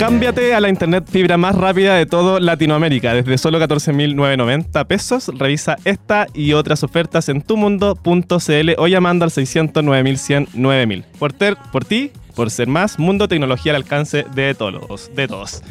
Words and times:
Cámbiate 0.00 0.54
a 0.54 0.60
la 0.60 0.70
internet 0.70 1.04
fibra 1.06 1.36
más 1.36 1.54
rápida 1.54 1.94
de 1.94 2.06
todo 2.06 2.40
Latinoamérica 2.40 3.12
desde 3.12 3.36
solo 3.36 3.60
14.990 3.60 4.86
pesos. 4.86 5.30
Revisa 5.36 5.76
esta 5.84 6.26
y 6.32 6.54
otras 6.54 6.82
ofertas 6.82 7.28
en 7.28 7.42
tumundo.cl 7.42 8.70
o 8.78 8.86
llamando 8.86 9.26
al 9.26 9.30
600 9.30 9.84
9100 9.84 11.04
Por, 11.18 11.34
por 11.70 11.84
ti, 11.84 12.12
por 12.34 12.50
ser 12.50 12.66
más, 12.66 12.98
Mundo 12.98 13.28
Tecnología 13.28 13.72
al 13.72 13.76
alcance 13.76 14.24
de 14.34 14.54
todos. 14.54 15.14
De 15.14 15.28
todos. 15.28 15.62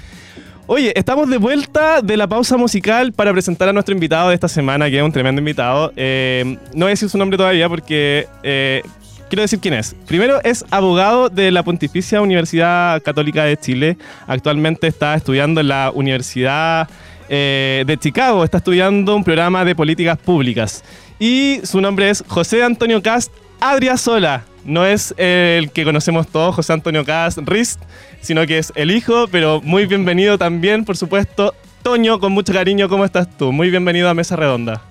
Oye, 0.68 0.94
estamos 0.96 1.28
de 1.28 1.38
vuelta 1.38 2.04
de 2.04 2.16
la 2.16 2.28
pausa 2.28 2.56
musical 2.56 3.12
para 3.14 3.32
presentar 3.34 3.68
a 3.70 3.74
nuestro 3.74 3.96
invitado 3.96 4.30
de 4.30 4.36
esta 4.36 4.48
semana, 4.48 4.92
que 4.92 5.00
es 5.00 5.04
un 5.04 5.12
tremendo 5.12 5.40
invitado. 5.40 5.92
Eh, 5.96 6.56
no 6.76 6.86
voy 6.86 6.90
a 6.90 6.90
decir 6.90 7.10
su 7.10 7.18
nombre 7.18 7.36
todavía 7.36 7.68
porque 7.68 8.28
eh, 8.44 8.84
quiero 9.30 9.44
decir 9.44 9.60
quién 9.60 9.76
es. 9.76 9.96
Primero 10.08 10.42
es 10.44 10.66
abogado 10.72 11.30
de 11.30 11.52
la 11.52 11.64
Pontificia 11.64 12.22
Universidad 12.22 13.02
Católica 13.02 13.46
de 13.46 13.56
Chile. 13.56 13.98
Actualmente 14.28 14.88
está 14.88 15.16
estudiando 15.16 15.62
en 15.62 15.70
la 15.70 15.92
Universidad 15.94 16.90
eh, 17.30 17.84
de 17.88 17.98
Chicago. 17.98 18.44
Está 18.44 18.58
estudiando 18.58 19.16
un 19.16 19.24
programa 19.24 19.64
de 19.64 19.76
políticas 19.76 20.18
públicas. 20.18 20.84
Y 21.20 21.60
su 21.64 21.80
nombre 21.80 22.10
es 22.10 22.24
José 22.28 22.64
Antonio 22.64 23.02
Cast 23.02 23.32
Adriasola. 23.60 24.44
No 24.66 24.86
es 24.86 25.14
el 25.18 25.72
que 25.72 25.86
conocemos 25.86 26.28
todos, 26.28 26.56
José 26.56 26.74
Antonio 26.74 27.06
Cast 27.06 27.38
Rist, 27.46 27.82
sino 28.22 28.46
que 28.46 28.58
es 28.58 28.74
el 28.76 28.92
hijo, 28.92 29.28
pero 29.32 29.62
muy 29.64 29.86
bienvenido 29.86 30.38
también, 30.38 30.84
por 30.84 30.98
supuesto. 30.98 31.54
Toño, 31.82 32.20
con 32.20 32.34
mucho 32.34 32.52
cariño, 32.52 32.90
¿cómo 32.90 33.06
estás 33.06 33.38
tú? 33.38 33.54
Muy 33.54 33.70
bienvenido 33.70 34.10
a 34.10 34.14
Mesa 34.14 34.36
Redonda. 34.36 34.89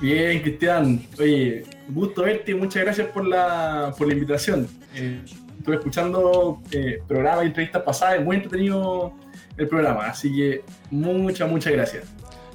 Bien, 0.00 0.40
Cristian. 0.40 1.00
Oye, 1.18 1.64
gusto 1.88 2.22
verte 2.22 2.52
y 2.52 2.54
muchas 2.54 2.84
gracias 2.84 3.08
por 3.08 3.26
la, 3.26 3.92
por 3.98 4.06
la 4.06 4.12
invitación. 4.14 4.68
Eh, 4.94 5.20
estuve 5.58 5.76
escuchando 5.76 6.62
eh, 6.70 7.00
programas 7.08 7.44
y 7.44 7.46
entrevistas 7.48 7.82
pasadas, 7.82 8.24
muy 8.24 8.36
entretenido 8.36 9.12
el 9.56 9.66
programa, 9.66 10.06
así 10.06 10.32
que 10.34 10.62
muchas, 10.90 11.50
muchas 11.50 11.72
gracias. 11.72 12.04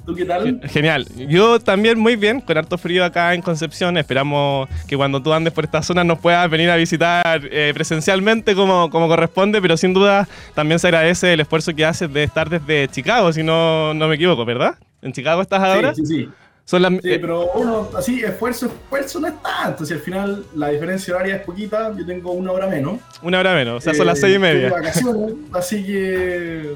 ¿Tú 0.06 0.14
qué 0.14 0.26
tal? 0.26 0.60
Genial. 0.64 1.06
Yo 1.16 1.58
también 1.60 1.98
muy 1.98 2.16
bien, 2.16 2.40
con 2.42 2.58
harto 2.58 2.76
frío 2.76 3.06
acá 3.06 3.32
en 3.32 3.40
Concepción. 3.40 3.96
Esperamos 3.96 4.68
que 4.86 4.98
cuando 4.98 5.22
tú 5.22 5.32
andes 5.32 5.52
por 5.52 5.64
esta 5.64 5.82
zona 5.82 6.04
nos 6.04 6.18
puedas 6.18 6.48
venir 6.50 6.68
a 6.68 6.76
visitar 6.76 7.40
eh, 7.50 7.70
presencialmente 7.72 8.54
como, 8.54 8.90
como 8.90 9.08
corresponde, 9.08 9.62
pero 9.62 9.78
sin 9.78 9.94
duda 9.94 10.28
también 10.54 10.78
se 10.78 10.88
agradece 10.88 11.32
el 11.32 11.40
esfuerzo 11.40 11.74
que 11.74 11.86
haces 11.86 12.12
de 12.12 12.22
estar 12.22 12.50
desde 12.50 12.88
Chicago, 12.88 13.32
si 13.32 13.42
no, 13.42 13.94
no 13.94 14.06
me 14.08 14.16
equivoco, 14.16 14.44
¿verdad? 14.44 14.74
¿En 15.00 15.12
Chicago 15.12 15.40
estás 15.40 15.62
ahora? 15.62 15.94
Sí, 15.94 16.04
sí, 16.04 16.16
sí. 16.16 16.28
Son 16.66 16.80
las, 16.80 16.92
sí, 16.92 17.18
pero 17.20 17.50
uno, 17.52 17.90
así, 17.96 18.22
esfuerzo, 18.22 18.66
esfuerzo 18.66 19.20
no 19.20 19.26
es 19.26 19.34
tanto. 19.42 19.84
Si 19.84 19.92
al 19.92 20.00
final 20.00 20.46
la 20.54 20.68
diferencia 20.70 21.14
horaria 21.14 21.36
es 21.36 21.42
poquita, 21.42 21.94
yo 21.96 22.06
tengo 22.06 22.32
una 22.32 22.52
hora 22.52 22.66
menos. 22.66 23.00
Una 23.22 23.38
hora 23.40 23.54
menos, 23.54 23.76
o 23.76 23.80
sea, 23.80 23.92
son 23.92 24.06
las 24.06 24.18
seis 24.18 24.36
y 24.36 24.38
media. 24.38 24.70
Vacaciones, 24.70 25.34
así 25.52 25.84
que 25.84 26.74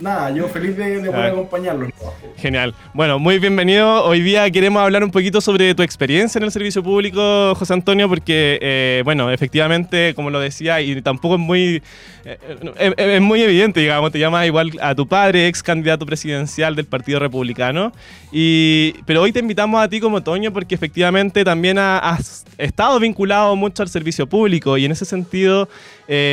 nada, 0.00 0.30
yo 0.30 0.48
feliz 0.48 0.76
de, 0.76 1.00
poder 1.10 1.32
acompañarlos. 1.32 1.90
Genial. 2.36 2.74
Bueno, 2.94 3.18
muy 3.18 3.38
bienvenido. 3.38 4.04
Hoy 4.04 4.22
día 4.22 4.50
queremos 4.50 4.82
hablar 4.82 5.04
un 5.04 5.10
poquito 5.10 5.40
sobre 5.40 5.74
tu 5.74 5.82
experiencia 5.82 6.38
en 6.38 6.44
el 6.44 6.50
servicio 6.50 6.82
público, 6.82 7.54
José 7.54 7.74
Antonio, 7.74 8.08
porque, 8.08 8.58
eh, 8.62 9.02
bueno, 9.04 9.30
efectivamente, 9.30 10.14
como 10.14 10.30
lo 10.30 10.40
decía, 10.40 10.80
y 10.80 11.00
tampoco 11.02 11.34
es 11.34 11.40
muy, 11.40 11.82
eh, 12.24 12.38
eh, 12.78 12.94
es, 12.96 13.20
muy 13.20 13.42
evidente, 13.42 13.80
digamos, 13.80 14.10
te 14.10 14.18
llamas 14.18 14.46
igual 14.46 14.70
a 14.80 14.94
tu 14.94 15.06
padre, 15.06 15.46
ex 15.46 15.62
candidato 15.62 16.06
presidencial 16.06 16.74
del 16.74 16.86
Partido 16.86 17.18
Republicano, 17.18 17.92
y, 18.32 18.94
pero 19.04 19.22
hoy 19.22 19.32
te 19.32 19.40
invitamos 19.40 19.82
a 19.82 19.88
ti 19.88 20.00
como 20.00 20.22
Toño 20.22 20.52
porque 20.52 20.74
efectivamente 20.74 21.44
también 21.44 21.78
has 21.78 22.44
estado 22.58 22.98
vinculado 23.00 23.56
mucho 23.56 23.82
al 23.82 23.88
servicio 23.88 24.26
público 24.26 24.78
y 24.78 24.84
en 24.84 24.92
ese 24.92 25.04
sentido 25.04 25.68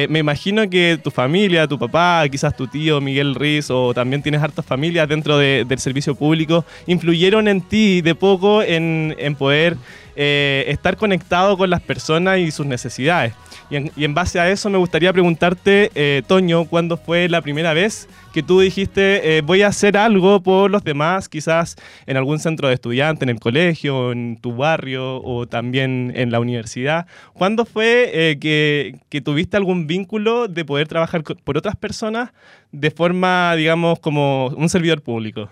me 0.10 0.20
imagino 0.20 0.68
que 0.70 1.00
tu 1.04 1.12
familia, 1.12 1.68
tu 1.68 1.78
papá, 1.78 2.28
quizás 2.30 2.56
tu 2.56 2.66
tío 2.66 3.00
Miguel 3.00 3.36
Ríos, 3.36 3.70
o 3.70 3.94
también 3.94 4.24
tienes 4.24 4.42
hartas 4.42 4.66
familias 4.66 5.08
dentro 5.08 5.38
del 5.38 5.80
servicio 5.80 6.16
público, 6.16 6.66
influyeron 6.88 7.48
en 7.48 7.62
ti 7.62 8.02
de 8.02 8.16
poco 8.16 8.64
en, 8.64 9.16
poder 9.38 9.78
eh, 10.16 10.66
estar 10.68 10.98
conectado 10.98 11.58
con 11.58 11.70
las 11.70 11.82
personas 11.82 12.40
y 12.40 12.50
sus 12.50 12.66
necesidades. 12.66 13.34
Y 13.70 14.04
en, 14.06 14.14
base 14.14 14.40
a 14.40 14.50
eso 14.50 14.70
me 14.70 14.78
gustaría 14.78 15.12
preguntarte, 15.12 15.92
eh, 15.94 16.22
Toño, 16.26 16.66
¿cuándo 16.66 16.96
fue 16.96 17.28
la 17.28 17.42
primera 17.42 17.74
vez 17.74 18.08
que 18.34 18.42
tú 18.42 18.62
dijiste, 18.62 19.38
eh, 19.38 19.42
voy 19.42 19.62
a 19.62 19.68
hacer 19.68 19.98
algo 19.98 20.42
por 20.42 20.72
los 20.72 20.86
demás, 20.86 21.28
quizás 21.28 21.76
en 22.06 22.16
algún 22.16 22.40
centro 22.40 22.70
de 22.70 22.76
estudiantes, 22.76 23.24
en 23.24 23.30
el 23.30 23.42
colegio, 23.42 24.14
en 24.14 24.38
tu 24.38 24.56
barrio 24.56 25.22
o 25.22 25.48
también 25.48 26.14
en 26.16 26.32
la 26.32 26.40
universidad? 26.40 27.08
¿Cuándo 27.34 27.66
fue 27.66 28.38
que, 28.40 29.22
tuviste 29.22 29.58
algún 29.58 29.86
vínculo 29.86 30.48
de 30.48 30.64
poder 30.64 30.88
trabajar 30.88 31.24
por 31.24 31.58
otras 31.58 31.76
personas 31.76 32.32
de 32.72 32.92
forma, 32.92 33.54
digamos, 33.56 34.00
como 34.00 34.48
un 34.48 34.70
servidor 34.70 35.02
público? 35.02 35.50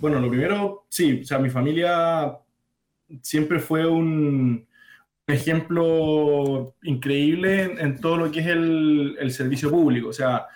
bueno, 0.00 0.20
lo 0.20 0.30
primero, 0.30 0.86
sí, 0.88 1.20
o 1.22 1.24
sea, 1.24 1.38
mi 1.38 1.50
familia 1.50 2.32
siempre 3.22 3.58
fue 3.58 3.86
un, 3.86 4.67
ejemplo 5.34 6.74
increíble 6.82 7.76
en, 7.78 8.00
todo 8.00 8.16
lo 8.16 8.30
que 8.30 8.40
es 8.40 8.46
el, 8.46 9.30
servicio 9.30 9.70
público, 9.70 10.08
o 10.08 10.12
sea, 10.12 10.46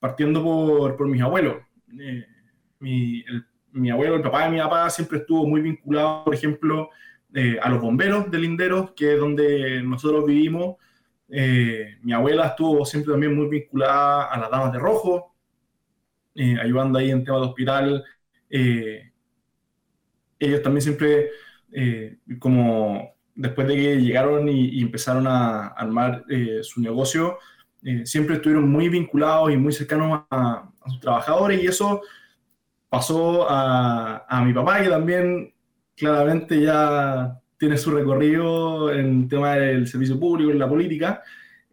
partiendo 0.00 0.42
por, 0.42 0.96
por 0.96 1.06
mis 1.06 1.22
abuelos. 1.22 1.58
Eh, 1.98 2.26
mi, 2.80 3.90
abuelo, 3.90 4.16
el 4.16 4.22
papá 4.22 4.44
de 4.44 4.50
mi 4.50 4.58
papá, 4.58 4.90
siempre 4.90 5.18
estuvo 5.18 5.46
muy 5.46 5.60
vinculado, 5.60 6.24
por 6.24 6.34
ejemplo, 6.34 6.90
eh, 7.34 7.58
a 7.62 7.68
los 7.68 7.80
bomberos 7.80 8.30
de 8.30 8.38
Linderos, 8.38 8.92
que 8.92 9.14
es 9.14 9.20
donde 9.20 9.82
nosotros 9.82 10.26
vivimos. 10.26 10.76
Eh, 11.28 11.96
mi 12.02 12.12
abuela 12.12 12.46
estuvo 12.48 12.84
siempre 12.84 13.12
también 13.12 13.34
muy 13.34 13.48
vinculada 13.48 14.24
a 14.24 14.38
las 14.38 14.50
damas 14.50 14.72
de 14.72 14.78
rojo, 14.78 15.34
ayudando 16.34 16.98
ahí 16.98 17.10
en 17.10 17.24
tema 17.24 17.38
de 17.38 17.44
hospital. 17.44 18.04
ellos 20.38 20.62
también 20.62 20.82
siempre, 20.82 21.30
como 22.38 23.15
después 23.36 23.68
de 23.68 23.76
que 23.76 23.96
llegaron 24.00 24.48
y, 24.48 24.80
empezaron 24.80 25.26
a 25.26 25.68
armar 25.68 26.24
eh, 26.28 26.60
su 26.62 26.80
negocio, 26.80 27.38
eh, 27.84 28.04
siempre 28.04 28.36
estuvieron 28.36 28.68
muy 28.68 28.88
vinculados 28.88 29.52
y 29.52 29.56
muy 29.56 29.72
cercanos 29.72 30.22
a, 30.30 30.68
sus 30.86 31.00
trabajadores 31.00 31.62
y 31.62 31.66
eso 31.66 32.00
pasó 32.88 33.48
a, 33.48 34.24
a, 34.28 34.44
mi 34.44 34.52
papá, 34.52 34.80
que 34.82 34.88
también 34.88 35.52
claramente 35.96 36.60
ya 36.60 37.38
tiene 37.58 37.76
su 37.76 37.90
recorrido 37.90 38.92
en 38.92 39.28
tema 39.28 39.54
del 39.54 39.86
servicio 39.86 40.18
público, 40.18 40.50
en 40.50 40.58
la 40.58 40.68
política. 40.68 41.22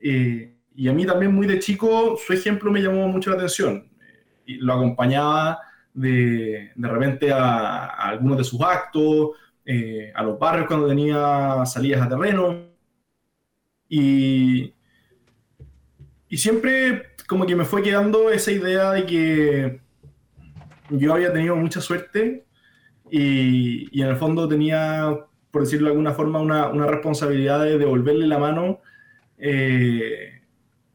Eh, 0.02 0.54
y 0.76 0.88
a 0.88 0.94
mí 0.94 1.06
también 1.06 1.34
muy 1.34 1.48
de 1.48 1.60
chico 1.60 2.18
su 2.18 2.34
ejemplo 2.34 2.72
me 2.72 2.82
llamó 2.82 3.08
mucho 3.08 3.30
la 3.30 3.38
atención. 3.38 3.88
y 4.46 4.56
lo 4.56 4.74
acompañaba 4.74 5.60
de, 5.94 6.72
de 6.76 6.88
repente 6.88 7.32
a, 7.32 7.86
a, 7.86 8.10
algunos 8.10 8.38
de 8.38 8.44
sus 8.44 8.62
actos, 8.62 9.32
eh, 9.66 10.12
a 10.14 10.24
los 10.24 10.38
barrios 10.40 10.68
cuando 10.68 10.88
tenía 10.88 11.66
salidas 11.66 12.02
a 12.02 12.10
terreno. 12.10 12.68
Y, 13.88 14.74
y 16.30 16.38
siempre 16.38 17.14
como 17.28 17.46
que 17.46 17.56
me 17.56 17.66
fue 17.66 17.82
quedando 17.82 18.30
esa 18.30 18.52
idea 18.52 18.92
de 18.92 19.06
que 19.06 19.82
yo 20.90 21.14
había 21.14 21.32
tenido 21.32 21.56
mucha 21.56 21.82
suerte 21.82 22.46
y, 23.10 23.88
y 23.98 24.02
en 24.02 24.10
el 24.10 24.18
fondo 24.18 24.48
tenía, 24.48 25.16
por 25.52 25.62
decirlo 25.62 25.88
de 25.88 25.92
alguna 25.92 26.14
forma, 26.14 26.40
una, 26.40 26.68
una 26.68 26.88
responsabilidad 26.88 27.64
de 27.64 27.78
devolverle 27.78 28.28
la 28.28 28.40
mano 28.40 28.82
eh, 29.38 30.42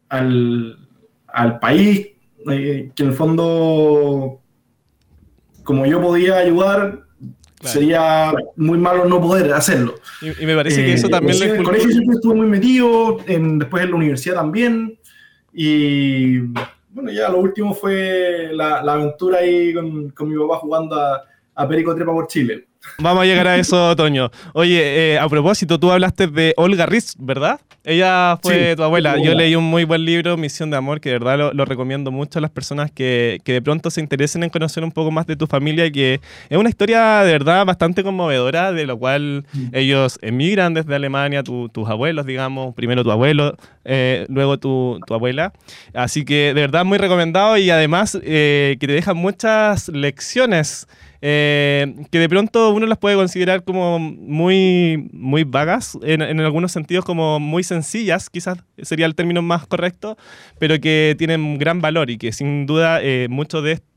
al, 0.08 0.88
al, 1.26 1.58
país, 1.60 2.08
eh, 2.50 2.90
que 2.94 3.02
en 3.02 3.08
el 3.08 3.14
fondo, 3.14 4.40
como 5.64 5.86
yo 5.86 6.00
podía 6.00 6.38
ayudar, 6.38 7.07
Sería 7.62 8.32
muy 8.56 8.78
malo 8.78 9.04
no 9.04 9.20
poder 9.20 9.52
hacerlo. 9.52 9.96
Y, 10.20 10.46
me 10.46 10.54
parece 10.54 10.84
que 10.84 10.92
eso 10.92 11.08
eh, 11.08 11.10
también... 11.10 11.42
En 11.42 11.56
el 11.56 11.64
colegio 11.64 11.90
siempre 11.90 12.14
estuve 12.14 12.34
muy 12.34 12.46
metido, 12.46 13.18
en, 13.26 13.58
después 13.58 13.82
en 13.82 13.90
la 13.90 13.96
universidad 13.96 14.36
también. 14.36 14.98
Y 15.52 16.38
bueno, 16.90 17.10
ya 17.10 17.28
lo 17.28 17.38
último 17.38 17.74
fue 17.74 18.50
la, 18.52 18.82
la 18.82 18.92
aventura 18.92 19.38
ahí 19.38 19.74
con, 19.74 20.10
con, 20.10 20.28
mi 20.28 20.38
papá 20.38 20.58
jugando 20.58 20.94
a, 20.94 21.24
a 21.54 21.68
Perico 21.68 21.94
Trepa 21.94 22.12
por 22.12 22.28
Chile. 22.28 22.67
Vamos 22.98 23.22
a 23.22 23.26
llegar 23.26 23.46
a 23.46 23.56
eso, 23.56 23.94
Toño. 23.96 24.30
Oye, 24.54 25.12
eh, 25.14 25.18
a 25.18 25.28
propósito, 25.28 25.78
tú 25.78 25.90
hablaste 25.90 26.26
de 26.26 26.54
Olga 26.56 26.86
Riz, 26.86 27.14
¿verdad? 27.18 27.60
Ella 27.84 28.38
fue 28.42 28.76
tu 28.76 28.82
abuela. 28.82 29.16
Yo 29.22 29.34
leí 29.34 29.54
un 29.54 29.64
muy 29.64 29.84
buen 29.84 30.04
libro, 30.04 30.36
Misión 30.36 30.70
de 30.70 30.76
Amor, 30.76 31.00
que 31.00 31.10
de 31.10 31.18
verdad 31.18 31.52
lo, 31.54 31.64
recomiendo 31.64 32.10
mucho 32.10 32.38
a 32.38 32.42
las 32.42 32.50
personas 32.50 32.90
que, 32.90 33.40
que, 33.44 33.54
de 33.54 33.62
pronto 33.62 33.90
se 33.90 34.00
interesen 34.00 34.42
en 34.42 34.50
conocer 34.50 34.84
un 34.84 34.92
poco 34.92 35.10
más 35.10 35.26
de 35.26 35.36
tu 35.36 35.46
familia, 35.46 35.90
que 35.90 36.20
es 36.50 36.58
una 36.58 36.68
historia 36.68 37.22
de 37.22 37.32
verdad 37.32 37.64
bastante 37.64 38.02
conmovedora, 38.02 38.72
de 38.72 38.84
lo 38.84 38.98
cual 38.98 39.46
mm. 39.52 39.68
ellos 39.72 40.18
emigran 40.20 40.74
desde 40.74 40.94
Alemania, 40.94 41.42
tus 41.42 41.88
abuelos, 41.88 42.26
digamos, 42.26 42.74
primero 42.74 43.04
tu 43.04 43.10
abuelo, 43.10 43.56
eh, 43.84 44.26
luego 44.28 44.58
tu, 44.58 45.00
tu, 45.06 45.14
abuela. 45.14 45.52
Así 45.94 46.24
que 46.24 46.52
de 46.54 46.60
verdad 46.60 46.84
muy 46.84 46.98
recomendado 46.98 47.56
y 47.56 47.70
además 47.70 48.18
eh, 48.22 48.76
que 48.80 48.86
te 48.86 48.92
dejan 48.92 49.16
muchas 49.16 49.88
lecciones 49.88 50.86
eh, 51.20 51.94
que 52.10 52.18
de 52.18 52.28
pronto 52.28 52.70
uno 52.70 52.86
las 52.86 52.98
puede 52.98 53.16
considerar 53.16 53.64
como 53.64 53.98
muy, 53.98 55.08
muy 55.12 55.44
vagas, 55.44 55.98
en, 56.02 56.22
algunos 56.40 56.72
sentidos 56.72 57.04
como 57.04 57.40
muy 57.40 57.62
sencillas, 57.62 58.30
quizás 58.30 58.58
sería 58.82 59.06
el 59.06 59.14
término 59.14 59.42
más 59.42 59.66
correcto, 59.66 60.16
pero 60.58 60.80
que 60.80 61.14
tienen 61.18 61.58
gran 61.58 61.80
valor 61.80 62.10
y 62.10 62.18
que 62.18 62.32
sin 62.32 62.66
duda 62.66 63.00
eh, 63.02 63.26
mucho 63.28 63.62
de 63.62 63.72
esto 63.72 63.88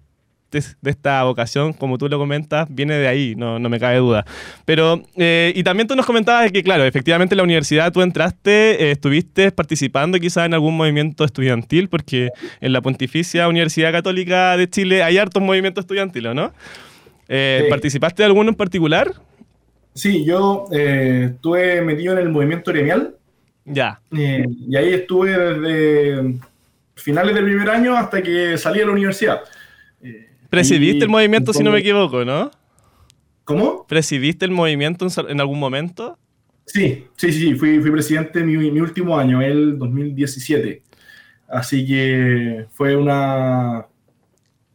de 0.52 0.92
esta 0.92 1.24
vocación, 1.24 1.74
como 1.74 1.98
tú 1.98 2.10
lo 2.10 2.18
comentas, 2.18 2.68
viene 2.70 2.96
de 2.96 3.08
ahí, 3.08 3.36
no, 3.36 3.58
no 3.58 3.70
me 3.70 3.80
cabe 3.80 3.98
duda. 3.98 4.26
Pero, 4.66 5.02
eh, 5.16 5.54
y 5.56 5.64
también 5.64 5.88
tú 5.88 5.96
nos 5.96 6.06
comentabas 6.06 6.52
que, 6.52 6.62
claro, 6.62 6.84
efectivamente 6.84 7.36
en 7.36 7.38
la 7.38 7.44
universidad 7.44 7.92
tú 7.92 8.02
entraste, 8.02 8.84
eh, 8.84 8.92
estuviste 8.92 9.52
participando 9.52 10.20
quizás 10.20 10.46
en 10.46 10.54
algún 10.54 10.76
movimiento 10.76 11.24
estudiantil, 11.24 11.88
porque 11.88 12.30
en 12.60 12.74
la 12.74 12.82
Pontificia 12.82 13.48
Universidad 13.48 13.92
Católica 13.92 14.58
de 14.58 14.70
Chile 14.70 15.04
hay 15.04 15.18
hartos 15.18 15.42
movimientos 15.42 15.84
estudiantiles, 15.84 16.36
¿no? 16.36 16.52
Eh, 17.34 17.68
¿Participaste 17.70 18.24
de 18.24 18.28
alguno 18.28 18.50
en 18.50 18.56
particular? 18.56 19.14
Sí, 19.94 20.26
yo 20.26 20.66
estuve 20.72 21.82
metido 21.82 22.12
en 22.14 22.20
el 22.20 22.30
movimiento 22.30 22.72
gremial. 22.72 23.16
Ya. 23.64 24.02
y 24.12 24.76
ahí 24.76 24.94
estuve 24.94 25.38
desde 25.38 26.40
finales 26.96 27.36
del 27.36 27.46
primer 27.46 27.70
año 27.70 27.96
hasta 27.96 28.22
que 28.22 28.58
salí 28.58 28.80
de 28.80 28.86
la 28.86 28.92
universidad. 28.92 29.42
Presidiste 30.50 31.06
el 31.06 31.10
movimiento, 31.10 31.54
si 31.54 31.64
no 31.64 31.72
me 31.72 31.80
equivoco, 31.80 32.26
¿no? 32.26 32.52
¿Cómo? 33.46 33.86
¿Presidiste 33.88 34.44
el 34.44 34.52
movimiento 34.52 35.08
en 35.30 35.40
algún 35.40 35.60
momento? 35.60 36.18
Sí, 36.66 37.08
sí, 37.16 37.32
sí, 37.32 37.56
fui, 37.56 37.80
fui 37.80 37.92
presidente 37.92 38.44
mi, 38.44 38.58
mi 38.58 38.80
último 38.82 39.18
año, 39.18 39.42
el 39.42 39.80
2017. 39.80 40.84
Así 41.48 41.86
que 41.86 42.66
fue 42.72 42.96
una, 42.96 43.86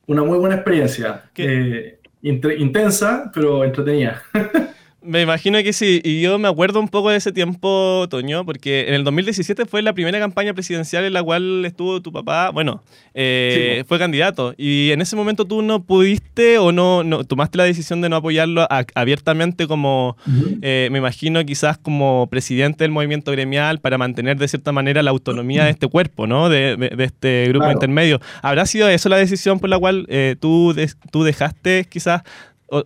una 0.06 0.22
muy 0.22 0.38
buena 0.38 0.56
experiencia. 0.56 1.30
Eh, 1.36 1.95
intensa, 2.26 3.30
pero 3.32 3.64
entretenida. 3.64 4.22
Me 5.06 5.22
imagino 5.22 5.62
que 5.62 5.72
sí, 5.72 6.00
y 6.02 6.20
yo 6.20 6.38
me 6.38 6.48
acuerdo 6.48 6.80
un 6.80 6.88
poco 6.88 7.10
de 7.10 7.16
ese 7.16 7.30
tiempo, 7.30 8.06
Toño, 8.10 8.44
porque 8.44 8.88
en 8.88 8.94
el 8.94 9.04
2017 9.04 9.64
fue 9.66 9.80
la 9.80 9.92
primera 9.92 10.18
campaña 10.18 10.52
presidencial 10.52 11.04
en 11.04 11.12
la 11.12 11.22
cual 11.22 11.64
estuvo 11.64 12.02
tu 12.02 12.12
papá, 12.12 12.50
bueno, 12.50 12.82
eh, 13.14 13.84
fue 13.86 13.98
candidato, 13.98 14.54
y 14.56 14.90
en 14.90 15.00
ese 15.00 15.14
momento 15.14 15.44
tú 15.44 15.62
no 15.62 15.84
pudiste 15.84 16.58
o 16.58 16.72
no, 16.72 17.04
no 17.04 17.24
tomaste 17.24 17.56
la 17.58 17.64
decisión 17.64 18.00
de 18.00 18.08
no 18.08 18.16
apoyarlo 18.16 18.66
abiertamente 18.94 19.68
como, 19.68 20.16
eh, 20.60 20.88
me 20.90 20.98
imagino 20.98 21.44
quizás 21.44 21.78
como 21.78 22.26
presidente 22.28 22.82
del 22.82 22.90
movimiento 22.90 23.30
gremial 23.30 23.78
para 23.78 23.98
mantener 23.98 24.36
de 24.38 24.48
cierta 24.48 24.72
manera 24.72 25.02
la 25.02 25.12
autonomía 25.12 25.64
de 25.64 25.70
este 25.70 25.86
cuerpo, 25.86 26.26
¿no? 26.26 26.48
De, 26.48 26.96
este 26.98 27.46
grupo 27.48 27.70
intermedio. 27.70 28.20
¿Habrá 28.42 28.66
sido 28.66 28.88
eso 28.88 29.08
la 29.08 29.16
decisión 29.16 29.60
por 29.60 29.70
la 29.70 29.78
cual 29.78 30.06
eh, 30.08 30.34
tú, 30.40 30.74
tú 31.12 31.22
dejaste 31.22 31.86
quizás 31.88 32.22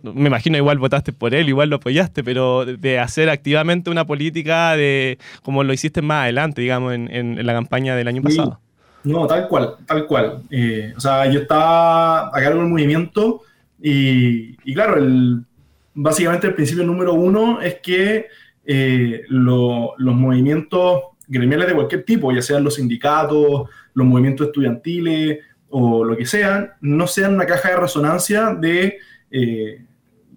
me 0.03 0.27
imagino 0.27 0.57
igual 0.57 0.77
votaste 0.77 1.11
por 1.13 1.33
él, 1.33 1.49
igual 1.49 1.69
lo 1.69 1.77
apoyaste, 1.77 2.23
pero 2.23 2.65
de 2.65 2.99
hacer 2.99 3.29
activamente 3.29 3.89
una 3.89 4.05
política 4.05 4.75
de 4.75 5.17
como 5.43 5.63
lo 5.63 5.73
hiciste 5.73 6.01
más 6.01 6.23
adelante, 6.23 6.61
digamos, 6.61 6.93
en, 6.93 7.45
la 7.45 7.53
campaña 7.53 7.95
del 7.95 8.07
año 8.07 8.21
pasado. 8.21 8.59
No, 9.03 9.25
tal 9.25 9.47
cual, 9.47 9.75
tal 9.87 10.05
cual. 10.05 10.43
Eh, 10.51 10.93
o 10.95 10.99
sea, 10.99 11.25
yo 11.25 11.39
estaba 11.41 12.27
a 12.27 12.41
cargo 12.41 12.59
del 12.59 12.69
movimiento 12.69 13.41
y, 13.81 14.55
claro, 14.73 14.97
el, 14.97 15.43
básicamente 15.93 16.47
el 16.47 16.53
principio 16.53 16.83
número 16.83 17.13
uno 17.13 17.61
es 17.61 17.77
que 17.81 18.27
eh, 18.63 19.23
los 19.29 19.97
movimientos 19.97 21.01
gremiales 21.27 21.67
de 21.67 21.73
cualquier 21.73 22.03
tipo, 22.03 22.31
ya 22.31 22.41
sean 22.41 22.63
los 22.63 22.75
sindicatos, 22.75 23.69
los 23.93 24.07
movimientos 24.07 24.47
estudiantiles 24.47 25.39
o 25.69 26.03
lo 26.03 26.15
que 26.15 26.25
sean, 26.25 26.71
no 26.81 27.07
sean 27.07 27.33
una 27.33 27.45
caja 27.45 27.69
de 27.69 27.77
resonancia 27.77 28.53
de 28.53 28.99
eh, 29.31 29.85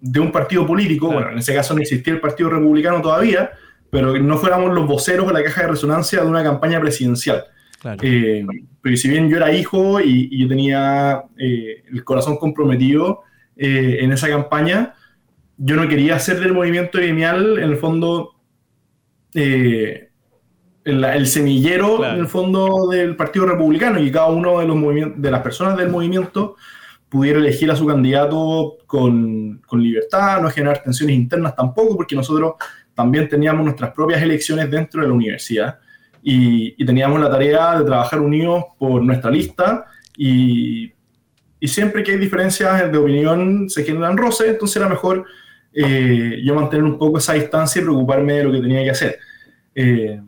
de 0.01 0.21
un 0.21 0.31
partido 0.31 0.67
político, 0.67 1.11
bueno, 1.11 1.31
en 1.31 1.39
ese 1.39 1.55
caso 1.55 1.75
no 1.75 1.81
existía 1.81 2.13
el 2.13 2.21
Partido 2.21 2.51
Republicano 2.51 3.01
todavía, 3.03 3.51
pero 3.91 4.13
que 4.13 4.21
no 4.21 4.39
fuéramos 4.39 4.75
los 4.75 4.87
voceros 4.87 5.27
de 5.27 5.33
la 5.33 5.43
caja 5.43 5.63
de 5.63 5.69
resonancia 5.69 6.21
de 6.21 6.27
una 6.27 6.43
campaña 6.43 6.81
presidencial. 6.81 7.45
Eh, 8.03 8.47
pero 8.81 8.97
si 8.97 9.09
bien 9.09 9.29
yo 9.29 9.37
era 9.37 9.53
hijo 9.53 10.01
y, 10.01 10.39
yo 10.39 10.49
tenía 10.49 11.25
eh, 11.39 11.85
el 11.93 12.03
corazón 12.05 12.37
comprometido 12.37 13.23
en 13.57 14.11
esa 14.11 14.29
campaña, 14.29 14.95
yo 15.57 15.77
no 15.77 15.87
quería 15.89 16.17
hacer 16.17 16.41
del 16.41 16.53
movimiento 16.53 16.99
gremial, 16.99 17.59
en 17.59 17.71
el 17.71 17.77
fondo, 17.77 18.35
el, 19.33 20.09
semillero, 21.27 22.05
en 22.05 22.19
el 22.19 22.27
fondo, 22.27 22.89
del 22.89 23.15
Partido 23.15 23.47
Republicano 23.47 24.01
y 24.01 24.11
cada 24.11 24.27
uno 24.27 24.59
de, 24.59 24.67
los 24.67 25.17
de 25.17 25.31
las 25.31 25.43
personas 25.43 25.77
del 25.77 25.89
movimiento 25.89 26.57
pudiera 27.15 27.39
elegir 27.39 27.71
a 27.71 27.77
su 27.77 27.87
candidato 27.87 28.79
con, 28.87 29.63
con, 29.69 29.81
libertad, 29.81 30.43
no 30.43 30.51
generar 30.51 30.83
tensiones 30.83 31.15
internas 31.15 31.55
tampoco, 31.55 31.97
porque 31.97 32.17
nosotros 32.17 32.55
también 32.93 33.29
teníamos 33.29 33.65
nuestras 33.65 33.93
propias 33.93 34.21
elecciones 34.21 34.69
dentro 34.69 35.01
de 35.01 35.07
la 35.07 35.15
universidad 35.15 35.79
y, 36.25 36.75
y 36.77 36.85
teníamos 36.85 37.21
la 37.21 37.31
tarea 37.31 37.79
de 37.79 37.85
trabajar 37.85 38.19
unidos 38.19 38.65
por 38.77 39.01
nuestra 39.05 39.31
lista 39.31 39.85
y, 40.17 40.93
y, 41.61 41.69
siempre 41.69 42.03
que 42.03 42.11
hay 42.11 42.19
diferencias 42.19 42.91
de 42.91 42.99
opinión 42.99 43.71
se 43.71 43.85
generan 43.85 44.17
roces, 44.17 44.49
entonces 44.49 44.77
era 44.77 44.89
mejor 44.89 45.25
eh, 45.73 46.41
yo 46.43 46.53
mantener 46.57 46.83
un 46.83 46.99
poco 46.99 47.19
esa 47.19 47.35
distancia 47.35 47.81
y 47.81 47.85
preocuparme 47.85 48.33
de 48.33 48.45
lo 48.45 48.51
que 48.51 48.61
tenía 48.61 48.83
que 48.83 48.91
hacer. 48.91 49.19
Eh, 49.77 50.21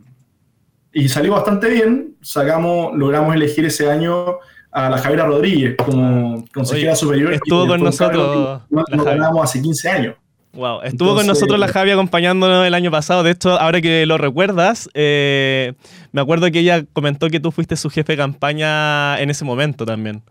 y 0.92 1.08
salió 1.08 1.32
bastante 1.32 1.68
bien, 1.68 2.14
sacamos, 2.20 2.96
logramos 2.96 3.34
elegir 3.34 3.64
ese 3.64 3.90
año 3.90 4.38
a 4.76 4.90
la 4.90 4.99
Javiera 4.99 5.25
Rodríguez 5.25 5.75
como 5.78 6.44
consejera 6.52 6.94
superior. 6.94 7.32
Estuvo 7.32 7.67
con 7.67 7.82
nosotros. 7.82 8.61
Nos 8.69 9.05
ganamos 9.05 9.43
hace 9.43 9.62
15 9.62 9.88
años. 9.88 10.17
Wow, 10.52 10.82
estuvo 10.82 11.14
con 11.14 11.26
nosotros 11.26 11.58
la 11.58 11.69
Javi 11.69 11.93
acompañándonos 11.93 12.67
el 12.67 12.75
año 12.75 12.90
pasado. 12.90 13.23
De 13.23 13.31
hecho, 13.31 13.58
ahora 13.58 13.81
que 13.81 14.05
lo 14.05 14.19
recuerdas, 14.19 14.90
eh, 14.93 15.73
me 16.12 16.20
acuerdo 16.20 16.50
que 16.50 16.58
ella 16.58 16.84
comentó 16.93 17.31
que 17.31 17.40
tú 17.40 17.52
fuiste 17.52 17.75
su 17.76 17.88
jefe 17.88 18.12
de 18.12 18.17
campaña 18.19 19.19
en 19.19 19.31
ese 19.31 19.46
momento 19.46 19.87
también. 19.87 20.23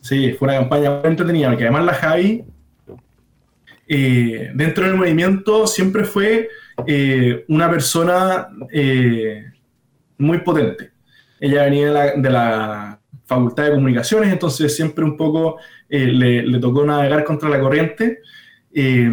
Sí, 0.00 0.32
fue 0.32 0.48
una 0.48 0.60
campaña 0.60 1.00
muy 1.02 1.10
entretenida, 1.10 1.48
porque 1.48 1.64
además 1.64 1.84
la 1.84 1.94
Javi, 1.94 2.44
eh, 3.88 4.52
dentro 4.54 4.86
del 4.86 4.96
movimiento, 4.96 5.66
siempre 5.66 6.04
fue 6.04 6.48
eh, 6.86 7.44
una 7.48 7.70
persona 7.70 8.48
muy 10.16 10.38
potente. 10.38 10.92
Ella 11.40 11.64
venía 11.64 11.92
de 12.16 12.30
la 12.30 13.00
facultad 13.26 13.64
de 13.64 13.70
comunicaciones, 13.70 14.32
entonces 14.32 14.74
siempre 14.74 15.04
un 15.04 15.16
poco 15.16 15.58
eh, 15.88 16.06
le, 16.06 16.58
tocó 16.58 16.84
navegar 16.84 17.24
contra 17.24 17.48
la 17.48 17.60
corriente. 17.60 18.20
Eh, 18.72 19.10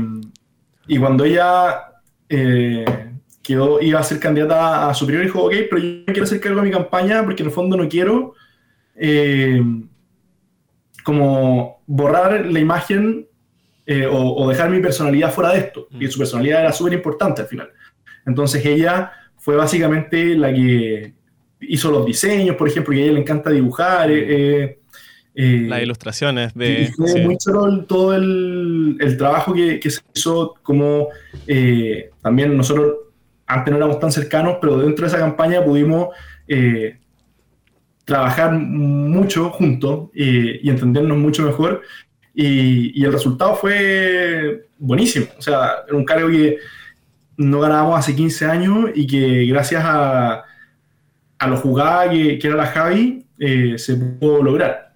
y 0.87 0.97
cuando 0.97 1.23
ella 1.23 2.01
eh, 2.27 2.85
quedó, 3.41 3.81
iba 3.81 3.99
a 3.99 4.03
ser 4.03 4.19
candidata 4.19 4.89
a 4.89 4.93
superior, 4.93 5.23
dijo, 5.23 5.43
ok, 5.43 5.53
pero 5.69 5.81
yo 5.81 6.05
quiero 6.05 6.23
hacer 6.23 6.39
cargo 6.39 6.59
de 6.59 6.67
mi 6.67 6.71
campaña 6.71 7.23
porque 7.23 7.43
en 7.43 7.49
el 7.49 7.53
fondo 7.53 7.77
no 7.77 7.87
quiero 7.87 8.33
como 11.03 11.81
borrar 11.87 12.45
la 12.45 12.59
imagen 12.59 13.27
o, 14.11 14.47
dejar 14.47 14.69
mi 14.69 14.79
personalidad 14.79 15.33
fuera 15.33 15.53
de 15.53 15.59
esto. 15.59 15.87
Y 15.99 16.07
su 16.07 16.19
personalidad 16.19 16.61
era 16.61 16.71
súper 16.71 16.93
importante 16.93 17.41
al 17.41 17.47
final. 17.47 17.71
Entonces 18.25 18.63
ella 18.63 19.11
fue 19.37 19.55
básicamente 19.55 20.35
la 20.35 20.53
que 20.53 21.15
hizo 21.61 21.91
los 21.91 22.05
diseños, 22.05 22.55
por 22.55 22.67
ejemplo, 22.67 22.93
y 22.93 23.01
a 23.01 23.03
ella 23.03 23.13
le 23.13 23.19
encanta 23.21 23.49
dibujar. 23.49 24.11
Eh, 24.11 24.63
eh, 24.63 24.79
eh, 25.35 25.65
Las 25.67 25.81
ilustraciones 25.81 26.53
de... 26.53 26.83
Y 26.83 26.85
fue 26.87 27.21
muy 27.21 27.37
chulo 27.37 27.85
todo 27.85 28.13
el, 28.15 28.97
el 28.99 29.17
trabajo 29.17 29.53
que, 29.53 29.79
que, 29.79 29.89
se 29.89 30.01
hizo, 30.13 30.55
como 30.63 31.09
también 32.21 32.55
nosotros 32.57 32.95
antes 33.47 33.71
no 33.71 33.77
éramos 33.77 33.99
tan 33.99 34.11
cercanos, 34.11 34.57
pero 34.61 34.77
dentro 34.77 35.03
de 35.03 35.07
esa 35.09 35.19
campaña 35.19 35.63
pudimos 35.63 36.09
trabajar 38.05 38.51
mucho 38.53 39.49
juntos 39.51 40.09
y 40.13 40.69
entendernos 40.69 41.17
mucho 41.17 41.43
mejor. 41.43 41.81
Y, 42.33 42.99
y, 42.99 43.03
el 43.03 43.11
resultado 43.11 43.55
fue 43.55 44.67
buenísimo. 44.77 45.27
O 45.37 45.41
sea, 45.41 45.83
era 45.85 45.97
un 45.97 46.05
cargo 46.05 46.29
que 46.29 46.57
no 47.35 47.59
ganábamos 47.59 47.99
hace 47.99 48.15
15 48.15 48.45
años 48.45 48.89
y 48.95 49.05
que 49.05 49.45
gracias 49.45 49.83
a, 49.85 50.43
a 51.41 51.47
lo 51.47 51.57
jugada 51.57 52.07
que, 52.07 52.39
era 52.39 52.55
la 52.55 52.67
Javi, 52.67 53.25
eh, 53.39 53.73
se 53.79 53.95
pudo 53.95 54.43
lograr. 54.43 54.90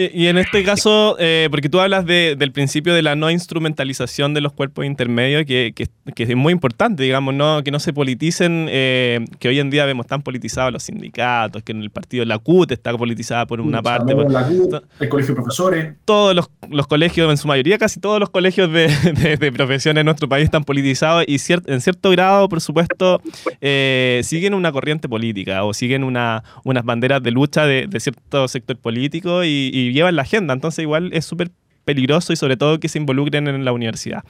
Y 0.00 0.28
en 0.28 0.38
este 0.38 0.62
caso, 0.62 1.16
eh, 1.18 1.48
porque 1.50 1.68
tú 1.68 1.80
hablas 1.80 2.06
del 2.06 2.52
principio 2.52 2.94
de 2.94 3.02
la 3.02 3.16
no 3.16 3.32
instrumentalización 3.32 4.32
de 4.32 4.40
los 4.40 4.52
cuerpos 4.52 4.84
intermedios, 4.84 5.44
que, 5.44 5.74
es 5.74 6.36
muy 6.36 6.52
importante, 6.52 7.02
digamos, 7.02 7.34
¿no? 7.34 7.64
que 7.64 7.72
no 7.72 7.80
se 7.80 7.92
politicen, 7.92 8.68
eh, 8.70 9.24
que 9.40 9.48
hoy 9.48 9.58
en 9.58 9.70
día 9.70 9.86
vemos 9.86 10.06
tan 10.06 10.22
politizados 10.22 10.72
los 10.72 10.84
sindicatos, 10.84 11.64
que 11.64 11.72
en 11.72 11.82
el 11.82 11.90
partido 11.90 12.24
la 12.24 12.38
CUT 12.38 12.70
está 12.70 12.96
politizada 12.96 13.44
por 13.46 13.60
una 13.60 13.82
parte. 13.82 14.14
la 14.14 14.46
CUT, 14.46 14.74
el 15.00 15.08
colegio 15.08 15.34
de 15.34 15.42
profesores. 15.42 15.94
Todos 16.04 16.48
los, 16.70 16.86
colegios, 16.86 17.28
en 17.28 17.36
su 17.36 17.48
mayoría, 17.48 17.76
casi 17.76 17.98
todos 17.98 18.20
los 18.20 18.30
colegios 18.30 18.70
de, 18.70 18.86
de, 19.40 19.50
profesión 19.50 19.98
en 19.98 20.04
nuestro 20.04 20.28
país 20.28 20.44
están 20.44 20.62
politizados 20.62 21.24
y 21.26 21.38
en 21.66 21.80
cierto 21.80 22.10
grado, 22.10 22.48
por 22.48 22.60
supuesto, 22.60 23.20
eh, 23.60 24.20
siguen 24.22 24.54
una 24.54 24.70
corriente 24.70 25.08
política 25.08 25.64
o 25.64 25.74
siguen 25.74 26.04
una, 26.04 26.44
unas 26.62 26.84
banderas 26.84 27.20
de 27.20 27.32
lucha 27.32 27.66
de, 27.66 27.88
cierto 27.98 28.46
sector 28.46 28.76
político 28.76 29.42
y 29.42 29.87
llevan 29.92 30.16
la 30.16 30.22
agenda. 30.22 30.54
Entonces 30.54 30.82
igual 30.82 31.10
es 31.12 31.24
súper 31.24 31.50
peligroso 31.88 32.34
y 32.34 32.36
sobre 32.36 32.58
todo 32.58 32.78
que 32.78 32.88
se 32.90 32.98
involucren 32.98 33.48
en 33.48 33.64
la 33.64 33.72
universidad. 33.72 34.22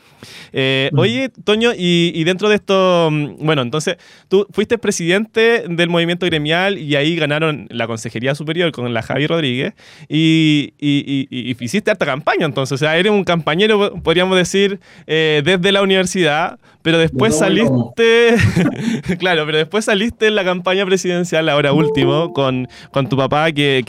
Eh, 0.52 0.90
mm. 0.92 0.98
Oye, 1.00 1.28
Toño, 1.42 1.72
y, 1.76 2.22
dentro 2.22 2.48
de 2.48 2.54
esto, 2.54 3.08
mm, 3.10 3.44
bueno, 3.44 3.62
entonces 3.62 3.96
tú 4.28 4.46
fuiste 4.52 4.78
presidente 4.78 5.64
del 5.68 5.88
movimiento 5.88 6.24
gremial 6.24 6.78
y 6.78 6.94
ahí 6.94 7.16
ganaron 7.16 7.66
la 7.70 7.88
Consejería 7.88 8.36
Superior 8.36 8.70
con 8.70 8.94
la 8.94 9.02
Javi 9.02 9.26
Rodríguez 9.26 9.74
y, 10.08 10.72
hiciste 10.78 11.90
harta 11.90 12.06
campaña 12.06 12.46
entonces, 12.46 12.74
o 12.74 12.78
sea, 12.78 12.96
eres 12.96 13.10
un 13.10 13.24
campañero, 13.24 13.92
podríamos 14.04 14.36
decir, 14.36 14.78
eh, 15.08 15.42
desde 15.44 15.72
la 15.72 15.82
universidad, 15.82 16.60
pero 16.88 16.96
después 16.96 17.36
saliste, 17.36 18.34
claro, 19.18 19.44
pero 19.44 19.58
después 19.58 19.84
saliste 19.84 20.28
en 20.28 20.34
la 20.34 20.42
campaña 20.42 20.86
presidencial, 20.86 21.46
ahora 21.50 21.74
último, 21.74 22.32
con, 22.32 22.66
con 22.92 23.10
tu 23.10 23.16
papá, 23.18 23.52
que, 23.52 23.82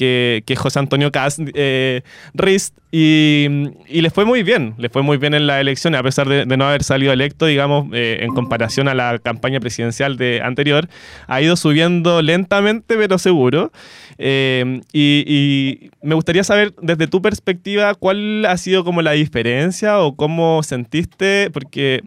que, 0.45 0.55
José 0.57 0.79
Antonio 0.79 1.09
Cas 1.09 1.37
eh, 1.53 2.01
Rist, 2.33 2.77
y, 2.91 3.47
y 3.87 4.01
le 4.01 4.09
fue 4.09 4.25
muy 4.25 4.43
bien, 4.43 4.73
le 4.77 4.89
fue 4.89 5.01
muy 5.01 5.15
bien 5.15 5.33
en 5.33 5.47
la 5.47 5.61
elección, 5.61 5.95
a 5.95 6.03
pesar 6.03 6.27
de, 6.27 6.45
no 6.45 6.65
haber 6.67 6.83
salido 6.83 7.13
electo, 7.13 7.45
digamos, 7.45 7.87
eh, 7.93 8.17
en 8.19 8.33
comparación 8.33 8.89
a 8.89 8.93
la 8.93 9.17
campaña 9.19 9.61
presidencial 9.61 10.17
de 10.17 10.41
anterior, 10.43 10.89
ha 11.27 11.41
ido 11.41 11.55
subiendo 11.55 12.21
lentamente, 12.21 12.97
pero 12.97 13.17
seguro. 13.17 13.71
Eh, 14.17 14.81
y, 14.91 15.23
y, 15.25 15.89
me 16.01 16.15
gustaría 16.15 16.43
saber, 16.43 16.73
desde 16.81 17.07
tu 17.07 17.21
perspectiva, 17.21 17.95
cuál 17.95 18.45
ha 18.45 18.57
sido 18.57 18.83
como 18.83 19.01
la 19.01 19.13
diferencia 19.13 19.99
o 19.99 20.17
cómo 20.17 20.63
sentiste, 20.63 21.49
porque 21.53 22.01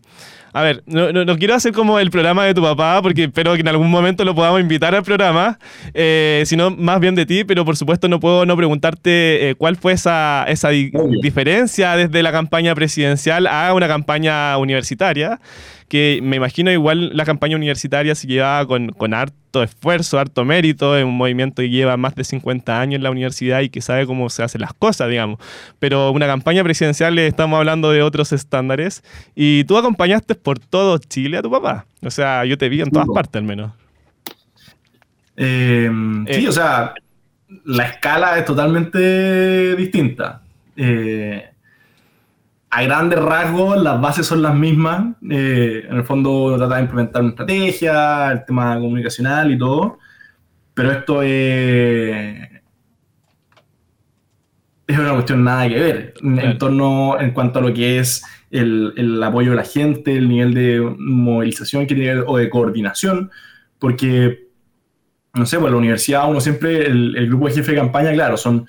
a 0.52 0.62
ver, 0.62 0.82
no, 0.87 1.12
no, 1.12 1.37
quiero 1.38 1.54
hacer 1.54 1.73
como 1.73 1.99
el 1.99 2.11
programa 2.11 2.44
de 2.44 2.52
tu 2.52 2.62
papá, 2.62 3.00
porque 3.02 3.25
espero 3.25 3.54
que 3.54 3.61
en 3.61 3.68
algún 3.68 3.90
momento 3.90 4.25
lo 4.25 4.35
podamos 4.35 4.61
invitar 4.61 4.94
al 4.94 5.02
programa, 5.02 5.59
eh, 5.94 6.42
sino 6.47 6.71
más 6.71 7.00
bien 7.00 7.14
de 7.14 7.25
ti, 7.25 7.44
pero 7.44 7.64
por 7.64 7.76
supuesto 7.76 8.09
no 8.09 8.21
puedo 8.21 8.44
no 8.44 8.56
preguntarte 8.56 9.50
eh, 9.50 9.54
cuál 9.54 9.76
fue 9.76 9.94
esa, 9.94 10.44
esa 10.49 10.68
diferencia 10.68 11.97
desde 11.97 12.23
la 12.23 12.32
campaña 12.32 12.75
presidencial 12.75 13.47
a 13.47 13.73
una 13.73 13.88
campaña 13.88 14.59
universitaria 14.59 15.40
que 15.88 16.21
me 16.23 16.37
imagino 16.37 16.71
igual 16.71 17.14
la 17.14 17.25
campaña 17.25 17.56
universitaria 17.56 18.14
se 18.14 18.26
llevaba 18.26 18.66
con, 18.66 18.88
con 18.92 19.12
harto 19.14 19.41
esfuerzo, 19.61 20.21
harto 20.21 20.44
mérito, 20.44 20.97
es 20.97 21.04
un 21.04 21.16
movimiento 21.16 21.62
que 21.62 21.68
lleva 21.68 21.97
más 21.97 22.14
de 22.14 22.23
50 22.23 22.80
años 22.80 22.99
en 22.99 23.02
la 23.02 23.11
universidad 23.11 23.61
y 23.62 23.71
que 23.71 23.80
sabe 23.80 24.06
cómo 24.06 24.30
se 24.30 24.44
hacen 24.44 24.61
las 24.61 24.73
cosas, 24.73 25.11
digamos. 25.11 25.40
Pero 25.80 26.12
una 26.12 26.28
campaña 26.28 26.62
presidencial 26.62 27.18
estamos 27.18 27.59
hablando 27.59 27.90
de 27.90 28.02
otros 28.02 28.32
estándares 28.32 29.02
y 29.35 29.64
tú 29.64 29.76
acompañaste 29.76 30.37
por 30.37 30.61
todo 30.61 30.99
Chile 30.99 31.38
a 31.38 31.42
tu 31.42 31.50
papá. 31.50 31.87
O 32.02 32.11
sea, 32.11 32.44
yo 32.44 32.56
te 32.56 32.68
vi 32.68 32.80
en 32.80 32.90
todas 32.90 33.09
partes 33.12 33.40
al 33.40 33.44
menos. 33.44 33.73
Sí, 35.37 35.44
eh, 35.44 36.47
o 36.49 36.52
sea, 36.52 36.94
la 37.64 37.85
escala 37.85 38.38
es 38.38 38.44
totalmente 38.44 39.75
distinta. 39.76 40.42
Eh, 40.76 41.51
a 42.75 42.83
grandes 42.85 43.19
rasgos 43.19 43.83
las 43.83 44.00
bases 44.00 44.26
son 44.26 44.41
las 44.41 44.55
mismas. 44.55 45.14
Eh, 45.31 45.85
en 45.87 45.95
el 45.95 46.05
fondo 46.05 46.57
trata 46.57 46.76
de 46.76 46.81
implementar 46.81 47.21
una 47.21 47.33
estrategia, 47.33 48.33
el 48.33 48.47
tema 48.47 48.76
comunicacional 48.76 49.52
y 49.52 49.59
todo. 49.59 49.99
Pero 50.73 50.91
esto 50.91 51.23
es, 51.23 52.49
es 54.87 54.99
una 54.99 55.12
cuestión 55.12 55.45
nada 55.45 55.69
que 55.69 55.79
ver 55.79 56.14
en 56.23 56.57
torno 56.57 57.21
en 57.21 57.33
cuanto 57.33 57.59
a 57.59 57.62
lo 57.62 57.75
que 57.75 57.99
es 57.99 58.25
el, 58.50 58.95
el, 58.97 59.23
apoyo 59.23 59.50
de 59.50 59.57
la 59.57 59.64
gente, 59.64 60.17
el 60.17 60.26
nivel 60.26 60.55
de 60.55 60.81
movilización 60.99 61.87
que 61.87 61.95
tiene 61.95 62.23
o 62.26 62.38
de 62.38 62.49
coordinación, 62.49 63.31
porque 63.79 64.49
no 65.35 65.45
sé, 65.45 65.59
pues 65.59 65.71
la 65.71 65.76
universidad 65.76 66.31
uno 66.31 66.41
siempre, 66.41 66.87
el, 66.87 67.17
el 67.19 67.26
grupo 67.26 67.49
de 67.49 67.55
jefe 67.55 67.73
de 67.73 67.79
campaña, 67.79 68.12
claro, 68.12 68.38
son 68.38 68.67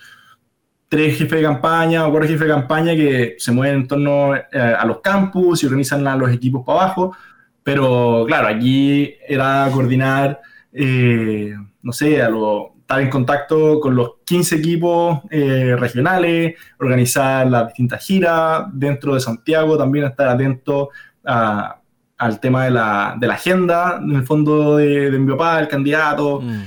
tres 0.94 1.18
jefes 1.18 1.40
de 1.40 1.42
campaña 1.42 2.06
o 2.06 2.12
cuatro 2.12 2.30
jefes 2.30 2.48
de 2.48 2.54
campaña 2.54 2.94
que 2.94 3.34
se 3.40 3.52
mueven 3.52 3.78
en 3.78 3.88
torno 3.88 4.36
eh, 4.36 4.44
a 4.52 4.86
los 4.86 5.02
campus 5.02 5.64
y 5.64 5.66
organizan 5.66 6.06
a 6.06 6.16
los 6.16 6.32
equipos 6.32 6.64
para 6.64 6.82
abajo. 6.82 7.18
Pero 7.64 8.26
claro, 8.28 8.48
allí 8.48 9.16
era 9.28 9.68
coordinar, 9.74 10.40
eh, 10.72 11.56
no 11.82 11.92
sé, 11.92 12.22
a 12.22 12.30
lo, 12.30 12.76
estar 12.78 13.02
en 13.02 13.10
contacto 13.10 13.80
con 13.80 13.96
los 13.96 14.18
15 14.24 14.58
equipos 14.58 15.22
eh, 15.32 15.76
regionales, 15.80 16.54
organizar 16.80 17.48
las 17.48 17.70
distintas 17.70 18.06
giras 18.06 18.66
dentro 18.72 19.16
de 19.16 19.20
Santiago, 19.20 19.76
también 19.76 20.06
estar 20.06 20.28
atento 20.28 20.92
al 21.24 22.40
tema 22.40 22.66
de 22.66 22.70
la, 22.70 23.16
de 23.20 23.26
la, 23.26 23.34
agenda, 23.34 24.00
en 24.00 24.18
el 24.18 24.26
fondo 24.28 24.78
de, 24.78 25.10
de 25.10 25.18
mi 25.18 25.32
papá, 25.32 25.60
el 25.60 25.68
candidato. 25.68 26.40
Mm. 26.40 26.64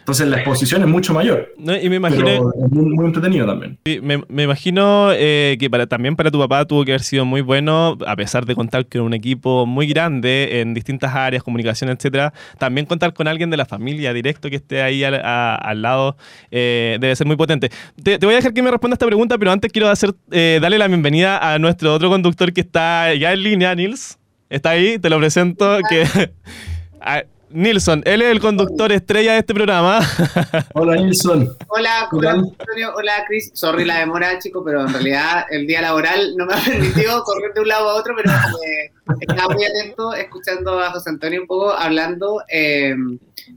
Entonces 0.00 0.26
la 0.28 0.36
exposición 0.36 0.82
es 0.82 0.88
mucho 0.88 1.14
mayor. 1.14 1.54
y 1.58 1.88
me 1.88 1.96
imagino, 1.96 2.24
pero 2.24 2.52
es 2.64 2.70
muy, 2.72 3.06
entretenido 3.06 3.46
también. 3.46 3.78
Me, 4.02 4.22
me 4.28 4.42
imagino 4.42 5.10
eh, 5.12 5.56
que 5.60 5.70
para, 5.70 5.86
también 5.86 6.16
para 6.16 6.30
tu 6.30 6.38
papá 6.38 6.64
tuvo 6.64 6.84
que 6.84 6.92
haber 6.92 7.02
sido 7.02 7.24
muy 7.24 7.40
bueno, 7.40 7.96
a 8.06 8.16
pesar 8.16 8.44
de 8.46 8.54
contar 8.54 8.86
con 8.86 9.02
un 9.02 9.14
equipo 9.14 9.66
muy 9.66 9.86
grande 9.86 10.60
en 10.60 10.74
distintas 10.74 11.14
áreas, 11.14 11.42
comunicación, 11.42 11.90
etcétera. 11.90 12.32
También 12.58 12.86
contar 12.86 13.12
con 13.12 13.28
alguien 13.28 13.50
de 13.50 13.56
la 13.56 13.66
familia 13.66 14.12
directo 14.12 14.50
que 14.50 14.56
esté 14.56 14.82
ahí 14.82 15.04
al, 15.04 15.20
al 15.22 15.82
lado 15.82 16.16
eh, 16.50 16.98
debe 17.00 17.14
ser 17.14 17.26
muy 17.26 17.36
potente. 17.36 17.70
Te, 18.02 18.18
voy 18.18 18.34
a 18.34 18.36
dejar 18.36 18.52
que 18.52 18.62
me 18.62 18.70
responda 18.70 18.94
esta 18.94 19.06
pregunta, 19.06 19.38
pero 19.38 19.52
antes 19.52 19.70
quiero 19.72 19.88
hacer, 19.88 20.14
eh, 20.30 20.58
darle 20.60 20.78
la 20.78 20.88
bienvenida 20.88 21.38
a 21.38 21.58
nuestro 21.58 21.94
otro 21.94 22.08
conductor 22.08 22.52
que 22.52 22.60
está 22.60 23.14
ya 23.14 23.32
en 23.32 23.42
línea, 23.42 23.74
Nils. 23.74 24.18
Está 24.48 24.70
ahí, 24.70 24.98
te 24.98 25.08
lo 25.08 25.18
presento. 25.18 25.78
Que, 25.88 26.04
Nilson, 27.52 28.02
él 28.06 28.22
es 28.22 28.30
el 28.30 28.40
conductor 28.40 28.92
estrella 28.92 29.32
de 29.32 29.40
este 29.40 29.52
programa. 29.52 30.00
Hola, 30.74 30.96
Nilson. 30.96 31.56
Hola, 31.68 32.08
hola, 32.12 32.30
Antonio. 32.30 32.92
Hola, 32.94 33.24
Chris. 33.26 33.50
Sorry 33.54 33.84
la 33.84 33.98
demora, 33.98 34.38
chico, 34.38 34.64
pero 34.64 34.82
en 34.82 34.92
realidad 34.92 35.46
el 35.50 35.66
día 35.66 35.80
laboral 35.80 36.36
no 36.36 36.46
me 36.46 36.54
ha 36.54 36.58
permitido 36.64 37.22
correr 37.24 37.52
de 37.52 37.60
un 37.60 37.68
lado 37.68 37.90
a 37.90 37.94
otro, 37.94 38.14
pero 38.16 38.30
eh, 38.32 38.92
estaba 39.20 39.52
muy 39.52 39.64
atento 39.64 40.14
escuchando 40.14 40.80
a 40.80 40.92
José 40.92 41.10
Antonio 41.10 41.42
un 41.42 41.48
poco 41.48 41.72
hablando. 41.72 42.42
Eh, 42.48 42.94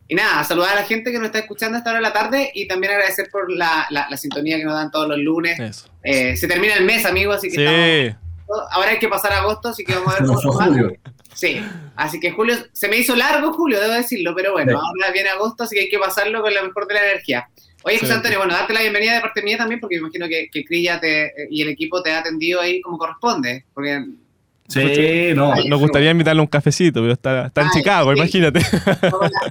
y 0.08 0.16
nada, 0.16 0.44
saludar 0.44 0.72
a 0.72 0.82
la 0.82 0.86
gente 0.86 1.12
que 1.12 1.20
nos 1.20 1.28
está 1.28 1.40
escuchando 1.40 1.78
esta 1.78 1.92
hora 1.92 2.00
de 2.00 2.04
la 2.04 2.14
tarde 2.14 2.52
y 2.54 2.68
también 2.68 2.94
agradecer 2.94 3.30
por 3.32 3.52
la, 3.52 3.86
la, 3.90 4.18
sintonía 4.18 4.58
que 4.58 4.66
nos 4.66 4.74
dan 4.74 4.90
todos 4.90 5.08
los 5.08 5.20
lunes. 5.20 5.86
Eh, 6.04 6.36
se 6.36 6.48
termina 6.48 6.76
el 6.76 6.86
mes, 6.86 7.06
amigos, 7.06 7.38
así 7.38 7.50
que 7.50 8.08
estamos, 8.08 8.18
ahora 8.72 8.92
hay 8.92 9.00
que 9.00 9.08
pasar 9.08 9.34
a 9.34 9.40
agosto, 9.40 9.70
así 9.70 9.84
que 9.84 9.94
vamos 9.94 10.14
a 10.16 10.20
ver 10.20 10.28
cómo 10.28 10.42
Sí, 11.34 11.62
así 11.96 12.20
que 12.20 12.32
julio, 12.32 12.56
se 12.72 12.88
me 12.88 12.98
hizo 12.98 13.16
largo 13.16 13.54
julio, 13.54 13.80
debo 13.80 13.94
decirlo, 13.94 14.34
pero 14.36 14.54
bueno, 14.54 14.80
ahora 14.80 15.12
viene 15.12 15.30
agosto, 15.30 15.63
así 15.63 15.75
que 15.75 15.82
hay 15.82 15.90
que 15.90 16.00
pasarlo 16.00 16.42
con 16.42 16.54
la 16.54 16.63
mejor 16.63 16.88
de 16.88 16.94
la 16.94 17.04
energía. 17.04 17.48
Oye, 17.84 18.00
José 18.00 18.13
Antonio, 18.13 18.38
bueno, 18.38 18.54
darte 18.54 18.74
la 18.74 18.82
bienvenida 18.82 19.16
de 19.16 19.22
parte 19.22 19.42
mía 19.42 19.58
también, 19.58 19.80
porque 19.80 19.96
me 19.96 20.02
imagino 20.02 20.28
que, 20.28 20.48
que 20.52 20.63
Cris 20.63 20.90
te, 21.02 21.34
y 21.50 21.62
el 21.62 21.70
equipo 21.70 22.02
te 22.02 22.12
ha 22.12 22.20
atendido 22.20 22.62
ahí 22.62 22.82
como 22.82 22.98
corresponde, 22.98 23.66
porque... 23.74 24.06
Sí, 24.70 25.34
no. 25.36 25.54
Nos 25.68 25.80
gustaría 25.80 26.12
invitarle 26.12 26.42
un 26.42 26.48
cafecito, 26.48 27.02
pero 27.02 27.13
está, 27.13 27.48
está 27.48 27.62
en 27.62 27.70
Chicago, 27.72 28.13
imagínate. 28.13 28.62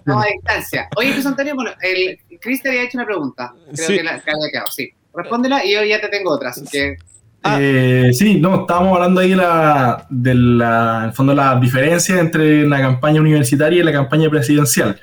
No, 0.06 0.18
a 0.18 0.26
distancia. 0.32 0.88
Oye, 0.96 1.12
José 1.12 1.28
Antonio, 1.28 1.54
bueno, 1.54 1.72
el, 1.82 2.18
Cris 2.40 2.62
te 2.62 2.70
había 2.70 2.84
hecho 2.84 2.96
una 2.96 3.04
pregunta, 3.04 3.54
creo 3.74 3.88
que, 3.88 4.02
la, 4.02 4.20
que 4.20 4.30
había 4.30 4.50
quedado, 4.50 4.66
sí. 4.68 4.90
Respóndela 5.14 5.64
y 5.64 5.74
yo 5.74 5.84
ya 5.84 6.00
te 6.00 6.08
tengo 6.08 6.30
otras, 6.30 6.56
así 6.56 6.66
que... 6.70 6.96
Ah. 7.44 7.58
Eh, 7.60 8.10
sí, 8.12 8.40
no, 8.40 8.60
estábamos 8.60 8.94
hablando 8.94 9.20
ahí 9.20 9.34
la, 9.34 10.06
de 10.08 10.34
la, 10.34 10.98
en 11.00 11.04
el 11.06 11.12
fondo, 11.12 11.34
la 11.34 11.58
diferencia 11.58 12.20
entre 12.20 12.66
la 12.68 12.80
campaña 12.80 13.20
universitaria 13.20 13.80
y 13.80 13.82
la 13.82 13.92
campaña 13.92 14.30
presidencial. 14.30 14.98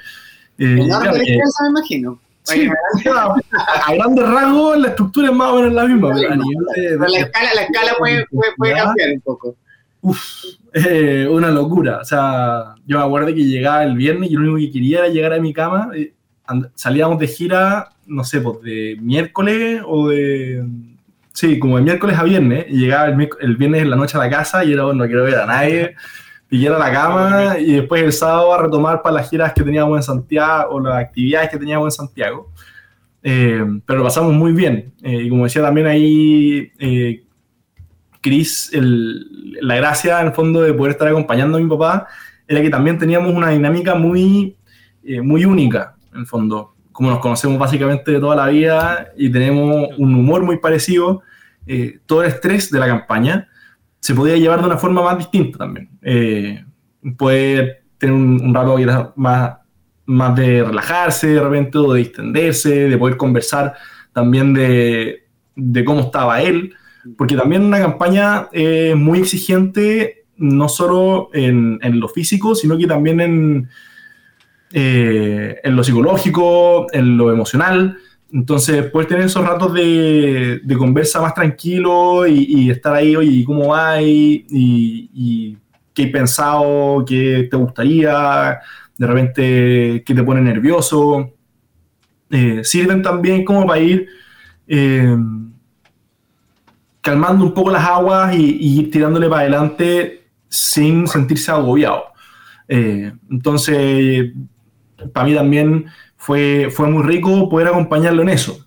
Eh, 0.57 0.85
claro, 0.85 1.13
me 1.17 1.69
imagino. 1.69 2.19
Sí, 2.43 2.67
a, 3.15 3.93
grandes 3.93 4.27
rasgos 4.27 4.79
la 4.79 4.87
estructura 4.87 5.29
es 5.29 5.35
más 5.35 5.51
o 5.51 5.55
menos 5.57 5.73
la 5.73 5.85
misma. 5.85 6.11
pero, 6.13 7.07
la, 7.07 7.19
escala, 7.19 7.49
la 7.53 7.61
escala 7.63 7.91
puede, 7.97 8.25
puede, 8.57 8.73
cambiar 8.73 9.09
un 9.11 9.21
poco. 9.21 9.55
Uf, 10.01 10.19
eh, 10.73 11.27
una 11.29 11.51
locura. 11.51 11.99
O 11.99 12.05
sea, 12.05 12.75
yo 12.85 12.97
me 12.99 13.03
acuerdo 13.03 13.27
que 13.27 13.43
llegaba 13.43 13.83
el 13.83 13.95
viernes 13.95 14.31
y 14.31 14.33
lo 14.33 14.53
único 14.53 14.57
que 14.57 14.71
quería 14.71 14.99
era 14.99 15.07
llegar 15.09 15.33
a 15.33 15.39
mi 15.39 15.53
cama. 15.53 15.91
Eh, 15.93 16.13
salíamos 16.75 17.19
de 17.19 17.27
gira, 17.27 17.89
no 18.07 18.23
sé, 18.23 18.41
pues 18.41 18.61
de 18.61 18.97
miércoles 19.01 19.81
o 19.85 20.09
de 20.09 20.65
Sí, 21.39 21.57
como 21.57 21.77
de 21.77 21.83
miércoles 21.83 22.17
a 22.17 22.23
viernes, 22.23 22.65
y 22.67 22.79
llegaba 22.79 23.05
el, 23.05 23.55
viernes 23.55 23.83
en 23.83 23.89
la 23.89 23.95
noche 23.95 24.17
a 24.17 24.19
la 24.19 24.29
casa 24.29 24.65
y 24.65 24.73
era, 24.73 24.83
bueno, 24.83 25.03
no 25.03 25.07
quiero 25.07 25.23
ver 25.23 25.35
a 25.35 25.45
nadie, 25.45 25.95
y 26.49 26.67
a 26.67 26.71
la 26.71 26.91
cama, 26.91 27.57
y 27.57 27.75
después 27.75 28.03
el 28.03 28.11
sábado 28.11 28.53
a 28.53 28.61
retomar 28.63 29.01
para 29.01 29.15
las 29.15 29.29
giras 29.29 29.53
que 29.53 29.63
teníamos 29.63 29.95
en 29.95 30.03
Santiago, 30.03 30.71
o 30.71 30.81
las 30.81 30.97
actividades 30.97 31.49
que 31.49 31.57
teníamos 31.57 31.93
en 31.93 32.05
Santiago. 32.05 32.51
Eh, 33.23 33.63
pero 33.85 33.99
lo 33.99 34.03
pasamos 34.03 34.33
muy 34.33 34.51
bien. 34.51 34.91
Eh, 35.01 35.23
y 35.23 35.29
como 35.29 35.45
decía 35.45 35.61
también 35.61 35.87
ahí 35.87 36.73
eh, 36.77 37.23
Chris, 38.19 38.71
la 38.73 39.77
gracia 39.77 40.19
en 40.19 40.27
el 40.27 40.33
fondo 40.33 40.61
de 40.61 40.73
poder 40.73 40.91
estar 40.91 41.07
acompañando 41.07 41.57
a 41.57 41.61
mi 41.61 41.69
papá 41.69 42.05
era 42.49 42.61
que 42.61 42.69
también 42.69 42.97
teníamos 42.97 43.33
una 43.33 43.51
dinámica 43.51 43.95
muy, 43.95 44.57
muy 45.23 45.45
única, 45.45 45.95
en 46.11 46.19
el 46.19 46.27
fondo. 46.27 46.75
Como 46.99 47.11
nos 47.11 47.19
conocemos 47.19 47.57
básicamente 47.57 48.11
de 48.11 48.19
toda 48.19 48.35
la 48.35 48.47
vida 48.49 49.13
y 49.15 49.29
tenemos 49.31 49.87
un 49.97 50.15
humor 50.15 50.43
muy 50.43 50.57
parecido, 50.57 51.21
eh, 51.65 51.99
todo 52.05 52.23
el 52.23 52.27
estrés 52.27 52.69
de 52.69 52.77
la 52.77 52.87
campaña 52.87 53.47
se 54.01 54.13
podía 54.13 54.35
llevar 54.35 54.59
de 54.59 54.65
una 54.65 54.77
forma 54.77 55.01
más 55.01 55.17
distinta 55.17 55.59
también. 55.59 55.89
Eh, 56.01 56.61
puede 57.17 57.83
tener 57.97 58.13
un, 58.13 58.53
rato 58.53 58.75
más, 59.15 59.59
más 60.07 60.35
de 60.35 60.61
relajarse 60.61 61.27
de 61.27 61.41
repente 61.41 61.77
o 61.77 61.93
de 61.93 61.99
distenderse, 61.99 62.89
de 62.89 62.97
poder 62.97 63.15
conversar 63.15 63.75
también 64.11 64.53
de, 64.53 65.23
de 65.55 65.85
cómo 65.85 66.01
estaba 66.01 66.41
él, 66.41 66.73
porque 67.17 67.37
también 67.37 67.63
una 67.63 67.79
campaña 67.79 68.49
eh, 68.51 68.93
muy 68.93 69.19
exigente, 69.19 70.25
no 70.35 70.67
solo 70.67 71.29
en, 71.31 71.79
en, 71.81 72.01
lo 72.01 72.09
físico, 72.09 72.55
sino 72.55 72.77
que 72.77 72.87
también 72.87 73.21
en, 73.21 73.69
eh, 74.71 75.59
en 75.63 75.75
lo 75.75 75.83
psicológico, 75.83 76.87
en 76.93 77.17
lo 77.17 77.31
emocional. 77.31 77.97
Entonces, 78.31 78.85
puedes 78.91 79.07
tener 79.07 79.25
esos 79.25 79.43
ratos 79.43 79.73
de, 79.73 80.61
conversa 80.77 81.21
más 81.21 81.33
tranquilo 81.33 82.27
y, 82.27 82.69
estar 82.69 82.93
ahí, 82.93 83.15
oye, 83.15 83.43
¿cómo 83.43 83.69
va? 83.69 84.01
Y, 84.01 85.57
qué 85.93 86.03
he 86.03 86.07
pensado, 86.07 87.03
qué 87.05 87.47
te 87.49 87.57
gustaría, 87.57 88.59
de 88.97 89.07
repente 89.07 90.03
qué 90.05 90.13
te 90.13 90.23
pone 90.23 90.41
nervioso. 90.41 91.33
Eh, 92.29 92.63
sirven 92.63 93.01
también 93.01 93.43
como 93.43 93.65
para 93.65 93.79
ir 93.79 94.07
eh, 94.67 95.17
calmando 97.01 97.43
un 97.43 97.53
poco 97.55 97.71
las 97.71 97.83
aguas 97.83 98.35
y, 98.35 98.79
ir 98.79 98.91
tirándole 98.91 99.27
para 99.27 99.41
adelante 99.41 100.27
sin 100.47 101.07
sentirse 101.07 101.51
agobiado. 101.51 102.03
Entonces, 102.67 104.31
para 105.13 105.25
mí 105.25 105.35
también 105.35 105.85
fue, 106.17 106.69
fue 106.71 106.87
muy 106.87 107.03
rico 107.03 107.49
poder 107.49 107.67
acompañarlo 107.67 108.21
en 108.21 108.29
eso. 108.29 108.65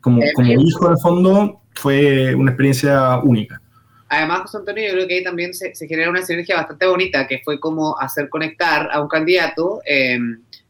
como, 0.00 0.22
como 0.34 0.52
hijo, 0.52 0.86
en 0.86 0.92
el 0.92 0.98
fondo, 0.98 1.60
fue 1.74 2.34
una 2.34 2.50
experiencia 2.50 3.18
única. 3.18 3.60
Además, 4.08 4.42
José 4.42 4.58
Antonio, 4.58 4.88
yo 4.88 4.92
creo 4.92 5.08
que 5.08 5.14
ahí 5.14 5.24
también 5.24 5.54
se, 5.54 5.74
se 5.74 5.88
genera 5.88 6.10
una 6.10 6.22
sinergia 6.22 6.56
bastante 6.56 6.86
bonita, 6.86 7.26
que 7.26 7.40
fue 7.44 7.58
como 7.58 7.98
hacer 7.98 8.28
conectar 8.28 8.90
a 8.92 9.00
un 9.00 9.08
candidato 9.08 9.80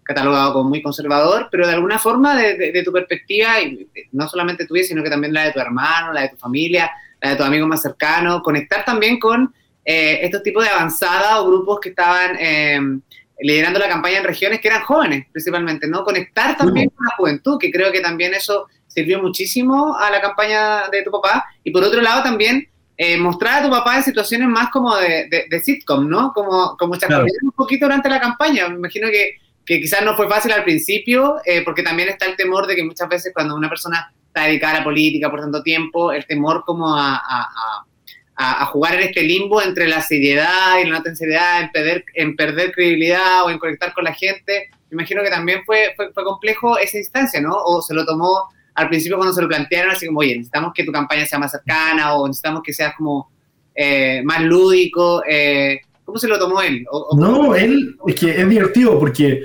catalogado 0.02 0.52
como 0.52 0.68
muy 0.68 0.82
conservador, 0.82 1.48
pero 1.50 1.66
de 1.66 1.74
alguna 1.74 1.98
forma, 1.98 2.36
de, 2.36 2.82
tu 2.84 2.92
perspectiva, 2.92 3.60
y 3.60 3.88
no 4.12 4.28
solamente 4.28 4.66
tuya, 4.66 4.84
sino 4.84 5.02
que 5.02 5.10
también 5.10 5.32
la 5.32 5.44
de 5.44 5.52
tu 5.52 5.60
hermano, 5.60 6.12
la 6.12 6.22
de 6.22 6.28
tu 6.30 6.36
familia, 6.36 6.90
la 7.20 7.30
de 7.30 7.36
tus 7.36 7.46
amigos 7.46 7.68
más 7.68 7.82
cercanos, 7.82 8.42
conectar 8.42 8.84
también 8.84 9.18
con 9.18 9.54
eh, 9.84 10.20
estos 10.22 10.42
tipos 10.42 10.64
de 10.64 10.70
avanzada 10.70 11.40
o 11.40 11.46
grupos 11.46 11.80
que 11.80 11.90
estaban 11.90 12.36
em, 12.38 13.00
liderando 13.42 13.78
la 13.78 13.88
campaña 13.88 14.18
en 14.18 14.24
regiones 14.24 14.60
que 14.60 14.68
eran 14.68 14.82
jóvenes, 14.82 15.26
principalmente, 15.32 15.86
¿no? 15.86 16.04
Conectar 16.04 16.56
también 16.56 16.90
con 16.90 17.06
la 17.06 17.14
juventud, 17.16 17.58
que 17.58 17.70
creo 17.70 17.92
que 17.92 18.00
también 18.00 18.34
eso 18.34 18.66
sirvió 18.86 19.20
muchísimo 19.20 19.96
a 19.96 20.10
la 20.10 20.20
campaña 20.20 20.88
de 20.90 21.02
tu 21.02 21.10
papá, 21.10 21.44
y 21.64 21.70
por 21.70 21.82
otro 21.82 22.00
lado 22.00 22.22
también 22.22 22.68
eh, 22.96 23.16
mostrar 23.16 23.60
a 23.60 23.64
tu 23.64 23.70
papá 23.70 23.96
en 23.96 24.02
situaciones 24.02 24.48
más 24.48 24.70
como 24.70 24.96
de, 24.96 25.28
de, 25.48 25.60
sitcom, 25.60 26.08
¿no? 26.08 26.32
Como, 26.32 26.76
como 26.76 26.94
un 26.94 27.52
poquito 27.52 27.86
durante 27.86 28.08
la 28.08 28.20
campaña. 28.20 28.68
Me 28.68 28.76
imagino 28.76 29.08
que 29.08 29.36
que 29.64 29.80
quizás 29.80 30.04
no 30.04 30.16
fue 30.16 30.28
fácil 30.28 30.52
al 30.52 30.64
principio, 30.64 31.36
eh, 31.44 31.62
porque 31.64 31.82
también 31.82 32.08
está 32.08 32.26
el 32.26 32.36
temor 32.36 32.66
de 32.66 32.74
que 32.74 32.84
muchas 32.84 33.08
veces 33.08 33.32
cuando 33.32 33.54
una 33.54 33.68
persona 33.68 34.12
está 34.26 34.44
dedicada 34.44 34.76
a 34.76 34.78
la 34.78 34.84
política 34.84 35.30
por 35.30 35.40
tanto 35.40 35.62
tiempo, 35.62 36.12
el 36.12 36.26
temor 36.26 36.64
como 36.64 36.94
a, 36.94 37.16
a, 37.16 37.42
a, 37.42 37.86
jugar 38.66 38.94
en 38.94 39.00
este 39.00 39.22
limbo 39.22 39.62
entre 39.62 39.88
la 39.88 40.02
seriedad 40.02 40.78
y 40.78 40.88
la 40.88 41.00
no 41.00 41.14
seriedad, 41.14 41.62
en 41.62 41.70
perder, 41.70 42.04
en 42.14 42.36
perder 42.36 42.72
credibilidad 42.72 43.44
o 43.44 43.50
en 43.50 43.58
conectar 43.58 43.92
con 43.92 44.04
la 44.04 44.14
gente. 44.14 44.70
Me 44.90 44.96
imagino 44.96 45.22
que 45.22 45.30
también 45.30 45.62
fue, 45.64 45.94
fue, 45.96 46.12
complejo 46.12 46.78
esa 46.78 46.98
instancia, 46.98 47.40
¿no? 47.40 47.54
O 47.54 47.82
se 47.82 47.94
lo 47.94 48.04
tomó 48.04 48.48
al 48.74 48.88
principio 48.88 49.16
cuando 49.16 49.34
se 49.34 49.42
lo 49.42 49.48
plantearon 49.48 49.92
así 49.92 50.06
como, 50.06 50.20
oye, 50.20 50.36
necesitamos 50.36 50.72
que 50.74 50.84
tu 50.84 50.92
campaña 50.92 51.26
sea 51.26 51.38
más 51.38 51.50
cercana 51.50 52.14
o 52.14 52.26
necesitamos 52.26 52.62
que 52.62 52.72
seas 52.72 52.94
como 52.96 53.30
eh, 53.74 54.22
más 54.24 54.42
lúdico. 54.42 55.22
Eh, 55.28 55.80
¿Cómo 56.04 56.18
se 56.18 56.28
lo 56.28 56.38
tomó 56.38 56.60
él? 56.60 56.84
no, 57.16 57.54
él, 57.54 57.96
es 58.06 58.14
que 58.14 58.40
es 58.40 58.48
divertido 58.48 58.98
porque 58.98 59.44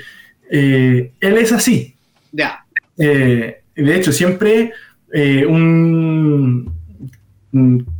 eh, 0.49 1.11
él 1.19 1.37
es 1.37 1.51
así. 1.51 1.95
Ya. 2.31 2.65
Eh, 2.97 3.61
de 3.75 3.95
hecho, 3.95 4.11
siempre 4.11 4.71
eh, 5.13 5.45
un, 5.45 6.76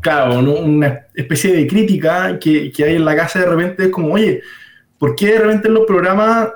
claro, 0.02 0.40
una 0.40 1.08
especie 1.16 1.54
de 1.56 1.68
crítica 1.68 2.38
que, 2.40 2.72
que, 2.72 2.84
hay 2.84 2.96
en 2.96 3.06
la 3.06 3.16
casa 3.16 3.40
de 3.40 3.46
repente 3.46 3.86
es 3.86 3.90
como, 3.90 4.14
oye, 4.14 4.42
¿por 4.98 5.16
qué 5.16 5.34
de 5.34 5.40
repente 5.40 5.68
en 5.68 5.74
los 5.74 5.86
programas 5.86 6.50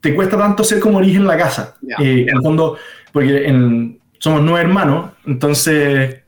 te 0.00 0.14
cuesta 0.14 0.38
tanto 0.38 0.64
ser 0.64 0.80
como 0.80 0.98
origen 0.98 1.22
en 1.22 1.26
la 1.26 1.36
casa? 1.36 1.76
en 1.98 2.28
el 2.28 2.42
fondo, 2.42 2.78
porque 3.12 3.46
somos 4.18 4.42
nueve 4.42 4.60
hermanos, 4.60 5.12
entonces 5.26 6.20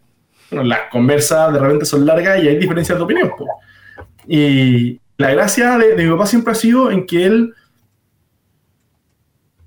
las 0.50 0.80
conversas 0.90 1.52
de 1.52 1.58
repente 1.58 1.84
son 1.84 2.04
largas 2.04 2.42
y 2.42 2.48
hay 2.48 2.56
diferencias 2.58 2.98
de 2.98 3.04
opinión. 3.04 3.30
Y 4.26 5.00
la 5.16 5.30
gracia 5.32 5.78
de, 5.78 5.94
mi 6.04 6.10
papá 6.10 6.26
siempre 6.26 6.52
ha 6.52 6.56
sido 6.56 6.90
en 6.90 7.06
que 7.06 7.24
él 7.24 7.54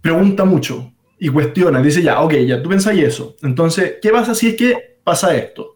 pregunta 0.01 0.45
mucho 0.45 0.91
y 1.19 1.29
cuestiona. 1.29 1.81
Dice, 1.81 2.01
ya, 2.01 2.21
ok, 2.21 2.33
ya, 2.45 2.61
tú 2.61 2.69
pensáis 2.69 3.03
eso. 3.03 3.35
Entonces, 3.41 3.95
¿qué 4.01 4.09
pasa 4.09 4.35
si 4.35 4.49
es 4.49 4.55
que 4.55 4.97
pasa 5.03 5.35
esto? 5.35 5.75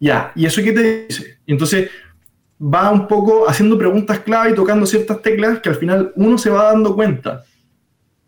Ya, 0.00 0.32
¿y 0.34 0.46
eso 0.46 0.62
qué 0.62 0.72
te 0.72 1.06
dice? 1.06 1.38
Entonces 1.46 1.90
va 2.60 2.90
un 2.90 3.06
poco 3.06 3.48
haciendo 3.48 3.76
preguntas 3.76 4.20
clave 4.20 4.50
y 4.50 4.54
tocando 4.54 4.86
ciertas 4.86 5.20
teclas 5.22 5.60
que 5.60 5.68
al 5.68 5.76
final 5.76 6.12
uno 6.16 6.38
se 6.38 6.50
va 6.50 6.64
dando 6.64 6.94
cuenta 6.94 7.44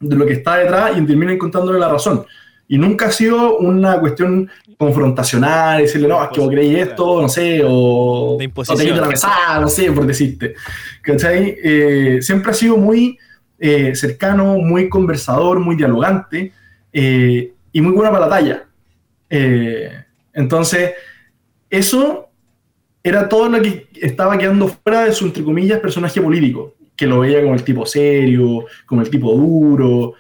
de 0.01 0.17
lo 0.17 0.27
que 0.27 0.35
está 0.35 0.57
detrás 0.57 0.97
y 0.97 1.07
termina 1.07 1.33
encontrándole 1.33 1.79
la 1.79 1.89
razón. 1.89 2.25
Y 2.69 2.79
nunca 2.79 3.07
ha 3.07 3.13
sido 3.13 3.59
una 3.59 4.01
cuestión 4.01 4.51
confrontacional, 4.77 5.83
decirle, 5.83 6.09
no, 6.09 6.23
es 6.23 6.31
que 6.31 6.41
vos 6.41 6.51
creéis 6.51 6.79
esto, 6.79 7.23
no 7.23 7.29
sé, 7.29 7.63
o, 7.65 8.37
de 8.39 8.45
imposición. 8.45 8.99
O 8.99 9.61
no 9.61 9.69
sé, 9.69 9.93
por 9.93 10.07
decirte. 10.07 10.55
¿Cachai? 11.01 11.57
Eh, 11.63 12.19
siempre 12.21 12.51
ha 12.51 12.55
sido 12.55 12.77
muy 12.77 13.19
eh, 13.59 13.95
cercano, 13.95 14.59
muy 14.59 14.89
conversador, 14.89 15.61
muy 15.61 15.77
dialogante 15.77 16.53
eh, 16.93 17.53
y 17.73 17.81
muy 17.81 17.93
buena 17.93 18.11
para 18.11 18.27
la 18.27 18.31
talla. 18.31 18.63
entonces, 20.33 20.93
eso 21.71 22.29
era 23.03 23.29
todo 23.29 23.49
lo 23.49 23.63
que 23.63 23.89
estaba 23.95 24.37
quedando 24.39 24.69
fuera 24.69 25.05
de 25.05 25.13
su, 25.13 25.27
entre 25.27 25.45
comillas, 25.45 25.81
personaje 25.81 26.21
político, 26.21 26.75
que 26.97 27.07
lo 27.07 27.21
veía 27.21 27.43
como 27.43 27.55
el 27.55 27.65
tipo 27.65 27.87
serio, 27.87 28.65
como 28.87 29.03
el 29.03 29.11
tipo 29.11 29.33
duro. 29.33 30.15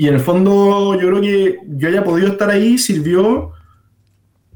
Y 0.00 0.08
en 0.08 0.14
el 0.14 0.20
fondo 0.20 0.98
yo 0.98 1.08
creo 1.08 1.20
que 1.20 1.58
yo 1.66 1.88
haya 1.88 2.02
podido 2.02 2.28
estar 2.28 2.48
ahí 2.48 2.78
sirvió 2.78 3.52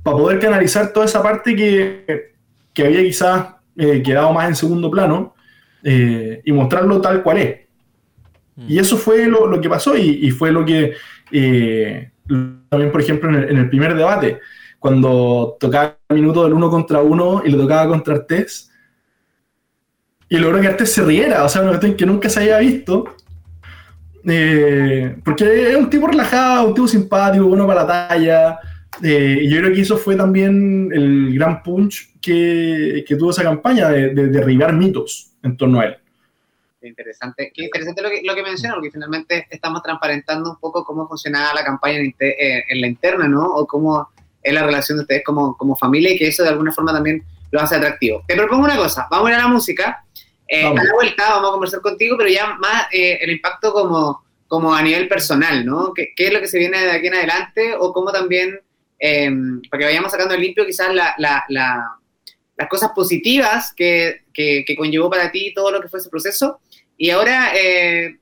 para 0.02 0.16
poder 0.16 0.38
canalizar 0.38 0.90
toda 0.90 1.04
esa 1.04 1.22
parte 1.22 1.54
que, 1.54 2.32
que 2.72 2.86
había 2.86 3.02
quizás 3.02 3.48
eh, 3.76 4.02
quedado 4.02 4.32
más 4.32 4.48
en 4.48 4.54
segundo 4.54 4.90
plano 4.90 5.33
eh, 5.84 6.42
y 6.44 6.52
mostrarlo 6.52 7.00
tal 7.00 7.22
cual 7.22 7.38
es. 7.38 7.56
Mm. 8.56 8.64
Y 8.68 8.78
eso 8.78 8.96
fue 8.96 9.26
lo, 9.26 9.46
lo 9.46 9.60
que 9.60 9.68
pasó 9.68 9.96
y, 9.96 10.26
y, 10.26 10.30
fue 10.30 10.50
lo 10.50 10.64
que 10.64 10.94
eh, 11.30 12.10
también, 12.26 12.90
por 12.90 13.00
ejemplo, 13.00 13.28
en 13.28 13.36
el, 13.36 13.50
en 13.50 13.58
el, 13.58 13.68
primer 13.68 13.94
debate, 13.94 14.40
cuando 14.78 15.56
tocaba 15.60 15.96
el 16.08 16.16
minuto 16.16 16.44
del 16.44 16.54
uno 16.54 16.70
contra 16.70 17.00
uno 17.00 17.42
y 17.44 17.50
lo 17.50 17.58
tocaba 17.58 17.88
contra 17.88 18.14
Artés, 18.14 18.72
y 20.28 20.38
logró 20.38 20.60
que 20.60 20.68
Artés 20.68 20.90
se 20.90 21.04
riera, 21.04 21.44
o 21.44 21.48
sea, 21.48 21.60
una 21.60 21.70
cuestión 21.70 21.94
que 21.94 22.06
nunca 22.06 22.28
se 22.28 22.40
había 22.40 22.58
visto, 22.58 23.04
eh, 24.26 25.16
porque 25.24 25.70
es 25.70 25.76
un 25.76 25.90
tipo 25.90 26.06
relajado, 26.06 26.68
un 26.68 26.74
tipo 26.74 26.88
simpático, 26.88 27.46
bueno 27.46 27.66
para 27.66 27.84
la 27.84 28.08
talla. 28.08 28.58
Eh, 29.02 29.40
y 29.42 29.50
yo 29.50 29.58
creo 29.58 29.74
que 29.74 29.80
eso 29.80 29.96
fue 29.96 30.16
también 30.16 30.88
el 30.92 31.34
gran 31.34 31.62
punch 31.62 32.12
que, 32.20 33.04
que 33.06 33.16
tuvo 33.16 33.30
esa 33.30 33.42
campaña 33.42 33.88
de, 33.88 34.14
derribar 34.14 34.72
mitos 34.72 35.33
en 35.44 35.56
torno 35.56 35.80
a 35.80 35.84
él. 35.86 35.96
Qué 36.80 36.88
interesante, 36.88 37.52
qué 37.54 37.64
interesante 37.64 38.02
lo 38.02 38.10
que, 38.10 38.22
lo 38.22 38.34
que 38.34 38.42
menciona, 38.42 38.74
porque 38.74 38.90
finalmente 38.90 39.46
estamos 39.48 39.82
transparentando 39.82 40.50
un 40.50 40.56
poco 40.58 40.84
cómo 40.84 41.06
funcionaba 41.06 41.54
la 41.54 41.64
campaña 41.64 41.98
en, 41.98 42.14
eh, 42.18 42.64
en, 42.68 42.80
la 42.80 42.86
interna, 42.88 43.28
¿no? 43.28 43.42
O 43.42 43.66
cómo 43.66 44.10
es 44.42 44.52
la 44.52 44.64
relación 44.64 44.98
de 44.98 45.02
ustedes 45.02 45.22
como, 45.24 45.56
como 45.56 45.76
familia 45.76 46.12
y 46.12 46.18
que 46.18 46.26
eso 46.26 46.42
de 46.42 46.50
alguna 46.50 46.72
forma 46.72 46.92
también 46.92 47.22
lo 47.52 47.60
hace 47.60 47.76
atractivo. 47.76 48.22
Te 48.26 48.36
propongo 48.36 48.64
una 48.64 48.76
cosa, 48.76 49.06
vamos 49.10 49.28
a 49.28 49.30
ir 49.30 49.36
a 49.36 49.42
la 49.42 49.48
música 49.48 50.04
eh, 50.46 50.66
a 50.66 50.74
la 50.74 50.92
vuelta 50.92 51.30
vamos 51.30 51.48
a 51.48 51.52
conversar 51.52 51.80
contigo, 51.80 52.16
pero 52.18 52.28
ya 52.28 52.54
más 52.54 52.86
eh, 52.92 53.18
el 53.22 53.30
impacto 53.30 53.72
como, 53.72 54.24
como 54.46 54.74
a 54.74 54.82
nivel 54.82 55.08
personal, 55.08 55.64
¿no? 55.64 55.92
¿Qué, 55.94 56.12
¿Qué, 56.14 56.26
es 56.26 56.32
lo 56.32 56.40
que 56.40 56.48
se 56.48 56.58
viene 56.58 56.80
de 56.80 56.90
aquí 56.90 57.06
en 57.06 57.14
adelante? 57.14 57.74
O 57.78 57.92
cómo 57.92 58.12
también, 58.12 58.60
eh, 58.98 59.30
para 59.70 59.78
que 59.78 59.84
vayamos 59.86 60.12
sacando 60.12 60.34
el 60.34 60.42
limpio 60.42 60.66
quizás 60.66 60.94
la, 60.94 61.14
la, 61.18 61.98
las 62.56 62.68
cosas 62.68 62.90
positivas 62.94 63.72
que, 63.74 64.22
que, 64.32 64.64
conllevó 64.76 65.10
para 65.10 65.30
ti 65.30 65.52
todo 65.54 65.70
lo 65.70 65.80
que 65.80 65.88
fue 65.88 66.00
ese 66.00 66.08
proceso. 66.08 66.60
Y 66.96 67.10
ahora, 67.10 67.52
eh, 67.56 68.18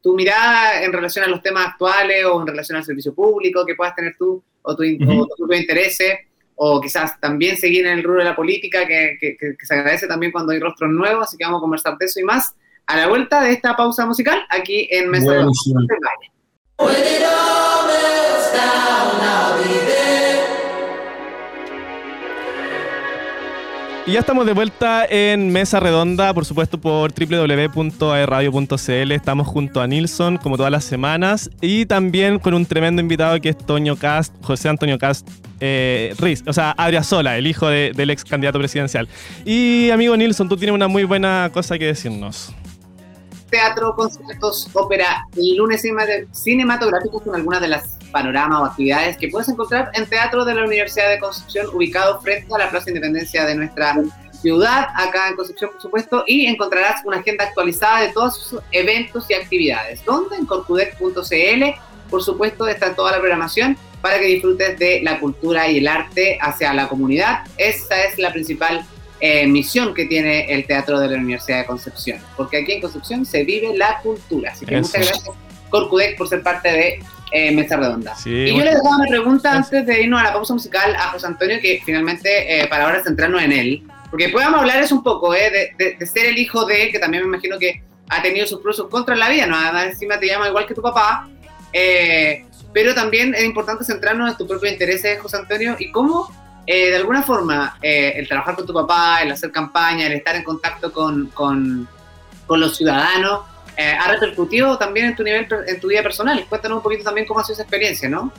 tu 0.00 0.14
mirada 0.14 0.82
en 0.82 0.92
relación 0.92 1.24
a 1.24 1.28
los 1.28 1.42
temas 1.42 1.68
actuales 1.68 2.24
o 2.26 2.40
en 2.40 2.46
relación 2.46 2.76
al 2.76 2.84
servicio 2.84 3.14
público 3.14 3.64
que 3.64 3.74
puedas 3.74 3.94
tener 3.94 4.14
tú 4.16 4.42
o 4.62 4.76
tu, 4.76 4.82
uh 4.82 5.20
o 5.22 5.26
tu 5.36 5.52
intereses 5.52 6.18
o 6.56 6.80
quizás 6.80 7.18
también 7.20 7.56
seguir 7.56 7.86
en 7.86 7.98
el 7.98 8.04
rubro 8.04 8.20
de 8.20 8.26
la 8.26 8.36
política, 8.36 8.86
que, 8.86 9.16
que, 9.20 9.36
que, 9.36 9.56
se 9.66 9.74
agradece 9.74 10.06
también 10.06 10.30
cuando 10.30 10.52
hay 10.52 10.60
rostros 10.60 10.90
nuevos, 10.90 11.26
así 11.26 11.36
que 11.36 11.44
vamos 11.44 11.58
a 11.58 11.62
conversar 11.62 11.98
de 11.98 12.06
eso 12.06 12.20
y 12.20 12.22
más 12.22 12.54
a 12.86 12.96
la 12.96 13.08
vuelta 13.08 13.42
de 13.42 13.52
esta 13.52 13.76
pausa 13.76 14.06
musical 14.06 14.44
aquí 14.50 14.86
en 14.90 15.10
Mesa 15.10 15.32
de 15.32 15.44
Y 24.06 24.12
ya 24.12 24.20
estamos 24.20 24.44
de 24.44 24.52
vuelta 24.52 25.06
en 25.08 25.50
Mesa 25.50 25.80
Redonda, 25.80 26.34
por 26.34 26.44
supuesto 26.44 26.78
por 26.78 27.10
www.aerradio.cl. 27.14 29.12
Estamos 29.12 29.48
junto 29.48 29.80
a 29.80 29.86
Nilsson, 29.86 30.36
como 30.36 30.58
todas 30.58 30.70
las 30.70 30.84
semanas, 30.84 31.48
y 31.62 31.86
también 31.86 32.38
con 32.38 32.52
un 32.52 32.66
tremendo 32.66 33.00
invitado 33.00 33.40
que 33.40 33.48
es 33.48 33.56
Toño 33.56 33.96
Cast, 33.96 34.34
José 34.42 34.68
Antonio 34.68 34.98
Cast 34.98 35.26
eh, 35.60 36.14
Riz, 36.18 36.44
o 36.46 36.52
sea, 36.52 36.72
Adria 36.76 37.02
Sola, 37.02 37.38
el 37.38 37.46
hijo 37.46 37.66
del 37.68 38.10
ex 38.10 38.24
candidato 38.24 38.58
presidencial. 38.58 39.08
Y 39.46 39.88
amigo 39.88 40.14
Nilsson, 40.18 40.50
tú 40.50 40.58
tienes 40.58 40.74
una 40.74 40.86
muy 40.86 41.04
buena 41.04 41.50
cosa 41.54 41.78
que 41.78 41.86
decirnos. 41.86 42.52
Teatro, 43.54 43.94
conciertos, 43.94 44.68
ópera 44.72 45.28
y 45.36 45.54
lunes 45.54 45.86
cinematográficos 46.32 47.22
con 47.22 47.36
algunas 47.36 47.60
de 47.60 47.68
las 47.68 47.86
panoramas 48.10 48.60
o 48.60 48.64
actividades 48.64 49.16
que 49.16 49.28
puedes 49.28 49.48
encontrar 49.48 49.92
en 49.94 50.06
Teatro 50.06 50.44
de 50.44 50.56
la 50.56 50.64
Universidad 50.64 51.08
de 51.08 51.20
Concepción, 51.20 51.68
ubicado 51.72 52.20
frente 52.20 52.52
a 52.52 52.58
la 52.58 52.70
Plaza 52.70 52.90
Independencia 52.90 53.44
de 53.44 53.54
nuestra 53.54 53.94
ciudad, 54.32 54.88
acá 54.96 55.28
en 55.28 55.36
Concepción, 55.36 55.70
por 55.70 55.80
supuesto, 55.80 56.24
y 56.26 56.46
encontrarás 56.46 57.02
una 57.04 57.18
agenda 57.18 57.44
actualizada 57.44 58.00
de 58.00 58.08
todos 58.08 58.36
sus 58.36 58.60
eventos 58.72 59.30
y 59.30 59.34
actividades. 59.34 60.04
¿Dónde? 60.04 60.34
En 60.34 60.46
corcudec.cl, 60.46 61.64
por 62.10 62.24
supuesto, 62.24 62.66
está 62.66 62.92
toda 62.96 63.12
la 63.12 63.18
programación 63.18 63.78
para 64.00 64.18
que 64.18 64.26
disfrutes 64.26 64.76
de 64.80 65.00
la 65.04 65.20
cultura 65.20 65.68
y 65.68 65.78
el 65.78 65.86
arte 65.86 66.38
hacia 66.40 66.74
la 66.74 66.88
comunidad. 66.88 67.44
Esa 67.56 68.02
es 68.02 68.18
la 68.18 68.32
principal 68.32 68.84
eh, 69.26 69.46
misión 69.46 69.94
que 69.94 70.04
tiene 70.04 70.52
el 70.52 70.66
Teatro 70.66 71.00
de 71.00 71.08
la 71.08 71.16
Universidad 71.16 71.60
de 71.60 71.64
Concepción, 71.64 72.18
porque 72.36 72.58
aquí 72.58 72.72
en 72.72 72.82
Concepción 72.82 73.24
se 73.24 73.42
vive 73.42 73.74
la 73.74 73.98
cultura. 74.02 74.52
Así 74.52 74.66
que 74.66 74.76
muchas 74.76 74.92
gracias, 74.92 75.30
Corcudec, 75.70 76.18
por 76.18 76.28
ser 76.28 76.42
parte 76.42 76.70
de 76.70 77.02
eh, 77.32 77.50
Mesa 77.52 77.78
Redonda. 77.78 78.14
y 78.26 78.54
yo 78.54 78.62
le 78.62 78.74
dejaba 78.74 78.96
una 78.96 79.08
pregunta 79.08 79.52
antes 79.52 79.86
de 79.86 80.02
irnos 80.02 80.20
a 80.20 80.24
la 80.24 80.32
pausa 80.34 80.52
musical 80.52 80.94
a 80.94 81.08
José 81.08 81.26
Antonio, 81.26 81.56
que 81.62 81.80
finalmente 81.82 82.60
eh, 82.60 82.66
para 82.66 82.84
ahora 82.84 83.02
centrarnos 83.02 83.42
en 83.42 83.52
él, 83.52 83.82
porque 84.10 84.28
podemos 84.28 84.60
hablar 84.60 84.82
eso 84.82 84.94
un 84.94 85.02
poco, 85.02 85.34
eh, 85.34 85.74
de, 85.78 86.06
ser 86.06 86.26
el 86.26 86.36
hijo 86.36 86.66
de, 86.66 86.90
que 86.90 86.98
también 86.98 87.22
me 87.22 87.30
imagino 87.30 87.58
que 87.58 87.82
ha 88.10 88.20
tenido 88.20 88.46
sus 88.46 88.60
pros 88.60 88.76
y 88.76 88.82
sus 88.82 88.90
contras 88.90 89.16
en 89.16 89.20
la 89.20 89.30
vida, 89.30 89.46
¿no? 89.46 89.56
Además 89.56 89.86
encima 89.86 90.20
te 90.20 90.26
llama 90.26 90.48
igual 90.48 90.66
que 90.66 90.74
tu 90.74 90.82
papá, 90.82 91.30
eh, 91.72 92.44
pero 92.74 92.94
también 92.94 93.34
es 93.34 93.42
importante 93.42 93.84
centrarnos 93.84 94.30
en 94.30 94.36
tus 94.36 94.46
propios 94.46 94.70
intereses, 94.70 95.18
José 95.18 95.38
Antonio, 95.38 95.76
y 95.78 95.90
cómo 95.92 96.28
de 96.66 96.96
alguna 96.96 97.22
forma 97.22 97.78
el 97.82 98.26
trabajar 98.26 98.54
con 98.54 98.66
tu 98.66 98.72
papá, 98.72 99.18
el 99.22 99.32
hacer 99.32 99.50
campaña, 99.50 100.06
el 100.06 100.14
estar 100.14 100.34
en 100.36 100.44
contacto 100.44 100.92
con, 100.92 101.26
con, 101.26 101.86
con 102.46 102.60
los 102.60 102.76
ciudadanos, 102.76 103.40
eh, 103.76 103.92
ha 103.92 104.08
repercutido 104.12 104.78
también 104.78 105.06
en 105.06 105.16
tu 105.16 105.24
nivel, 105.24 105.48
en 105.66 105.80
tu 105.80 105.88
vida 105.88 106.02
personal. 106.02 106.44
Cuéntanos 106.48 106.76
un 106.76 106.82
poquito 106.82 107.02
también 107.02 107.26
cómo 107.26 107.40
ha 107.40 107.44
sido 107.44 107.54
esa 107.54 107.62
experiencia, 107.62 108.08
¿no? 108.08 108.32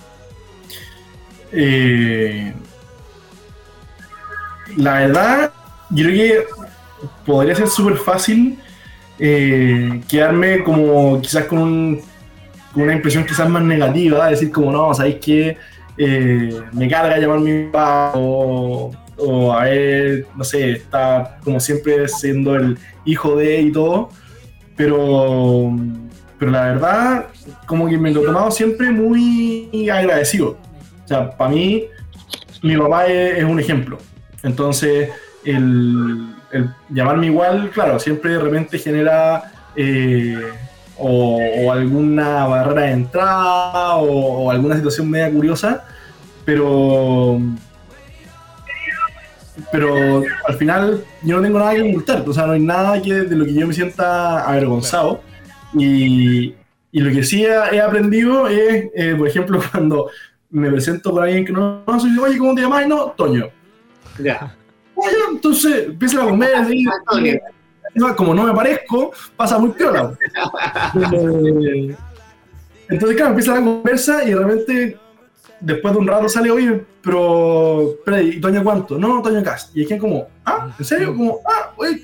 Eh, 1.52 2.54
la 4.78 4.94
verdad, 4.94 5.52
yo 5.90 6.06
creo 6.06 6.16
que 6.16 6.48
podría 7.26 7.56
ser 7.56 7.68
súper 7.68 7.98
fácil 7.98 8.60
eh, 9.20 10.02
quedarme 10.08 10.64
como 10.64 11.22
quizás 11.22 11.46
con, 11.46 12.00
una 12.76 12.94
impresión 12.94 13.26
quizás 13.26 13.50
más 13.50 13.64
negativa, 13.64 14.30
decir 14.30 14.52
como 14.52 14.72
no, 14.72 14.94
sabéis 14.94 15.18
que 15.97 16.62
me 16.73 16.89
carga 16.89 17.17
llamar 17.17 17.39
mi 17.39 17.65
papá 17.65 18.13
o, 18.15 18.91
a 19.53 19.69
él, 19.69 20.27
no 20.36 20.43
sé, 20.43 20.71
está 20.71 21.38
como 21.43 21.60
siempre 21.60 22.08
siendo 22.08 22.55
el 22.55 22.77
hijo 23.05 23.36
de 23.38 23.62
y 23.62 23.71
todo 23.71 24.10
pero, 24.75 25.71
pero 26.38 26.51
la 26.51 26.65
verdad, 26.65 27.25
como 27.65 27.88
que 27.88 27.97
me 27.97 28.12
lo 28.12 28.21
he 28.21 28.25
tomado 28.25 28.51
siempre 28.51 28.91
muy 28.91 29.89
agradecido. 29.89 30.58
O 31.03 31.08
sea, 31.08 31.31
para 31.31 31.51
mí, 31.51 31.86
mi 32.62 32.77
papá 32.77 33.08
es, 33.08 33.43
un 33.43 33.60
ejemplo. 33.60 33.97
Entonces, 34.43 35.10
el, 35.43 36.36
llamarme 36.89 37.27
igual, 37.27 37.69
claro, 37.71 37.99
siempre 37.99 38.31
de 38.31 38.39
repente 38.39 38.77
genera 38.77 39.51
eh, 39.75 40.39
o, 40.97 41.71
alguna 41.71 42.45
barrera 42.45 42.81
de 42.84 42.91
entrada 42.91 43.95
o, 43.95 44.49
alguna 44.51 44.75
situación 44.75 45.10
media 45.10 45.31
curiosa, 45.31 45.84
pero 46.43 47.39
pero 49.71 50.23
al 50.47 50.55
final 50.55 51.03
yo 51.23 51.38
no 51.38 51.43
tengo 51.43 51.60
nada 51.60 51.73
que 51.73 51.81
ocultar, 51.81 52.23
o 52.27 52.34
sea, 52.34 52.45
no 52.45 52.53
hay 52.53 52.60
nada 52.60 53.01
que, 53.01 53.13
de 53.13 53.36
lo 53.36 53.45
que 53.45 53.53
yo 53.53 53.67
me 53.67 53.73
sienta 53.73 54.45
avergonzado. 54.45 55.21
Y, 55.73 56.53
y 56.91 56.99
lo 57.01 57.12
que 57.12 57.23
sí 57.23 57.45
he, 57.45 57.81
aprendido 57.81 58.47
es, 58.47 58.86
eh, 58.95 59.15
por 59.17 59.27
ejemplo, 59.27 59.62
cuando 59.71 60.10
me 60.49 60.69
presento 60.71 61.12
con 61.12 61.23
alguien 61.23 61.45
que 61.45 61.51
no, 61.51 61.84
no 61.86 61.99
soy, 61.99 62.17
oye, 62.17 62.38
¿cómo 62.38 62.55
te 62.55 62.62
llamas? 62.62 62.88
No, 62.88 63.08
Toño. 63.12 63.49
Ya. 64.21 64.55
entonces 65.31 65.88
empieza 65.88 66.23
a 66.23 66.25
comer, 66.25 66.51
como 68.15 68.34
no 68.34 68.43
me 68.43 68.53
parezco, 68.53 69.12
pasa 69.36 69.58
muy 69.58 69.71
piola. 69.71 70.13
Eh, 71.13 71.95
entonces, 72.89 73.17
claro, 73.17 73.31
empieza 73.31 73.55
la 73.55 73.63
conversa 73.63 74.23
y 74.23 74.29
de 74.29 74.36
repente 74.36 74.97
después 75.60 75.93
de 75.93 75.99
un 75.99 76.08
rato 76.08 76.29
sale, 76.29 76.51
oye, 76.51 76.84
pero, 77.01 77.97
¿y 78.21 78.39
Toño 78.39 78.63
cuánto? 78.63 78.97
No, 78.97 79.21
Toño 79.21 79.43
Cast. 79.43 79.75
Y 79.75 79.84
es 79.84 79.88
que 79.88 79.97
como, 79.97 80.27
ah, 80.45 80.73
¿en 80.77 80.86
serio? 80.86 81.15
Como, 81.15 81.39
ah, 81.45 81.71
oye. 81.77 82.03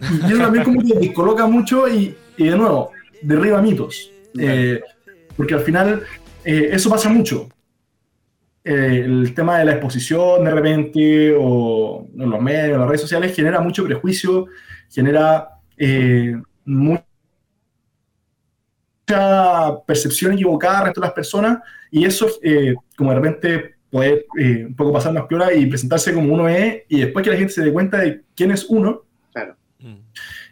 Y 0.00 0.32
eso 0.32 0.38
también 0.38 0.64
como 0.64 0.80
que 0.80 1.12
coloca 1.12 1.46
mucho 1.46 1.88
y, 1.88 2.14
y 2.36 2.44
de 2.48 2.56
nuevo, 2.56 2.90
derriba 3.22 3.62
mitos. 3.62 4.10
Eh, 4.38 4.80
porque 5.36 5.54
al 5.54 5.60
final 5.60 6.02
eh, 6.44 6.70
eso 6.72 6.90
pasa 6.90 7.08
mucho. 7.08 7.48
Eh, 8.64 9.02
el 9.04 9.34
tema 9.34 9.58
de 9.58 9.66
la 9.66 9.72
exposición 9.72 10.44
de 10.44 10.50
repente 10.50 11.34
o 11.38 12.06
en 12.18 12.30
los 12.30 12.40
medios, 12.40 12.78
las 12.78 12.88
redes 12.88 13.02
sociales 13.02 13.36
genera 13.36 13.60
mucho 13.60 13.84
prejuicio, 13.84 14.46
genera 14.90 15.48
mucha 16.64 17.04
percepción 19.86 20.32
equivocada 20.32 20.80
respecto 20.80 21.00
a 21.00 21.06
las 21.06 21.12
personas 21.12 21.58
y 21.90 22.04
eso, 22.04 22.28
eh, 22.42 22.74
como 22.96 23.10
de 23.10 23.16
repente 23.16 23.74
poder 23.90 24.26
eh, 24.36 24.64
un 24.66 24.74
poco 24.74 24.92
pasar 24.92 25.12
las 25.12 25.26
piolas 25.26 25.50
y 25.54 25.66
presentarse 25.66 26.12
como 26.12 26.34
uno 26.34 26.48
es, 26.48 26.82
y 26.88 27.00
después 27.00 27.22
que 27.22 27.30
la 27.30 27.36
gente 27.36 27.52
se 27.52 27.62
dé 27.62 27.72
cuenta 27.72 27.98
de 27.98 28.22
quién 28.34 28.50
es 28.50 28.66
uno, 28.68 29.02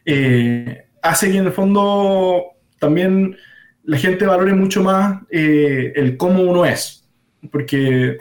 eh, 0.04 0.86
hace 1.00 1.30
que 1.30 1.38
en 1.38 1.46
el 1.46 1.52
fondo 1.52 2.44
también 2.78 3.36
la 3.84 3.96
gente 3.96 4.26
valore 4.26 4.54
mucho 4.54 4.82
más 4.82 5.22
el 5.30 6.16
cómo 6.16 6.42
uno 6.42 6.64
es. 6.64 7.08
Porque 7.50 8.18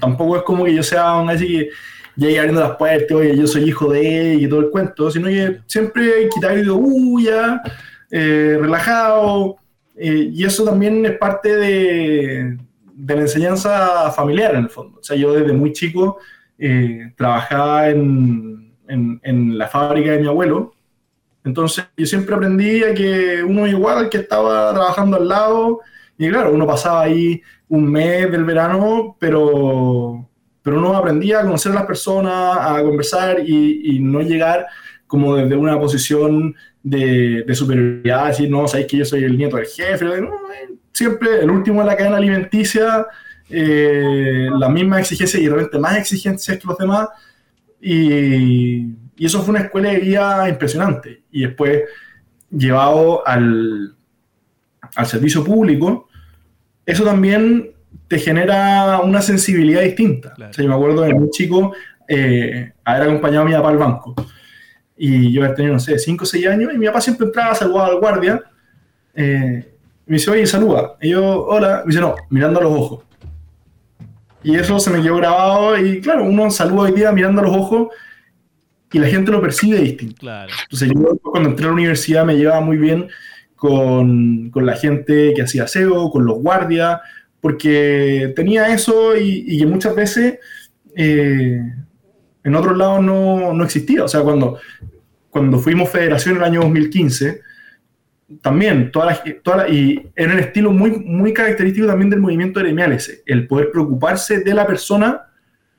tampoco 0.00 0.36
es 0.36 0.42
como 0.44 0.64
que 0.64 0.74
yo 0.74 0.82
sea 0.84 1.16
un 1.16 1.30
así 1.30 1.48
que 1.48 1.70
llegue 2.16 2.38
abriendo 2.38 2.60
las 2.60 2.76
puertas, 2.76 3.16
oye, 3.16 3.36
yo 3.36 3.46
soy 3.46 3.64
hijo 3.64 3.92
de 3.92 4.34
y 4.34 4.48
todo 4.48 4.60
el 4.60 4.70
cuento, 4.70 5.10
sino 5.10 5.28
que 5.28 5.60
siempre 5.66 6.28
quitar 6.28 6.52
el 6.52 6.70
uh, 6.70 7.20
ya, 7.20 7.62
relajado, 8.10 9.56
eh, 9.96 10.30
y 10.32 10.44
eso 10.44 10.64
también 10.64 11.04
es 11.04 11.18
parte 11.18 11.56
de, 11.56 12.58
de, 12.94 13.14
la 13.14 13.20
enseñanza 13.22 14.10
familiar, 14.12 14.54
en 14.54 14.64
el 14.64 14.70
fondo. 14.70 14.98
O 14.98 15.02
sea, 15.02 15.16
yo 15.16 15.34
desde 15.34 15.52
muy 15.52 15.72
chico 15.72 16.18
eh, 16.58 17.12
trabajaba 17.16 17.88
en, 17.88 18.74
en, 18.88 19.20
en, 19.22 19.58
la 19.58 19.68
fábrica 19.68 20.12
de 20.12 20.20
mi 20.20 20.28
abuelo. 20.28 20.72
Entonces, 21.44 21.86
yo 21.96 22.06
siempre 22.06 22.34
aprendí 22.34 22.82
a 22.84 22.94
que 22.94 23.42
uno 23.42 23.66
igual 23.66 24.08
que 24.08 24.18
estaba 24.18 24.72
trabajando 24.72 25.16
al 25.16 25.28
lado. 25.28 25.80
Y 26.18 26.28
claro, 26.28 26.52
uno 26.52 26.66
pasaba 26.66 27.02
ahí 27.02 27.42
un 27.68 27.90
mes 27.90 28.30
del 28.30 28.44
verano, 28.44 29.16
pero, 29.18 30.28
pero 30.62 30.78
uno 30.78 30.96
aprendía 30.96 31.40
a 31.40 31.42
conocer 31.42 31.72
a 31.72 31.76
las 31.76 31.86
personas, 31.86 32.56
a 32.60 32.82
conversar 32.82 33.40
y, 33.44 33.96
y 33.96 34.00
no 34.00 34.20
llegar 34.20 34.66
como 35.06 35.36
desde 35.36 35.56
una 35.56 35.78
posición 35.78 36.54
de, 36.82 37.44
de 37.46 37.54
superioridad, 37.54 38.28
decir, 38.28 38.50
no, 38.50 38.66
sabéis 38.66 38.88
que 38.88 38.96
yo 38.96 39.04
soy 39.04 39.24
el 39.24 39.36
nieto 39.36 39.56
del 39.56 39.66
jefe, 39.66 40.06
siempre 40.92 41.40
el 41.40 41.50
último 41.50 41.80
de 41.80 41.86
la 41.86 41.96
cadena 41.96 42.16
alimenticia, 42.16 43.06
eh, 43.50 44.48
la 44.56 44.68
misma 44.68 45.00
exigencia 45.00 45.38
y 45.38 45.48
realmente 45.48 45.78
más 45.78 45.96
exigencias 45.98 46.58
que 46.58 46.66
los 46.66 46.78
demás, 46.78 47.08
y, 47.80 48.86
y, 49.16 49.26
eso 49.26 49.42
fue 49.42 49.54
una 49.54 49.64
escuela 49.64 49.90
de 49.90 49.98
vida 49.98 50.48
impresionante. 50.48 51.22
Y 51.30 51.42
después, 51.42 51.82
llevado 52.50 53.26
al, 53.26 53.94
al 54.96 55.06
servicio 55.06 55.44
público, 55.44 56.08
eso 56.86 57.04
también 57.04 57.71
te 58.12 58.18
genera 58.18 59.00
una 59.00 59.22
sensibilidad 59.22 59.80
distinta. 59.80 60.34
O 60.34 60.52
sea, 60.52 60.62
yo 60.62 60.68
me 60.68 60.74
acuerdo 60.74 61.00
de 61.00 61.14
muy 61.14 61.30
chico 61.30 61.72
eh, 62.06 62.70
haber 62.84 63.02
acompañado 63.04 63.40
a 63.40 63.44
mi 63.46 63.52
papá 63.52 63.70
al 63.70 63.78
banco 63.78 64.14
y 64.98 65.32
yo 65.32 65.42
había 65.42 65.54
tenido, 65.54 65.72
no 65.72 65.80
sé, 65.80 65.98
5 65.98 66.22
o 66.22 66.26
6 66.26 66.46
años, 66.46 66.74
y 66.74 66.76
mi 66.76 66.84
papá 66.84 67.00
siempre 67.00 67.26
entraba, 67.26 67.54
saludaba 67.54 67.86
al 67.86 68.00
guardia, 68.00 68.42
eh, 69.14 69.66
y 70.06 70.10
me 70.10 70.16
dice, 70.16 70.30
oye, 70.30 70.46
saluda. 70.46 70.96
Y 71.00 71.08
yo, 71.08 71.46
hola, 71.46 71.84
me 71.86 71.90
dice, 71.90 72.02
no, 72.02 72.14
mirando 72.28 72.60
a 72.60 72.64
los 72.64 72.72
ojos. 72.72 73.04
Y 74.42 74.56
eso 74.56 74.78
se 74.78 74.90
me 74.90 75.00
quedó 75.00 75.16
grabado, 75.16 75.78
y 75.78 76.02
claro, 76.02 76.24
uno 76.24 76.50
saluda 76.50 76.82
hoy 76.82 76.92
día 76.92 77.12
mirando 77.12 77.40
a 77.40 77.44
los 77.44 77.56
ojos, 77.56 77.88
y 78.92 78.98
la 78.98 79.06
gente 79.06 79.32
lo 79.32 79.40
percibe 79.40 79.78
distinto. 79.78 80.16
Claro. 80.20 80.52
Entonces 80.64 80.90
yo 80.94 81.16
cuando 81.22 81.48
entré 81.48 81.64
a 81.64 81.68
la 81.68 81.74
universidad 81.74 82.26
me 82.26 82.36
llevaba 82.36 82.60
muy 82.60 82.76
bien 82.76 83.08
con, 83.56 84.50
con 84.50 84.66
la 84.66 84.76
gente 84.76 85.32
que 85.34 85.40
hacía 85.40 85.64
aseo, 85.64 86.10
con 86.10 86.26
los 86.26 86.38
guardias, 86.40 87.00
porque 87.42 88.32
tenía 88.34 88.72
eso 88.72 89.14
y, 89.14 89.44
y 89.46 89.58
que 89.58 89.66
muchas 89.66 89.94
veces... 89.94 90.38
Eh, 90.96 91.60
en 92.44 92.54
otros 92.54 92.76
lados 92.76 93.02
no, 93.02 93.52
no 93.52 93.64
existía. 93.64 94.04
O 94.04 94.08
sea, 94.08 94.22
cuando, 94.22 94.58
cuando 95.30 95.58
fuimos 95.58 95.90
federación 95.90 96.36
en 96.36 96.40
el 96.42 96.48
año 96.48 96.60
2015, 96.60 97.40
también, 98.40 98.90
todas 98.90 99.22
toda 99.42 99.68
y 99.68 100.10
era 100.16 100.32
un 100.32 100.38
estilo 100.38 100.72
muy, 100.72 100.90
muy 100.92 101.34
característico 101.34 101.86
también 101.86 102.08
del 102.08 102.20
movimiento 102.20 102.60
gremial 102.60 102.92
ese, 102.92 103.22
el 103.26 103.46
poder 103.46 103.70
preocuparse 103.70 104.40
de 104.40 104.54
la 104.54 104.66
persona 104.66 105.26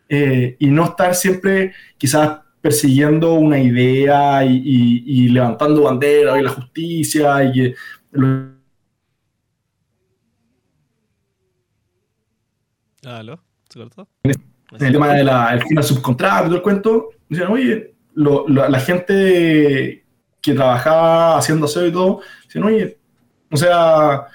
eh, 0.08 0.56
y 0.60 0.68
no 0.68 0.86
estar 0.86 1.16
siempre 1.16 1.74
quizás 1.98 2.42
persiguiendo 2.62 3.34
una 3.34 3.60
idea 3.60 4.46
y, 4.46 5.04
y, 5.06 5.30
levantando 5.30 5.84
banderas 5.84 6.40
y 6.40 6.44
la 6.44 6.50
justicia 6.50 7.44
y 7.44 7.52
que... 7.52 7.76
¿Aló? 13.06 13.40
En 14.26 14.86
el 14.86 14.94
tema 14.94 15.14
del 15.14 15.30
de 15.70 15.84
subcontrato 15.84 16.46
y 16.46 16.48
todo 16.48 16.58
el 16.58 16.62
cuento, 16.62 17.10
decían, 17.30 17.52
oye, 17.52 17.96
la 18.16 18.80
gente 18.80 20.06
que 20.42 20.54
trabajaba 20.54 21.38
haciendo 21.38 21.66
aseo 21.66 21.88
y 21.88 21.92
todo, 21.92 22.22
decían, 22.46 22.66
oye, 22.66 22.98
o 23.50 23.58
sea, 23.58 24.26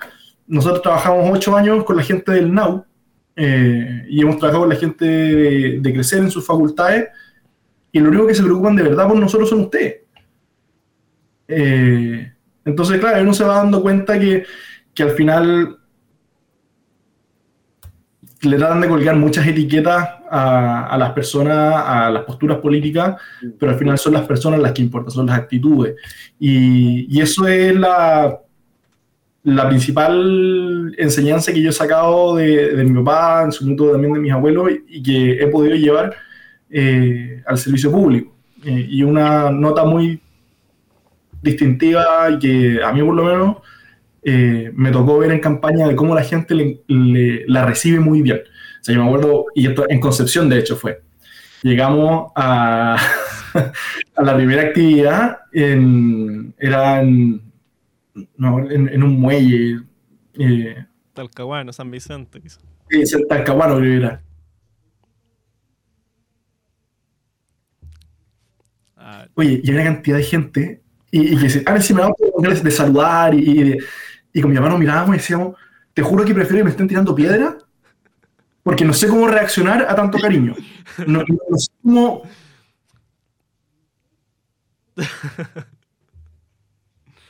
nosotros 0.46 0.82
trabajamos 0.82 1.30
ocho 1.30 1.56
años 1.56 1.84
con 1.84 1.96
la 1.96 2.02
gente 2.02 2.32
del 2.32 2.52
NAU 2.52 2.84
eh, 3.36 4.06
y 4.08 4.20
hemos 4.20 4.38
trabajado 4.38 4.64
con 4.64 4.70
la 4.70 4.80
gente 4.80 5.04
de, 5.06 5.92
crecer 5.92 6.20
en 6.20 6.30
sus 6.30 6.44
facultades 6.44 7.08
y 7.92 8.00
lo 8.00 8.08
único 8.08 8.26
que 8.26 8.34
se 8.34 8.42
preocupan 8.42 8.76
de 8.76 8.82
verdad 8.82 9.08
por 9.08 9.16
nosotros 9.16 9.48
son 9.48 9.60
ustedes. 9.60 10.02
Eh, 11.46 12.32
entonces, 12.64 12.98
claro, 12.98 13.22
uno 13.22 13.34
se 13.34 13.44
va 13.44 13.56
dando 13.56 13.82
cuenta 13.82 14.18
que, 14.18 14.44
que 14.94 15.02
al 15.02 15.10
final 15.10 15.77
le 18.42 18.56
tratan 18.56 18.80
de 18.80 18.88
colgar 18.88 19.16
muchas 19.16 19.46
etiquetas 19.46 20.08
a, 20.30 20.96
las 20.98 21.10
personas, 21.12 21.82
a 21.84 22.10
las 22.10 22.24
posturas 22.24 22.58
políticas, 22.58 23.20
pero 23.58 23.72
al 23.72 23.78
final 23.78 23.98
son 23.98 24.12
las 24.12 24.26
personas 24.26 24.60
las 24.60 24.72
que 24.72 24.82
importan, 24.82 25.10
son 25.10 25.26
las 25.26 25.38
actitudes. 25.38 25.96
Y, 26.38 27.20
eso 27.20 27.48
es 27.48 27.74
la, 27.74 28.38
la 29.42 29.68
principal 29.68 30.94
enseñanza 30.98 31.52
que 31.52 31.60
yo 31.60 31.70
he 31.70 31.72
sacado 31.72 32.36
de, 32.36 32.84
mi 32.84 33.02
papá, 33.02 33.42
en 33.44 33.52
su 33.52 33.64
momento 33.64 33.90
también 33.90 34.12
de 34.12 34.20
mis 34.20 34.32
abuelos, 34.32 34.70
y, 34.86 35.02
que 35.02 35.32
he 35.32 35.46
podido 35.48 35.74
llevar 35.74 36.14
eh, 36.70 37.42
al 37.44 37.58
servicio 37.58 37.90
público. 37.90 38.34
Eh, 38.64 38.86
y 38.88 39.02
una 39.02 39.50
nota 39.50 39.84
muy 39.84 40.20
distintiva 41.42 42.28
y 42.30 42.38
que 42.38 42.82
a 42.82 42.92
mí 42.92 43.02
por 43.02 43.14
lo 43.14 43.24
menos 43.24 43.56
eh, 44.30 44.72
me 44.74 44.90
tocó 44.90 45.18
ver 45.18 45.32
en 45.32 45.40
campaña 45.40 45.88
de 45.88 45.96
cómo 45.96 46.14
la 46.14 46.22
gente 46.22 46.54
la 46.86 47.64
recibe 47.64 47.98
muy 47.98 48.20
bien. 48.20 48.36
O 48.38 48.84
sea, 48.84 48.94
yo 48.94 49.00
me 49.00 49.06
acuerdo, 49.06 49.46
y 49.54 49.66
esto 49.66 49.86
en 49.88 50.00
Concepción 50.00 50.50
de 50.50 50.58
hecho 50.58 50.76
fue, 50.76 51.00
llegamos 51.62 52.30
a, 52.36 52.98
a 54.16 54.22
la 54.22 54.36
primera 54.36 54.64
actividad, 54.64 55.38
en, 55.50 56.54
era 56.58 57.00
en, 57.00 57.40
un 58.36 59.18
muelle. 59.18 59.80
Eh, 60.34 60.76
Talcahuano, 61.14 61.72
San 61.72 61.90
Vicente. 61.90 62.42
Sí, 62.90 63.24
Talcahuano 63.26 63.78
creo 63.78 63.90
que 63.90 63.96
era. 63.96 64.22
Ah. 68.94 69.26
Oye, 69.36 69.62
y 69.64 69.70
hay 69.70 69.74
una 69.74 69.84
cantidad 69.84 70.18
de 70.18 70.22
gente 70.22 70.82
y, 71.10 71.34
y 71.34 71.38
que 71.38 71.48
se, 71.48 71.62
ah, 71.64 71.80
sí, 71.80 71.94
me 71.94 72.02
de 72.54 72.70
saludar 72.70 73.34
y, 73.34 73.78
y 74.32 74.40
con 74.40 74.50
mi 74.50 74.56
hermano 74.56 74.78
mirábamos 74.78 75.16
y 75.16 75.18
decíamos, 75.18 75.56
te 75.94 76.02
juro 76.02 76.24
que 76.24 76.34
prefiero 76.34 76.58
que 76.58 76.64
me 76.64 76.70
estén 76.70 76.88
tirando 76.88 77.14
piedra 77.14 77.58
porque 78.62 78.84
no 78.84 78.92
sé 78.92 79.08
cómo 79.08 79.26
reaccionar 79.26 79.86
a 79.88 79.94
tanto 79.94 80.18
cariño. 80.18 80.54
No, 81.06 81.20
sé 81.56 81.72
cómo... 81.82 82.22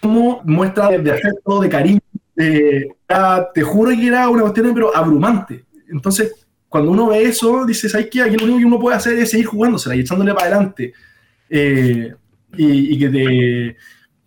Como 0.01 0.43
muestra 0.45 0.89
de 0.89 1.11
afecto, 1.11 1.61
de 1.61 1.69
cariño. 1.69 2.01
te 2.35 3.63
juro 3.63 3.91
que 3.91 4.07
era 4.07 4.29
una 4.29 4.43
cuestión 4.43 4.75
pero 4.75 4.97
abrumante. 4.97 5.65
Entonces, 5.89 6.47
cuando 6.69 6.91
uno 6.91 7.09
ve 7.09 7.23
eso, 7.23 7.65
dices, 7.65 7.93
¿sabes 7.93 8.09
qué? 8.11 8.23
Aquí 8.23 8.37
lo 8.37 8.45
único 8.45 8.59
que 8.59 8.65
uno 8.65 8.81
puede 8.81 8.97
hacer 8.97 9.19
es 9.19 9.31
seguir 9.31 9.47
jugándosela 9.47 9.97
y 9.97 10.01
echándole 10.01 10.35
para 10.35 10.47
adelante. 10.47 10.93
Eh, 11.49 12.15
y, 12.57 12.99
que 12.99 13.09
te, 13.09 13.77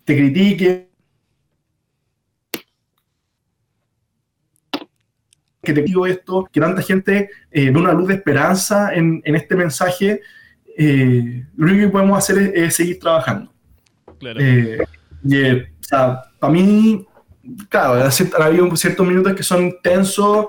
te 0.04 0.16
critique 0.16 0.91
que 5.62 5.72
te 5.72 5.82
digo 5.82 6.06
esto, 6.06 6.48
que 6.52 6.60
tanta 6.60 6.82
gente 6.82 7.30
eh, 7.50 7.70
ve 7.70 7.78
una 7.78 7.92
luz 7.92 8.08
de 8.08 8.14
esperanza 8.14 8.92
en, 8.92 9.22
en 9.24 9.36
este 9.36 9.54
mensaje, 9.54 10.20
eh, 10.76 11.44
lo 11.56 11.66
único 11.66 11.86
que 11.86 11.92
podemos 11.92 12.18
hacer 12.18 12.52
es, 12.54 12.74
seguir 12.74 12.98
trabajando. 12.98 13.52
Claro. 14.18 14.40
Eh, 14.40 14.78
y, 15.24 15.50
o 15.52 15.64
sea, 15.80 16.22
para 16.38 16.52
mí, 16.52 17.06
claro, 17.68 18.02
ha 18.02 18.44
habido 18.44 18.76
ciertos 18.76 19.06
minutos 19.06 19.34
que 19.34 19.42
son 19.42 19.76
tensos, 19.82 20.46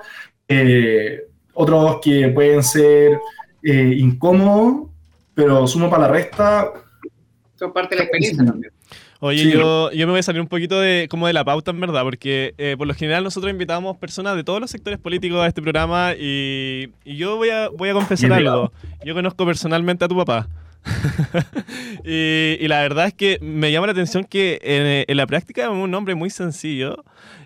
otros 1.54 2.00
que 2.02 2.30
pueden 2.30 2.64
ser 2.64 3.20
incómodos, 3.64 4.90
pero 5.36 5.68
sumo 5.68 5.90
para 5.90 6.04
la 6.04 6.08
resta. 6.10 6.72
Son 7.56 7.72
parte 7.72 7.96
de 7.96 8.00
la 8.00 8.04
experiencia 8.06 8.46
también. 8.46 8.74
Oye, 9.26 9.50
yo, 9.50 9.90
yo 9.94 10.06
me 10.06 10.12
voy 10.12 10.20
a 10.20 10.24
salir 10.24 10.42
un 10.42 10.50
poquito 10.50 10.82
de 10.82 11.08
como 11.10 11.28
de 11.28 11.34
la 11.34 11.46
pauta, 11.46 11.72
en 11.72 11.80
verdad, 11.80 12.04
porque 12.04 12.54
eh, 12.58 12.76
por 12.78 12.88
lo 12.88 12.94
general 12.94 13.24
nosotros 13.24 13.50
invitamos 13.50 13.96
personas 13.96 14.36
de 14.36 14.44
todos 14.44 14.60
los 14.60 14.70
sectores 14.70 15.00
políticos 15.00 15.40
a 15.40 15.48
este 15.48 15.62
programa 15.62 16.12
y, 16.20 16.90
y 17.06 17.16
yo 17.16 17.38
voy 17.38 17.50
a, 17.50 17.70
voy 17.70 17.88
a 17.88 17.94
confesar 17.94 18.34
algo. 18.34 18.74
Yo 19.06 19.14
conozco 19.14 19.46
personalmente 19.46 20.04
a 20.04 20.10
tu 20.10 20.18
papá. 20.18 20.50
y, 22.04 22.58
y, 22.60 22.68
la 22.68 22.82
verdad 22.82 23.08
es 23.08 23.14
que 23.14 23.40
me 23.42 23.72
llama 23.72 23.88
la 23.88 23.94
atención 23.94 24.26
que 24.26 24.60
en, 24.62 25.06
en 25.08 25.16
la 25.16 25.26
práctica 25.26 25.64
es 25.64 25.70
un 25.70 25.96
hombre 25.96 26.16
muy 26.16 26.30
sencillo 26.30 27.06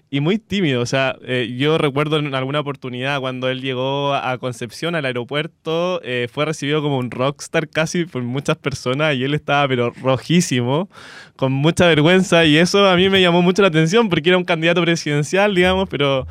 y 0.10 0.20
muy 0.22 0.38
tímido. 0.40 0.82
O 0.82 0.86
sea, 0.86 1.18
eh, 1.24 1.56
yo 1.58 1.78
recuerdo 1.78 2.18
en 2.18 2.34
alguna 2.34 2.60
oportunidad 2.60 3.20
cuando 3.20 3.50
él 3.50 3.62
llegó 3.62 4.14
a 4.14 4.38
Concepción, 4.38 4.96
al 4.96 5.06
aeropuerto, 5.06 6.02
eh, 6.04 6.28
fue 6.32 6.46
recibido 6.46 6.82
como 6.82 6.98
un 6.98 7.12
rockstar 7.12 7.70
casi 7.70 8.06
por 8.06 8.24
muchas 8.24 8.58
personas 8.58 9.16
y 9.16 9.24
él 9.24 9.34
estaba 9.34 9.68
pero 9.68 9.92
rojísimo, 9.92 10.90
con 11.36 11.52
mucha 11.52 11.88
vergüenza 11.88 12.46
y 12.46 12.58
eso 12.58 12.88
a 12.88 12.96
mí 12.96 13.10
me 13.10 13.22
llamó 13.22 13.42
mucho 13.42 13.62
la 13.62 13.68
atención 13.68 14.10
porque 14.10 14.30
era 14.30 14.38
un 14.38 14.46
candidato 14.46 14.82
presidencial, 14.82 15.54
digamos, 15.54 15.90
pero 15.90 16.28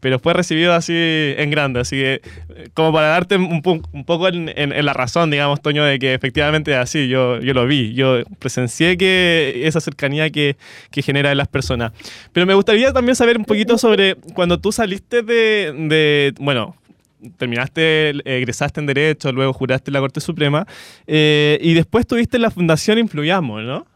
pero 0.00 0.18
fue 0.18 0.34
recibido 0.34 0.72
así 0.74 0.94
en 0.94 1.50
grande. 1.50 1.80
Así 1.80 1.96
que, 1.96 2.14
eh, 2.14 2.68
como 2.74 2.92
para 2.92 3.08
darte 3.08 3.36
un, 3.36 3.62
un 3.92 4.04
poco 4.04 4.28
en, 4.28 4.50
en, 4.54 4.84
la 4.84 4.92
razón, 4.92 5.30
digamos, 5.30 5.60
Toño, 5.60 5.84
de 5.84 5.98
que 5.98 6.14
efectivamente 6.14 6.72
es 6.72 6.78
así, 6.78 7.08
yo, 7.08 7.40
yo 7.40 7.54
lo 7.54 7.66
vi, 7.66 7.94
yo 7.94 8.22
presencié 8.38 8.96
que 8.96 9.62
esa 9.64 9.80
cercanía 9.80 10.30
que, 10.30 10.56
que 10.90 11.02
genera 11.02 11.32
en 11.32 11.38
las 11.38 11.48
personas. 11.48 11.92
Pero 12.32 12.46
me 12.46 12.54
gustaría 12.54 12.92
también 12.92 13.16
saber 13.16 13.38
un 13.38 13.44
poquito 13.44 13.78
sobre 13.78 14.16
cuando 14.34 14.58
tú 14.58 14.72
saliste 14.72 15.22
de, 15.22 15.72
de 15.88 16.34
bueno, 16.38 16.76
terminaste, 17.36 18.10
egresaste 18.24 18.80
en 18.80 18.86
Derecho, 18.86 19.32
luego 19.32 19.52
juraste 19.52 19.90
en 19.90 19.94
la 19.94 20.00
Corte 20.00 20.20
Suprema, 20.20 20.66
eh, 21.06 21.58
y 21.60 21.74
después 21.74 22.06
tuviste 22.06 22.38
la 22.38 22.50
Fundación 22.50 22.98
Influyamos, 22.98 23.62
¿no? 23.64 23.86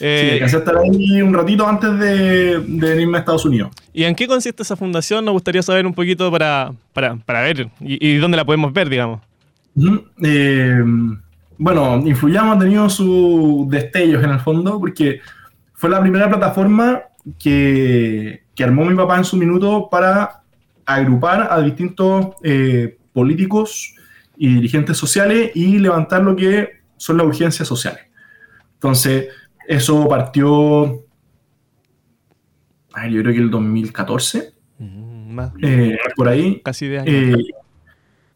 Eh, 0.00 0.42
sí, 0.46 0.56
estar 0.56 0.76
ahí 0.78 1.20
un 1.20 1.34
ratito 1.34 1.68
antes 1.68 1.98
de, 1.98 2.58
de, 2.60 3.02
irme 3.02 3.18
a 3.18 3.20
Estados 3.20 3.44
Unidos. 3.44 3.70
¿Y 3.92 4.04
en 4.04 4.14
qué 4.14 4.26
consiste 4.26 4.62
esa 4.62 4.74
fundación? 4.74 5.24
Nos 5.24 5.32
gustaría 5.32 5.62
saber 5.62 5.86
un 5.86 5.92
poquito 5.92 6.30
para, 6.30 6.72
para, 6.94 7.16
para 7.16 7.42
ver 7.42 7.68
y, 7.80 8.16
dónde 8.16 8.36
la 8.36 8.44
podemos 8.44 8.72
ver, 8.72 8.88
digamos. 8.88 9.20
Eh, 10.22 10.82
bueno, 11.58 12.02
Influyamos 12.06 12.56
ha 12.56 12.58
tenido 12.58 12.88
sus 12.88 13.68
destellos 13.68 14.24
en 14.24 14.30
el 14.30 14.40
fondo 14.40 14.80
porque 14.80 15.20
fue 15.74 15.90
la 15.90 16.00
primera 16.00 16.28
plataforma 16.28 17.02
que, 17.38 18.44
que 18.54 18.64
armó 18.64 18.86
mi 18.86 18.96
papá 18.96 19.18
en 19.18 19.24
su 19.24 19.36
minuto 19.36 19.88
para 19.90 20.40
agrupar 20.86 21.48
a 21.50 21.60
distintos 21.60 22.28
eh, 22.42 22.96
políticos 23.12 23.94
y 24.36 24.54
dirigentes 24.54 24.96
sociales 24.96 25.50
y 25.54 25.78
levantar 25.78 26.22
lo 26.22 26.34
que 26.34 26.80
son 26.96 27.18
las 27.18 27.26
urgencias 27.26 27.68
sociales. 27.68 28.00
Entonces, 28.74 29.28
eso 29.70 30.08
partió, 30.08 31.04
yo 33.08 33.22
creo 33.22 33.32
que 33.32 33.38
el 33.38 33.50
2014, 33.52 34.52
mm, 34.78 35.38
eh, 35.62 35.96
por 36.16 36.26
ahí. 36.26 36.60
Casi 36.64 36.88
de 36.88 37.02
eh, 37.06 37.36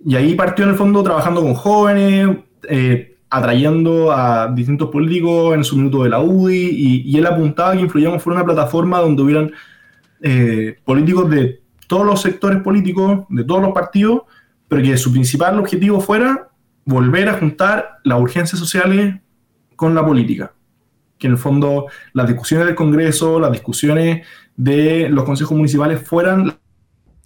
y 0.07 0.15
ahí 0.15 0.35
partió 0.37 0.65
en 0.65 0.71
el 0.71 0.77
fondo 0.77 1.03
trabajando 1.03 1.43
con 1.43 1.55
jóvenes, 1.55 2.37
eh, 2.69 3.17
atrayendo 3.29 4.13
a 4.13 4.47
distintos 4.55 4.91
políticos 4.91 5.57
en 5.57 5.65
su 5.65 5.77
minuto 5.77 6.05
de 6.05 6.11
la 6.11 6.21
UDI, 6.21 7.03
y, 7.05 7.19
él 7.19 7.27
apuntaba 7.27 7.73
que 7.73 7.81
Influyamos 7.81 8.23
fuera 8.23 8.39
una 8.39 8.47
plataforma 8.47 9.01
donde 9.01 9.23
hubieran 9.23 9.53
políticos 10.85 11.29
de 11.31 11.63
todos 11.89 12.07
los 12.07 12.23
sectores 12.23 12.63
políticos, 12.63 13.25
de 13.29 13.43
todos 13.43 13.61
los 13.61 13.73
partidos, 13.73 14.23
pero 14.69 14.83
que 14.83 14.97
su 14.97 15.11
principal 15.11 15.59
objetivo 15.59 16.01
fuera 16.01 16.49
volver 16.85 17.29
a 17.29 17.39
juntar 17.39 17.99
las 18.05 18.21
urgencias 18.21 18.61
sociales 18.61 19.17
con 19.75 19.97
la 19.97 20.07
política 20.07 20.53
que 21.25 21.29
en 21.29 21.33
el 21.33 21.39
fondo 21.39 21.87
las 22.13 22.29
discusiones 22.29 22.67
del 22.67 22.75
Congreso, 22.75 23.41
las 23.41 23.51
discusiones 23.51 24.27
de 24.57 25.09
los 25.09 25.25
consejos 25.25 25.57
municipales 25.57 26.07
fueran 26.07 26.59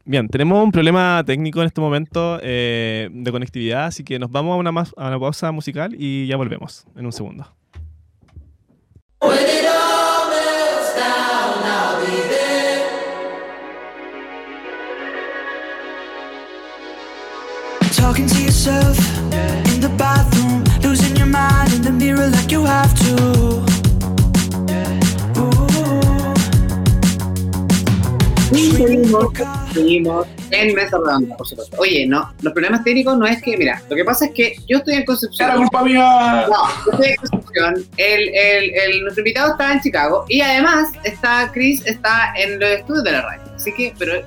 Bien, 0.05 0.29
tenemos 0.29 0.65
un 0.65 0.71
problema 0.71 1.23
técnico 1.27 1.61
en 1.61 1.67
este 1.67 1.81
momento 1.83 2.39
eh, 2.41 3.11
de 3.13 3.31
conectividad, 3.33 3.87
así 3.87 4.05
que 4.05 4.19
nos 4.19 4.31
vamos 4.31 4.55
a 4.55 4.57
una, 4.57 4.73
más, 4.73 4.95
a 4.97 5.09
una 5.09 5.19
pausa 5.19 5.53
musical 5.53 5.95
y 5.99 6.27
ya 6.29 6.37
volvemos 6.37 6.87
en 6.97 7.07
un 7.07 7.13
segundo. 7.13 7.45
Talking 17.97 18.27
to 18.29 18.41
yourself 18.41 18.97
in 19.75 19.81
the 19.81 19.93
bathroom, 19.99 20.65
losing 20.83 21.17
your 21.17 21.27
mind 21.27 21.75
in 21.75 21.83
the 21.83 21.91
mirror 21.91 22.29
like 22.29 22.51
you 22.51 22.65
have 22.65 22.95
to. 22.95 23.48
Seguimos, 28.77 29.27
seguimos 29.73 30.27
en 30.51 30.75
Mesa 30.75 30.99
Redonda, 30.99 31.37
por 31.37 31.47
supuesto. 31.47 31.77
Oye, 31.79 32.07
no, 32.07 32.33
los 32.43 32.53
problemas 32.53 32.85
técnicos 32.85 33.17
no 33.17 33.27
es 33.27 33.43
que, 33.43 33.57
mira, 33.57 33.83
lo 33.89 33.97
que 33.97 34.05
pasa 34.05 34.27
es 34.27 34.33
que 34.33 34.57
yo 34.69 34.79
estoy 34.79 34.95
en 34.95 35.05
Concepción. 35.05 35.49
Era 35.49 35.59
culpa 35.59 35.85
mía. 35.85 36.47
No, 36.49 36.69
yo 36.87 36.93
estoy 36.93 37.09
en 37.09 37.17
Concepción. 37.17 37.75
El, 37.97 38.29
el, 38.29 38.75
el, 38.75 39.01
nuestro 39.03 39.21
invitado 39.23 39.53
está 39.53 39.73
en 39.73 39.81
Chicago 39.81 40.25
y 40.29 40.41
además 40.41 40.89
está 41.05 41.51
Chris 41.53 41.85
está 41.87 42.33
en 42.37 42.61
los 42.61 42.71
estudios 42.71 43.05
de 43.05 43.13
la 43.13 43.23
radio. 43.23 43.43
Así 43.55 43.73
que, 43.73 43.95
pero 43.99 44.23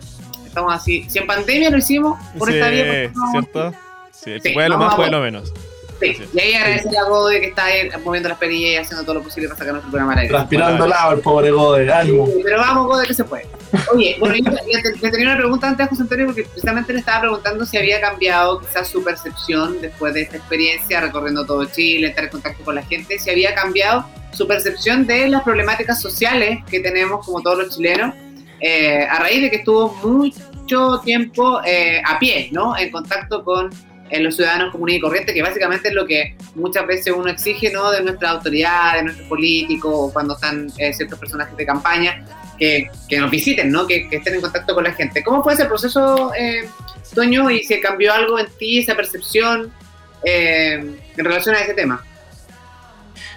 estamos 0.45 0.73
así. 0.73 1.05
Si 1.09 1.19
en 1.19 1.27
pandemia 1.27 1.69
lo 1.69 1.77
hicimos, 1.77 2.19
por 2.37 2.49
Sí, 2.49 2.55
esta 2.55 2.69
vía. 2.69 3.11
¿cierto? 3.31 3.73
Sí, 4.11 4.33
Sí, 4.41 4.49
puede 4.49 4.69
lo 4.69 4.77
más, 4.77 4.95
puede 4.95 5.11
lo 5.11 5.21
menos. 5.21 5.53
Sí. 6.01 6.15
Sí. 6.15 6.29
Y 6.33 6.39
ahí 6.39 6.53
agradecer 6.53 6.97
a 6.97 7.03
Gode 7.03 7.39
que 7.39 7.47
está 7.47 7.65
ahí 7.65 7.89
moviendo 8.03 8.29
las 8.29 8.37
perillas 8.37 8.71
y 8.71 8.75
haciendo 8.77 9.03
todo 9.03 9.15
lo 9.15 9.23
posible 9.23 9.47
para 9.47 9.59
sacar 9.59 9.73
nuestro 9.73 9.91
programa 9.91 10.13
al 10.13 10.19
aire. 10.19 10.29
Transpirando 10.29 10.87
lado 10.87 11.13
el 11.13 11.21
pobre 11.21 11.51
Gode, 11.51 11.91
ánimo. 11.91 12.27
Sí, 12.27 12.41
Pero 12.43 12.57
vamos, 12.57 12.87
Gode, 12.87 13.07
que 13.07 13.13
se 13.13 13.23
puede. 13.23 13.47
Oye, 13.93 14.17
bueno, 14.19 14.35
yo 14.35 14.51
le, 14.51 14.97
le 15.01 15.11
tenía 15.11 15.27
una 15.27 15.37
pregunta 15.37 15.69
antes 15.69 15.85
a 15.85 15.89
José 15.89 16.01
Antonio 16.01 16.25
porque 16.25 16.43
precisamente 16.43 16.93
le 16.93 16.99
estaba 16.99 17.21
preguntando 17.21 17.65
si 17.65 17.77
había 17.77 18.01
cambiado 18.01 18.59
quizás 18.59 18.87
su 18.89 19.03
percepción 19.03 19.79
después 19.79 20.13
de 20.13 20.21
esta 20.23 20.37
experiencia 20.37 20.99
recorriendo 20.99 21.45
todo 21.45 21.65
Chile, 21.65 22.07
estar 22.07 22.25
en 22.25 22.29
contacto 22.31 22.63
con 22.63 22.75
la 22.75 22.83
gente, 22.83 23.17
si 23.17 23.29
había 23.29 23.53
cambiado 23.53 24.05
su 24.31 24.47
percepción 24.47 25.05
de 25.05 25.29
las 25.29 25.43
problemáticas 25.43 26.01
sociales 26.01 26.59
que 26.69 26.79
tenemos 26.79 27.25
como 27.25 27.41
todos 27.41 27.59
los 27.59 27.75
chilenos 27.75 28.13
eh, 28.59 29.05
a 29.09 29.19
raíz 29.19 29.41
de 29.41 29.49
que 29.49 29.57
estuvo 29.57 29.93
mucho 30.03 31.01
tiempo 31.03 31.61
eh, 31.65 32.01
a 32.05 32.19
pie, 32.19 32.49
¿no? 32.51 32.77
En 32.77 32.91
contacto 32.91 33.43
con 33.43 33.69
eh, 34.11 34.19
los 34.19 34.35
ciudadanos 34.35 34.71
comunes 34.71 34.97
y 34.97 34.99
corrientes, 34.99 35.33
que 35.33 35.41
básicamente 35.41 35.89
es 35.89 35.93
lo 35.93 36.05
que 36.05 36.35
muchas 36.55 36.85
veces 36.85 37.13
uno 37.15 37.29
exige, 37.29 37.71
¿no? 37.71 37.91
De 37.91 38.01
nuestra 38.01 38.31
autoridad, 38.31 38.95
de 38.95 39.03
nuestros 39.03 39.27
políticos, 39.27 40.11
cuando 40.13 40.35
están 40.35 40.71
eh, 40.77 40.93
ciertos 40.93 41.17
personajes 41.17 41.55
de 41.55 41.65
campaña, 41.65 42.25
que, 42.61 42.91
que 43.09 43.17
nos 43.17 43.31
visiten, 43.31 43.71
¿no? 43.71 43.87
Que, 43.87 44.07
estén 44.11 44.35
en 44.35 44.41
contacto 44.41 44.75
con 44.75 44.83
la 44.83 44.93
gente. 44.93 45.23
¿Cómo 45.23 45.41
fue 45.43 45.53
ese 45.53 45.65
proceso, 45.65 46.31
eh, 46.35 46.67
y 47.51 47.63
si 47.63 47.81
cambió 47.81 48.13
algo 48.13 48.37
en 48.39 48.47
ti, 48.57 48.79
esa 48.79 48.95
percepción 48.95 49.71
eh, 50.23 50.73
en 51.17 51.25
relación 51.25 51.55
a 51.55 51.59
ese 51.59 51.73
tema? 51.73 52.03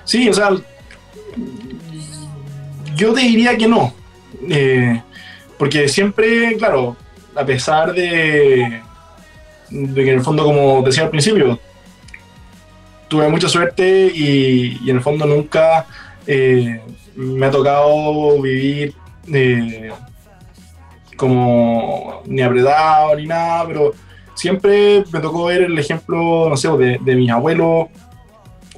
Sí, 0.04 0.28
o 0.28 0.34
sea, 0.34 0.50
yo 2.94 3.14
te 3.14 3.20
diría 3.22 3.56
que 3.56 3.66
no. 3.66 3.94
Eh, 4.50 5.02
porque 5.58 5.88
siempre, 5.88 6.56
claro, 6.58 6.96
a 7.34 7.46
pesar 7.46 7.94
de, 7.94 8.82
de 9.70 10.04
que 10.04 10.10
en 10.10 10.18
el 10.18 10.24
fondo, 10.24 10.44
como 10.44 10.82
decía 10.82 11.04
al 11.04 11.10
principio, 11.10 11.58
tuve 13.08 13.28
mucha 13.28 13.48
suerte 13.48 14.10
y, 14.14 14.78
en 14.88 14.96
el 14.96 15.02
fondo 15.02 15.26
nunca 15.26 15.86
eh, 16.26 16.80
me 17.14 17.46
ha 17.46 17.50
tocado 17.50 18.40
vivir 18.40 18.94
eh, 19.32 19.90
como 21.16 22.22
ni 22.26 22.42
apretado 22.42 23.16
ni 23.16 23.26
nada, 23.26 23.66
pero 23.66 23.92
siempre 24.34 25.04
me 25.12 25.20
tocó 25.20 25.46
ver 25.46 25.62
el 25.62 25.78
ejemplo, 25.78 26.48
no 26.48 26.56
sé, 26.56 26.68
de, 26.76 26.98
de 27.00 27.16
mis 27.16 27.30
abuelos, 27.30 27.88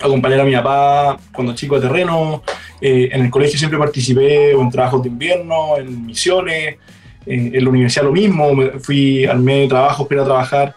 acompañar 0.01 0.41
a 0.41 0.45
mi 0.45 0.55
papá 0.55 1.19
cuando 1.33 1.55
chico 1.55 1.77
a 1.77 1.81
terreno. 1.81 2.43
Eh, 2.81 3.09
en 3.13 3.25
el 3.25 3.31
colegio 3.31 3.59
siempre 3.59 3.79
participé 3.79 4.53
en 4.53 4.71
trabajos 4.71 5.03
de 5.03 5.09
invierno, 5.09 5.77
en 5.79 6.07
misiones. 6.07 6.77
Eh, 7.27 7.51
en 7.55 7.65
la 7.65 7.71
universidad 7.71 8.05
lo 8.05 8.13
mismo. 8.13 8.51
Fui 8.81 9.27
de 9.27 9.67
trabajos 9.69 10.07
para 10.07 10.21
ir 10.21 10.23
a 10.23 10.25
trabajar, 10.25 10.77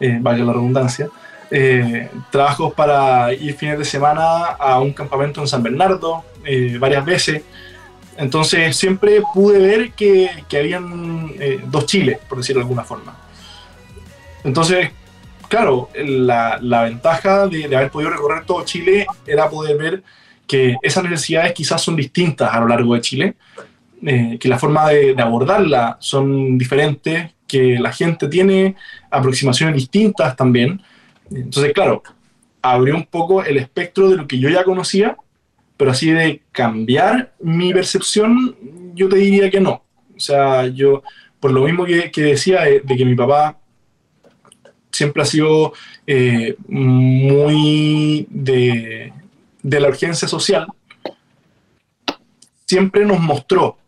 eh, 0.00 0.18
valga 0.20 0.44
la 0.44 0.52
redundancia. 0.52 1.08
eh, 1.50 2.08
trabajos 2.30 2.72
para 2.74 3.32
ir 3.32 3.54
fines 3.54 3.78
de 3.78 3.84
semana 3.84 4.46
a 4.58 4.78
un 4.80 4.92
campamento 4.92 5.40
en 5.40 5.48
San 5.48 5.62
Bernardo 5.62 6.24
eh, 6.44 6.76
varias 6.78 7.04
veces. 7.04 7.42
Entonces 8.16 8.76
siempre 8.76 9.22
pude 9.34 9.58
ver 9.58 9.92
que, 9.92 10.30
que 10.48 10.58
habían 10.58 11.32
eh, 11.38 11.60
dos 11.66 11.86
Chiles, 11.86 12.18
por 12.28 12.38
decirlo 12.38 12.60
de 12.60 12.64
alguna 12.64 12.84
forma. 12.84 13.16
Entonces, 14.44 14.90
claro, 15.48 15.88
la, 15.94 16.58
la 16.60 16.84
ventaja 16.84 17.46
de, 17.46 17.68
de 17.68 17.76
haber 17.76 17.90
podido 17.90 18.10
recorrer 18.10 18.44
todo 18.44 18.64
Chile 18.64 19.06
era 19.26 19.48
poder 19.48 19.76
ver 19.76 20.02
que 20.46 20.76
esas 20.82 21.04
necesidades 21.04 21.52
quizás 21.52 21.80
son 21.80 21.96
distintas 21.96 22.52
a 22.52 22.60
lo 22.60 22.68
largo 22.68 22.94
de 22.94 23.00
Chile, 23.00 23.34
eh, 24.06 24.38
que 24.38 24.48
la 24.48 24.58
forma 24.58 24.88
de, 24.88 25.14
de 25.14 25.22
abordarla 25.22 25.96
son 26.00 26.56
diferentes, 26.56 27.32
que 27.46 27.78
la 27.78 27.92
gente 27.92 28.28
tiene 28.28 28.76
aproximaciones 29.10 29.74
distintas 29.74 30.36
también. 30.36 30.80
Entonces, 31.30 31.72
claro, 31.72 32.02
abrió 32.62 32.96
un 32.96 33.06
poco 33.06 33.42
el 33.42 33.56
espectro 33.56 34.08
de 34.08 34.16
lo 34.16 34.26
que 34.26 34.38
yo 34.38 34.48
ya 34.48 34.64
conocía, 34.64 35.16
pero 35.76 35.90
así 35.90 36.10
de 36.10 36.42
cambiar 36.52 37.32
mi 37.40 37.72
percepción, 37.72 38.56
yo 38.94 39.08
te 39.08 39.16
diría 39.16 39.50
que 39.50 39.60
no. 39.60 39.82
O 40.14 40.20
sea, 40.20 40.66
yo, 40.66 41.02
por 41.40 41.52
lo 41.52 41.64
mismo 41.64 41.84
que, 41.84 42.10
que 42.10 42.22
decía, 42.22 42.62
de, 42.62 42.80
de 42.80 42.96
que 42.96 43.04
mi 43.04 43.14
papá 43.14 43.58
siempre 44.92 45.22
ha 45.22 45.26
sido 45.26 45.72
eh, 46.06 46.56
muy 46.68 48.26
de, 48.28 49.12
de 49.62 49.80
la 49.80 49.88
urgencia 49.88 50.28
social, 50.28 50.66
siempre 52.66 53.04
nos 53.04 53.18
mostró 53.18 53.78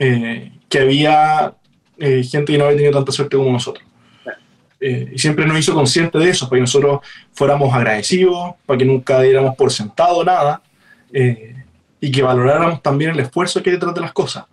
eh, 0.00 0.50
que 0.68 0.78
había 0.80 1.54
eh, 1.98 2.24
gente 2.24 2.50
que 2.52 2.58
no 2.58 2.64
había 2.64 2.76
tenido 2.76 2.94
tanta 2.94 3.12
suerte 3.12 3.36
como 3.36 3.52
nosotros. 3.52 3.84
Eh, 4.80 5.12
y 5.14 5.18
siempre 5.18 5.46
nos 5.46 5.58
hizo 5.58 5.74
conscientes 5.74 6.20
de 6.20 6.30
eso, 6.30 6.48
para 6.48 6.56
que 6.58 6.62
nosotros 6.62 7.00
fuéramos 7.32 7.72
agradecidos, 7.72 8.54
para 8.66 8.78
que 8.78 8.84
nunca 8.84 9.20
diéramos 9.20 9.54
por 9.54 9.70
sentado 9.70 10.24
nada, 10.24 10.62
y 12.00 12.10
que 12.10 12.22
valoráramos 12.22 12.82
también 12.82 13.10
el 13.12 13.20
esfuerzo 13.20 13.62
que 13.62 13.70
hay 13.70 13.76
detrás 13.76 13.94
de 13.94 14.00
las 14.00 14.12
cosas. 14.12 14.44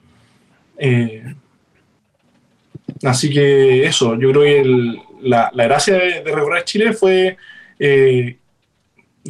Así 3.03 3.29
que 3.29 3.85
eso, 3.85 4.15
yo 4.19 4.31
creo 4.31 4.41
que 4.43 4.61
el- 4.61 4.99
la, 5.21 5.49
la 5.53 5.63
gracia 5.63 5.95
de, 5.95 6.23
de 6.23 6.31
recorrer 6.35 6.63
Chile 6.63 6.93
fue 6.93 7.37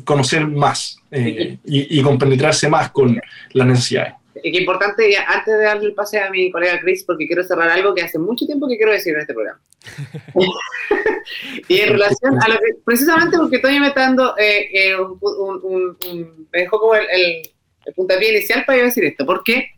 conocer 0.03 0.47
más 0.47 0.99
eh, 1.11 1.57
y, 1.65 1.99
y 1.99 2.01
compenetrarse 2.01 2.69
más 2.69 2.91
con 2.91 3.19
las 3.53 3.67
necesidades. 3.67 4.13
Y 4.43 4.51
que 4.51 4.57
importante, 4.59 5.15
antes 5.17 5.57
de 5.57 5.63
darle 5.63 5.85
el 5.87 5.93
pase 5.93 6.19
a 6.19 6.29
mi 6.29 6.51
colega 6.51 6.79
Chris, 6.79 7.03
porque 7.03 7.27
quiero 7.27 7.43
cerrar 7.43 7.69
algo 7.69 7.93
que 7.93 8.01
hace 8.01 8.19
mucho 8.19 8.45
tiempo 8.45 8.67
que 8.67 8.77
quiero 8.77 8.91
decir 8.91 9.13
en 9.13 9.21
este 9.21 9.33
programa. 9.33 9.59
y 11.67 11.79
en 11.79 11.89
relación 11.89 12.41
a 12.41 12.47
lo 12.47 12.55
que, 12.59 12.67
precisamente 12.85 13.37
porque 13.37 13.59
Toño 13.59 13.79
me 13.81 13.87
está 13.87 14.01
dando, 14.01 14.37
eh, 14.37 14.69
eh, 14.73 14.95
un, 14.95 15.17
un- 15.21 15.59
un- 15.63 15.97
un- 16.09 16.47
me 16.51 16.59
dejó 16.61 16.79
como 16.79 16.95
el, 16.95 17.05
el, 17.09 17.41
el 17.85 17.93
puntapié 17.93 18.31
inicial 18.31 18.63
para 18.65 18.79
yo 18.79 18.85
decir 18.85 19.03
esto. 19.05 19.25
Porque 19.25 19.71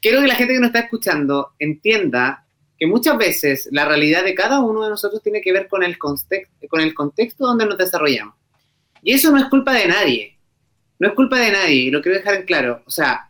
quiero 0.00 0.20
que 0.20 0.26
la 0.28 0.34
gente 0.34 0.54
que 0.54 0.60
nos 0.60 0.68
está 0.68 0.80
escuchando 0.80 1.52
entienda 1.58 2.46
que 2.78 2.86
muchas 2.86 3.16
veces 3.16 3.68
la 3.70 3.84
realidad 3.84 4.24
de 4.24 4.34
cada 4.34 4.60
uno 4.60 4.82
de 4.84 4.90
nosotros 4.90 5.22
tiene 5.22 5.40
que 5.40 5.52
ver 5.52 5.68
con 5.68 5.82
el, 5.82 5.96
context, 5.98 6.52
con 6.68 6.80
el 6.80 6.94
contexto 6.94 7.46
donde 7.46 7.66
nos 7.66 7.78
desarrollamos. 7.78 8.34
Y 9.02 9.12
eso 9.14 9.30
no 9.30 9.38
es 9.38 9.44
culpa 9.46 9.72
de 9.74 9.86
nadie. 9.86 10.38
No 10.98 11.08
es 11.08 11.14
culpa 11.14 11.38
de 11.38 11.50
nadie, 11.50 11.90
lo 11.90 12.00
quiero 12.00 12.18
dejar 12.18 12.34
en 12.36 12.42
claro. 12.46 12.82
O 12.86 12.90
sea, 12.90 13.28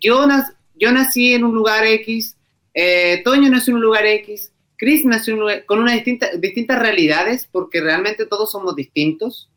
yo, 0.00 0.26
nac- 0.26 0.54
yo 0.74 0.92
nací 0.92 1.34
en 1.34 1.44
un 1.44 1.54
lugar 1.54 1.86
X, 1.86 2.36
eh, 2.74 3.20
Toño 3.24 3.50
nació 3.50 3.72
en 3.72 3.76
un 3.76 3.82
lugar 3.82 4.06
X, 4.06 4.52
Chris 4.76 5.04
nació 5.04 5.34
en 5.34 5.38
un 5.38 5.40
lugar- 5.40 5.64
con 5.64 5.78
unas 5.78 5.94
distinta- 5.94 6.30
distintas 6.36 6.78
realidades, 6.78 7.48
porque 7.50 7.80
realmente 7.80 8.26
todos 8.26 8.50
somos 8.50 8.74
distintos, 8.74 9.50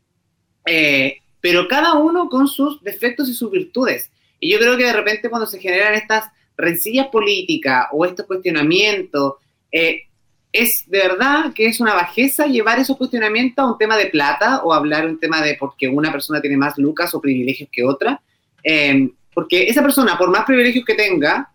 eh, 0.66 1.18
pero 1.42 1.68
cada 1.68 1.94
uno 1.94 2.30
con 2.30 2.48
sus 2.48 2.82
defectos 2.84 3.30
y 3.30 3.34
sus 3.34 3.52
virtudes. 3.52 4.12
Y 4.40 4.52
yo 4.52 4.60
creo 4.60 4.78
que 4.78 4.86
de 4.86 4.94
repente 4.94 5.30
cuando 5.30 5.48
se 5.48 5.60
generan 5.60 5.94
estas 5.94 6.26
rencillas 6.58 7.08
políticas 7.08 7.88
o 7.92 8.06
estos 8.06 8.26
cuestionamientos, 8.26 9.34
eh, 9.72 10.04
es 10.52 10.86
de 10.88 11.00
verdad 11.00 11.54
que 11.54 11.66
es 11.66 11.80
una 11.80 11.94
bajeza 11.94 12.48
llevar 12.48 12.80
esos 12.80 12.96
cuestionamientos 12.98 13.64
a 13.64 13.72
un 13.72 13.78
tema 13.78 13.98
de 13.98 14.06
plata 14.08 14.62
o 14.64 14.74
hablar 14.74 15.06
un 15.06 15.20
tema 15.20 15.42
de 15.42 15.56
porque 15.56 15.88
una 15.90 16.12
persona 16.12 16.40
tiene 16.40 16.56
más 16.58 16.78
lucas 16.78 17.14
o 17.14 17.20
privilegios 17.22 17.70
que 17.72 17.84
otra. 17.84 18.22
Eh, 18.64 19.10
porque 19.36 19.68
esa 19.68 19.84
persona, 19.84 20.18
por 20.18 20.32
más 20.32 20.46
privilegios 20.46 20.86
que 20.86 20.96
tenga, 20.96 21.52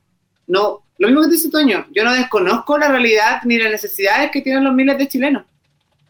no, 0.46 0.84
lo 0.98 1.08
mismo 1.08 1.22
que 1.22 1.30
dice 1.30 1.50
Toño, 1.50 1.86
yo 1.90 2.04
no 2.04 2.12
desconozco 2.12 2.76
la 2.78 2.88
realidad 2.88 3.40
ni 3.44 3.58
las 3.58 3.72
necesidades 3.72 4.30
que 4.30 4.42
tienen 4.42 4.62
los 4.62 4.74
miles 4.74 4.98
de 4.98 5.08
chilenos. 5.08 5.44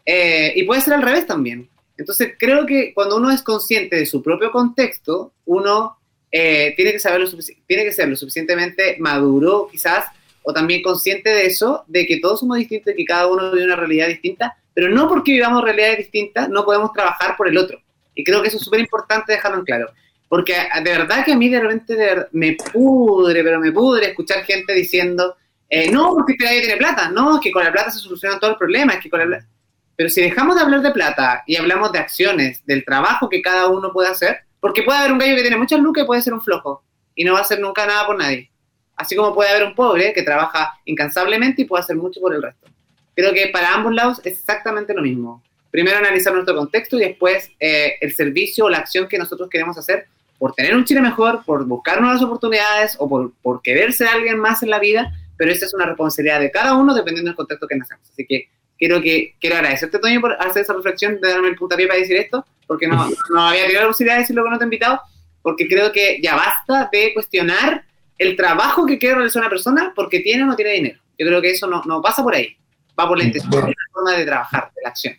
Eh, 0.05 0.51
y 0.55 0.63
puede 0.63 0.81
ser 0.81 0.95
al 0.95 1.01
revés 1.01 1.25
también. 1.25 1.69
Entonces, 1.97 2.33
creo 2.37 2.65
que 2.65 2.93
cuando 2.93 3.17
uno 3.17 3.31
es 3.31 3.41
consciente 3.41 3.95
de 3.95 4.05
su 4.05 4.21
propio 4.21 4.51
contexto, 4.51 5.33
uno 5.45 5.97
eh, 6.29 6.73
tiene, 6.75 6.91
que 6.91 6.99
saber 6.99 7.21
lo 7.21 7.27
sufici- 7.27 7.57
tiene 7.65 7.85
que 7.85 7.91
ser 7.93 8.09
lo 8.09 8.15
suficientemente 8.15 8.97
maduro, 8.99 9.69
quizás, 9.71 10.05
o 10.43 10.51
también 10.51 10.81
consciente 10.81 11.29
de 11.29 11.45
eso, 11.45 11.85
de 11.87 12.05
que 12.05 12.19
todos 12.19 12.41
somos 12.41 12.57
distintos 12.57 12.93
y 12.93 12.97
que 12.97 13.05
cada 13.05 13.27
uno 13.27 13.51
vive 13.51 13.65
una 13.65 13.75
realidad 13.75 14.07
distinta, 14.07 14.57
pero 14.73 14.89
no 14.89 15.07
porque 15.07 15.31
vivamos 15.31 15.63
realidades 15.63 15.99
distintas 15.99 16.49
no 16.49 16.65
podemos 16.65 16.91
trabajar 16.91 17.37
por 17.37 17.47
el 17.47 17.57
otro. 17.57 17.79
Y 18.15 18.23
creo 18.23 18.41
que 18.41 18.49
eso 18.49 18.57
es 18.57 18.63
súper 18.63 18.79
importante 18.79 19.31
dejarlo 19.31 19.59
en 19.59 19.65
claro. 19.65 19.91
Porque 20.31 20.55
de 20.55 20.91
verdad 20.91 21.25
que 21.25 21.33
a 21.33 21.35
mí 21.35 21.49
de 21.49 21.59
repente 21.59 22.27
me 22.31 22.55
pudre, 22.71 23.43
pero 23.43 23.59
me 23.59 23.73
pudre 23.73 24.11
escuchar 24.11 24.45
gente 24.45 24.71
diciendo, 24.71 25.35
eh, 25.69 25.91
no, 25.91 26.13
porque 26.13 26.37
nadie 26.39 26.61
tiene 26.61 26.77
plata, 26.77 27.09
no, 27.09 27.35
es 27.35 27.41
que 27.41 27.51
con 27.51 27.65
la 27.65 27.71
plata 27.73 27.91
se 27.91 27.99
solucionan 27.99 28.39
todos 28.39 28.51
los 28.51 28.57
problemas, 28.57 28.95
es 28.95 29.03
que 29.03 29.09
con 29.09 29.19
la 29.19 29.25
plata... 29.25 29.45
Pero 29.93 30.09
si 30.09 30.21
dejamos 30.21 30.55
de 30.55 30.61
hablar 30.61 30.81
de 30.83 30.91
plata 30.91 31.43
y 31.45 31.57
hablamos 31.57 31.91
de 31.91 31.99
acciones, 31.99 32.65
del 32.65 32.85
trabajo 32.85 33.27
que 33.27 33.41
cada 33.41 33.67
uno 33.67 33.91
puede 33.91 34.07
hacer, 34.07 34.37
porque 34.61 34.83
puede 34.83 34.99
haber 34.99 35.11
un 35.11 35.17
gallo 35.17 35.35
que 35.35 35.41
tiene 35.41 35.57
muchas 35.57 35.81
lucas 35.81 36.05
y 36.05 36.07
puede 36.07 36.21
ser 36.21 36.33
un 36.33 36.41
flojo, 36.41 36.81
y 37.13 37.25
no 37.25 37.33
va 37.33 37.39
a 37.39 37.41
hacer 37.41 37.59
nunca 37.59 37.85
nada 37.85 38.05
por 38.05 38.17
nadie. 38.17 38.49
Así 38.95 39.17
como 39.17 39.35
puede 39.35 39.49
haber 39.49 39.65
un 39.65 39.75
pobre 39.75 40.13
que 40.13 40.23
trabaja 40.23 40.79
incansablemente 40.85 41.63
y 41.63 41.65
puede 41.65 41.83
hacer 41.83 41.97
mucho 41.97 42.21
por 42.21 42.33
el 42.33 42.41
resto. 42.41 42.69
Creo 43.17 43.33
que 43.33 43.47
para 43.47 43.73
ambos 43.73 43.93
lados 43.93 44.21
es 44.23 44.39
exactamente 44.39 44.93
lo 44.93 45.01
mismo. 45.01 45.43
Primero 45.71 45.97
analizar 45.97 46.31
nuestro 46.31 46.55
contexto 46.55 46.95
y 46.95 47.01
después 47.01 47.51
eh, 47.59 47.95
el 47.99 48.13
servicio 48.13 48.63
o 48.63 48.69
la 48.69 48.77
acción 48.77 49.09
que 49.09 49.17
nosotros 49.17 49.49
queremos 49.49 49.77
hacer 49.77 50.07
por 50.41 50.55
tener 50.55 50.75
un 50.75 50.85
Chile 50.85 51.01
mejor, 51.01 51.43
por 51.45 51.65
buscar 51.65 52.01
nuevas 52.01 52.19
oportunidades 52.23 52.95
o 52.97 53.07
por, 53.07 53.31
por 53.43 53.61
querer 53.61 53.93
ser 53.93 54.07
alguien 54.07 54.39
más 54.39 54.63
en 54.63 54.71
la 54.71 54.79
vida, 54.79 55.13
pero 55.37 55.51
esa 55.51 55.67
es 55.67 55.73
una 55.75 55.85
responsabilidad 55.85 56.39
de 56.39 56.49
cada 56.49 56.75
uno 56.75 56.95
dependiendo 56.95 57.29
del 57.29 57.35
contexto 57.35 57.67
que 57.67 57.75
nacemos. 57.75 58.09
Así 58.09 58.25
que 58.27 58.49
quiero, 58.75 59.03
que, 59.03 59.35
quiero 59.39 59.57
agradecerte, 59.57 59.99
Toño, 59.99 60.19
por 60.19 60.33
hacer 60.41 60.63
esa 60.63 60.73
reflexión, 60.73 61.21
de 61.21 61.29
darme 61.29 61.49
el 61.49 61.55
puntapié 61.55 61.85
para 61.85 61.99
decir 61.99 62.17
esto, 62.17 62.43
porque 62.65 62.87
no, 62.87 63.07
no 63.29 63.39
había 63.39 63.65
tenido 63.65 63.81
la 63.81 63.87
posibilidad 63.89 64.15
de 64.15 64.21
decir 64.21 64.35
lo 64.35 64.43
que 64.43 64.49
no 64.49 64.57
te 64.57 64.63
he 64.63 64.65
invitado, 64.65 64.99
porque 65.43 65.67
creo 65.67 65.91
que 65.91 66.19
ya 66.23 66.35
basta 66.35 66.89
de 66.91 67.13
cuestionar 67.13 67.85
el 68.17 68.35
trabajo 68.35 68.87
que 68.87 68.97
quiere 68.97 69.17
realizar 69.17 69.43
una 69.43 69.49
persona 69.49 69.93
porque 69.95 70.21
tiene 70.21 70.41
o 70.41 70.47
no 70.47 70.55
tiene 70.55 70.71
dinero. 70.71 70.99
Yo 71.19 71.27
creo 71.27 71.39
que 71.39 71.51
eso 71.51 71.67
no, 71.67 71.83
no 71.85 72.01
pasa 72.01 72.23
por 72.23 72.33
ahí. 72.33 72.57
Va 72.99 73.07
por 73.07 73.19
la 73.19 73.25
intención, 73.25 73.51
la 73.53 73.75
forma 73.93 74.17
de 74.17 74.25
trabajar, 74.25 74.71
de 74.75 74.81
la 74.81 74.89
acción. 74.89 75.13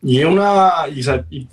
Y 0.00 0.20
es 0.20 0.24
una. 0.24 0.86
Y, 1.30 1.46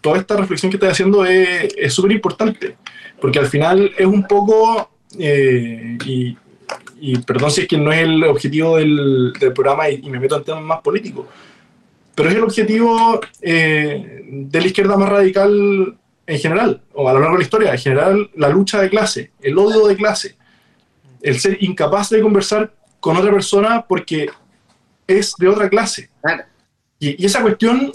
toda 0.00 0.18
esta 0.18 0.36
reflexión 0.36 0.70
que 0.70 0.76
estás 0.76 0.92
haciendo 0.92 1.24
es 1.24 1.92
súper 1.92 2.12
importante, 2.12 2.76
porque 3.20 3.38
al 3.38 3.46
final 3.46 3.92
es 3.96 4.06
un 4.06 4.26
poco. 4.26 4.90
Eh, 5.18 5.98
y, 6.04 6.36
perdón 7.18 7.50
si 7.50 7.62
es 7.62 7.68
que 7.68 7.78
no 7.78 7.92
es 7.92 8.00
el 8.00 8.24
objetivo 8.24 8.76
del, 8.76 9.32
del 9.38 9.52
programa 9.52 9.88
y, 9.88 10.02
me 10.10 10.18
meto 10.18 10.36
en 10.36 10.44
temas 10.44 10.64
más 10.64 10.80
políticos, 10.80 11.26
pero 12.14 12.28
es 12.28 12.34
el 12.34 12.42
objetivo 12.42 13.20
eh, 13.40 14.24
de 14.28 14.60
la 14.60 14.66
izquierda 14.66 14.96
más 14.96 15.08
radical 15.08 15.96
en 16.26 16.38
general, 16.38 16.82
o 16.92 17.08
a 17.08 17.12
lo 17.12 17.20
largo 17.20 17.36
de 17.36 17.38
la 17.38 17.44
historia, 17.44 17.72
en 17.72 17.78
general, 17.78 18.30
la 18.34 18.48
lucha 18.50 18.82
de 18.82 18.90
clase, 18.90 19.30
el 19.40 19.56
odio 19.56 19.86
de 19.86 19.96
clase, 19.96 20.36
el 21.22 21.38
ser 21.38 21.56
incapaz 21.62 22.10
de 22.10 22.20
conversar 22.20 22.74
con 23.00 23.16
otra 23.16 23.30
persona 23.30 23.84
porque 23.88 24.28
es 25.06 25.32
de 25.38 25.48
otra 25.48 25.68
clase. 25.70 26.10
Y, 26.98 27.24
esa 27.24 27.40
cuestión 27.40 27.92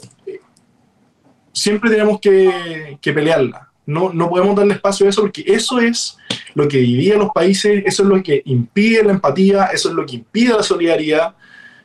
siempre 1.54 1.89
tenemos 1.89 2.20
que, 2.20 2.97
pelearla. 3.01 3.70
No, 3.86 4.12
no 4.14 4.30
podemos 4.30 4.56
darle 4.56 4.74
espacio 4.74 5.06
a 5.06 5.10
eso 5.10 5.22
porque 5.22 5.43
eso 5.45 5.80
es 5.80 6.18
lo 6.56 6.68
que 6.68 6.78
divide 6.78 7.16
a 7.16 7.18
los 7.18 7.32
países, 7.32 7.84
eso 7.86 8.04
es 8.04 8.10
lo 8.10 8.24
que 8.24 8.41
impide 8.45 9.04
la 9.04 9.12
empatía, 9.12 9.66
eso 9.68 9.89
es 9.89 9.95
lo 9.95 10.06
que 10.06 10.16
impide 10.18 10.54
la 10.54 10.64
solidaridad. 10.64 11.36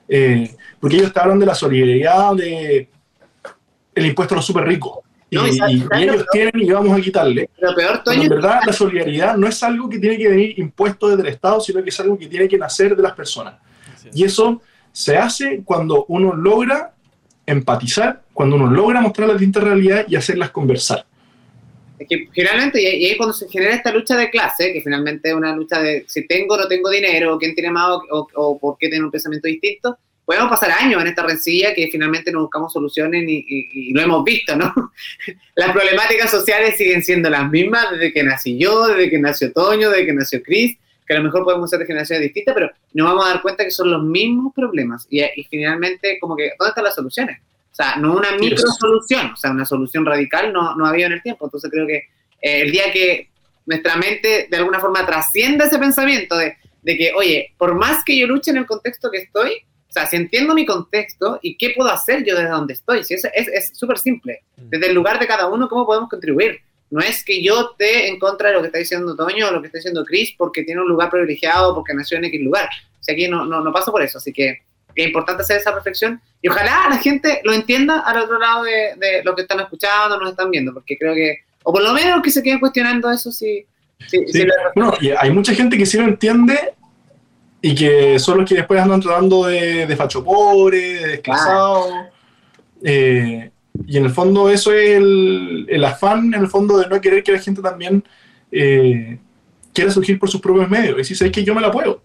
Eh, 0.09 0.55
porque 0.81 0.97
ellos 0.97 1.13
te 1.13 1.21
hablan 1.21 1.39
de 1.39 1.47
la 1.47 1.55
solidaridad 1.55 2.35
de 2.35 2.89
el 3.95 4.07
impuesto 4.07 4.35
a 4.35 4.37
los 4.37 4.47
súper 4.47 4.65
ricos 4.65 5.01
y, 5.31 5.37
ellos 5.37 6.27
tienen 6.33 6.53
y 6.55 6.71
vamos 6.71 6.99
a 6.99 7.01
quitarle. 7.01 7.51
Pero 7.59 7.75
peor, 7.75 8.03
en 8.07 8.29
verdad, 8.29 8.61
la 8.67 8.73
solidaridad 8.73 9.37
no 9.37 9.47
es 9.47 9.63
algo 9.63 9.89
que 9.89 9.99
tiene 9.99 10.17
que 10.17 10.29
venir 10.29 10.59
impuesto 10.59 11.09
desde 11.09 11.23
el 11.23 11.29
Estado, 11.29 11.61
sino 11.61 11.83
que 11.83 11.91
es 11.91 12.01
algo 12.01 12.19
que 12.19 12.27
tiene 12.27 12.49
que 12.49 12.57
nacer 12.57 12.97
de 12.97 13.03
las 13.03 13.13
personas. 13.13 13.55
Y 14.13 14.25
eso 14.25 14.63
se 14.91 15.17
hace 15.17 15.63
cuando 15.65 16.07
uno 16.09 16.35
logra 16.35 16.95
empatizar, 17.49 18.23
cuando 18.33 18.57
uno 18.57 18.71
logra 18.71 19.01
mostrar 19.01 19.29
la 19.29 19.35
distinta 19.35 19.61
realidad 19.61 20.05
y 20.07 20.17
hacerlas 20.17 20.51
conversar. 20.51 21.07
Es 21.99 22.07
que 22.07 22.29
finalmente, 22.33 22.81
y 22.81 23.07
ahí 23.07 23.17
cuando 23.17 23.33
se 23.33 23.49
genera 23.49 23.75
esta 23.75 23.93
lucha 23.93 24.17
de 24.17 24.31
clase, 24.31 24.73
que 24.73 24.83
finalmente 24.83 25.31
es 25.31 25.35
una 25.35 25.57
lucha 25.57 25.81
de 25.81 26.05
si 26.07 26.27
tengo 26.27 26.55
o 26.55 26.59
no 26.59 26.69
tengo 26.69 26.91
dinero, 26.91 27.35
o 27.35 27.39
quién 27.39 27.55
tiene 27.55 27.71
más, 27.71 27.99
o, 28.11 28.59
por 28.59 28.77
qué 28.79 28.89
tiene 28.89 29.05
un 29.05 29.11
pensamiento 29.11 29.49
distinto, 29.49 29.99
podemos 30.25 30.51
pasar 30.51 30.73
años 30.73 31.01
en 31.01 31.09
esta 31.09 31.23
rencilla 31.23 31.75
que 31.75 31.89
finalmente 31.91 32.31
no 32.31 32.43
buscamos 32.43 32.73
soluciones 32.73 33.25
y, 33.27 33.93
lo 33.95 34.03
hemos 34.03 34.23
visto, 34.23 34.55
¿no? 34.55 34.73
Las 35.57 35.73
problemáticas 35.73 36.31
sociales 36.31 36.77
siguen 36.77 37.03
siendo 37.03 37.31
las 37.31 37.51
mismas 37.51 37.91
desde 37.93 38.13
que 38.13 38.23
nací 38.23 38.59
yo, 38.59 38.89
desde 38.89 39.09
que 39.09 39.19
nació 39.19 39.53
Toño, 39.53 39.91
desde 39.91 40.07
que 40.07 40.13
nació 40.13 40.43
Chris, 40.43 40.77
que 41.09 41.15
a 41.15 41.19
lo 41.19 41.25
mejor 41.25 41.43
podemos 41.43 41.71
ser 41.71 41.79
de 41.79 41.87
generaciones 41.87 42.23
distintas, 42.23 42.55
pero 42.55 42.71
nos 42.93 43.07
vamos 43.07 43.25
a 43.25 43.31
dar 43.31 43.43
cuenta 43.43 43.65
que 43.65 43.71
son 43.71 43.91
los 43.91 44.03
mismos 44.03 44.53
problemas 44.55 45.07
y, 45.09 45.23
finalmente 45.49 46.19
como 46.21 46.37
que, 46.37 46.53
¿dónde 46.59 46.69
están 46.69 46.85
las 46.85 46.95
soluciones? 46.95 47.41
O 47.73 47.75
sea, 47.75 47.97
no 47.97 48.15
una 48.15 48.33
micro 48.33 48.59
solución, 48.59 49.33
o 49.33 49.37
sea, 49.37 49.51
una 49.51 49.65
solución 49.65 50.05
radical 50.05 50.53
no, 50.53 50.77
no 50.77 50.85
ha 50.85 50.91
habido 50.91 51.07
en 51.07 51.15
el 51.15 51.23
tiempo. 51.23 51.47
Entonces 51.47 51.71
creo 51.71 51.87
que 51.87 51.97
eh, 52.43 52.63
el 52.63 52.71
día 52.71 52.93
que 52.93 53.31
nuestra 53.65 53.97
mente 53.97 54.49
de 54.51 54.57
alguna 54.57 54.81
forma 54.81 55.07
trascienda 55.07 55.65
ese 55.65 55.79
pensamiento 55.79 56.37
de, 56.37 56.57
de 56.83 56.97
que, 56.99 57.13
oye, 57.15 57.55
por 57.57 57.75
más 57.75 58.05
que 58.05 58.19
yo 58.19 58.27
luche 58.27 58.51
en 58.51 58.59
el 58.59 58.67
contexto 58.67 59.11
que 59.11 59.19
estoy, 59.19 59.53
o 59.89 59.93
sea, 59.93 60.07
si 60.07 60.17
entiendo 60.17 60.55
mi 60.55 60.67
contexto 60.67 61.39
y 61.41 61.57
qué 61.57 61.71
puedo 61.75 61.91
hacer 61.91 62.23
yo 62.25 62.37
desde 62.37 62.51
donde 62.51 62.75
estoy, 62.75 63.05
si 63.05 63.15
es 63.15 63.23
súper 63.73 63.99
simple. 63.99 64.43
Mm. 64.57 64.69
Desde 64.69 64.89
el 64.89 64.95
lugar 64.95 65.19
de 65.19 65.27
cada 65.27 65.49
uno, 65.49 65.69
¿cómo 65.69 65.87
podemos 65.87 66.11
contribuir? 66.11 66.61
No 66.91 67.01
es 67.01 67.25
que 67.25 67.43
yo 67.43 67.73
esté 67.73 68.09
en 68.09 68.19
contra 68.19 68.49
de 68.49 68.55
lo 68.55 68.61
que 68.61 68.67
está 68.67 68.79
diciendo 68.79 69.15
Toño 69.15 69.49
o 69.49 69.51
lo 69.51 69.61
que 69.61 69.67
está 69.67 69.79
diciendo 69.79 70.05
Chris 70.05 70.35
porque 70.37 70.63
tiene 70.63 70.81
un 70.81 70.89
lugar 70.89 71.11
privilegiado, 71.11 71.75
porque 71.75 71.95
nació 71.95 72.19
en 72.19 72.25
X 72.25 72.41
lugar. 72.41 72.69
O 73.01 73.03
sea, 73.03 73.15
aquí 73.15 73.29
no, 73.29 73.45
no, 73.45 73.61
no 73.61 73.73
pasa 73.73 73.91
por 73.91 74.03
eso. 74.03 74.19
Así 74.19 74.33
que 74.33 74.63
es 74.95 75.07
importante 75.07 75.43
hacer 75.43 75.59
esa 75.59 75.73
reflexión 75.73 76.21
y 76.43 76.49
ojalá 76.49 76.87
la 76.91 76.99
gente 76.99 77.41
lo 77.45 77.53
entienda 77.53 78.01
al 78.01 78.19
otro 78.19 78.39
lado 78.39 78.65
de, 78.65 78.95
de 78.97 79.23
lo 79.25 79.35
que 79.35 79.43
están 79.43 79.61
escuchando, 79.61 80.19
nos 80.19 80.31
están 80.31 80.51
viendo, 80.51 80.73
porque 80.73 80.97
creo 80.97 81.15
que, 81.15 81.39
o 81.63 81.73
por 81.73 81.83
lo 81.83 81.93
menos 81.93 82.23
que 82.23 82.31
se 82.31 82.43
queden 82.43 82.61
cuestionando 82.61 83.11
eso, 83.11 83.31
sí. 83.31 83.65
sí, 84.07 84.25
y 85.01 85.11
hay 85.11 85.31
mucha 85.31 85.55
gente 85.55 85.77
que 85.77 85.87
sí 85.87 85.99
lo 85.99 86.05
entiende 86.05 86.75
y 87.61 87.75
que 87.75 88.19
son 88.19 88.39
los 88.39 88.49
que 88.49 88.57
después 88.57 88.81
andan 88.81 89.01
tratando 89.01 89.47
de, 89.47 89.87
de 89.87 89.97
facho 89.97 90.25
pobre, 90.25 90.79
de 90.79 91.09
desclasado. 91.09 92.09
Eh, 92.83 93.51
y 93.87 93.97
en 93.97 94.05
el 94.05 94.11
fondo 94.11 94.49
eso 94.51 94.73
es 94.73 94.91
el, 94.97 95.67
el, 95.69 95.85
afán, 95.85 96.35
en 96.35 96.41
el 96.41 96.49
fondo, 96.49 96.79
de 96.79 96.89
no 96.89 97.01
querer 97.01 97.23
que 97.23 97.33
la 97.33 97.39
gente 97.39 97.63
también 97.63 98.05
eh, 98.51 99.19
quiera 99.73 99.91
surgir 99.91 100.19
por 100.19 100.31
sus 100.31 100.41
propios 100.41 100.69
medios. 100.69 100.95
Y 100.95 100.99
decir, 100.99 101.17
¿sabes 101.17 101.33
que 101.33 101.45
yo 101.45 101.55
me 101.55 101.61
la 101.61 101.71
puedo? 101.71 102.03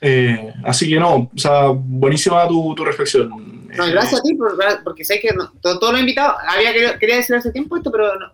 Eh, 0.00 0.52
así 0.64 0.88
que 0.88 1.00
no, 1.00 1.30
o 1.34 1.38
sea, 1.38 1.68
buenísima 1.68 2.46
tu, 2.46 2.74
tu 2.74 2.84
reflexión. 2.84 3.30
No, 3.30 3.86
gracias 3.86 4.20
a 4.20 4.22
ti, 4.22 4.38
porque 4.84 5.04
sé 5.04 5.20
que 5.20 5.30
todo, 5.60 5.78
todo, 5.78 5.92
lo 5.92 5.98
invitado, 5.98 6.36
había 6.46 6.72
querido, 6.72 6.98
quería 6.98 7.16
decir 7.16 7.36
hace 7.36 7.50
tiempo 7.50 7.76
esto, 7.76 7.90
pero 7.90 8.14
no, 8.18 8.30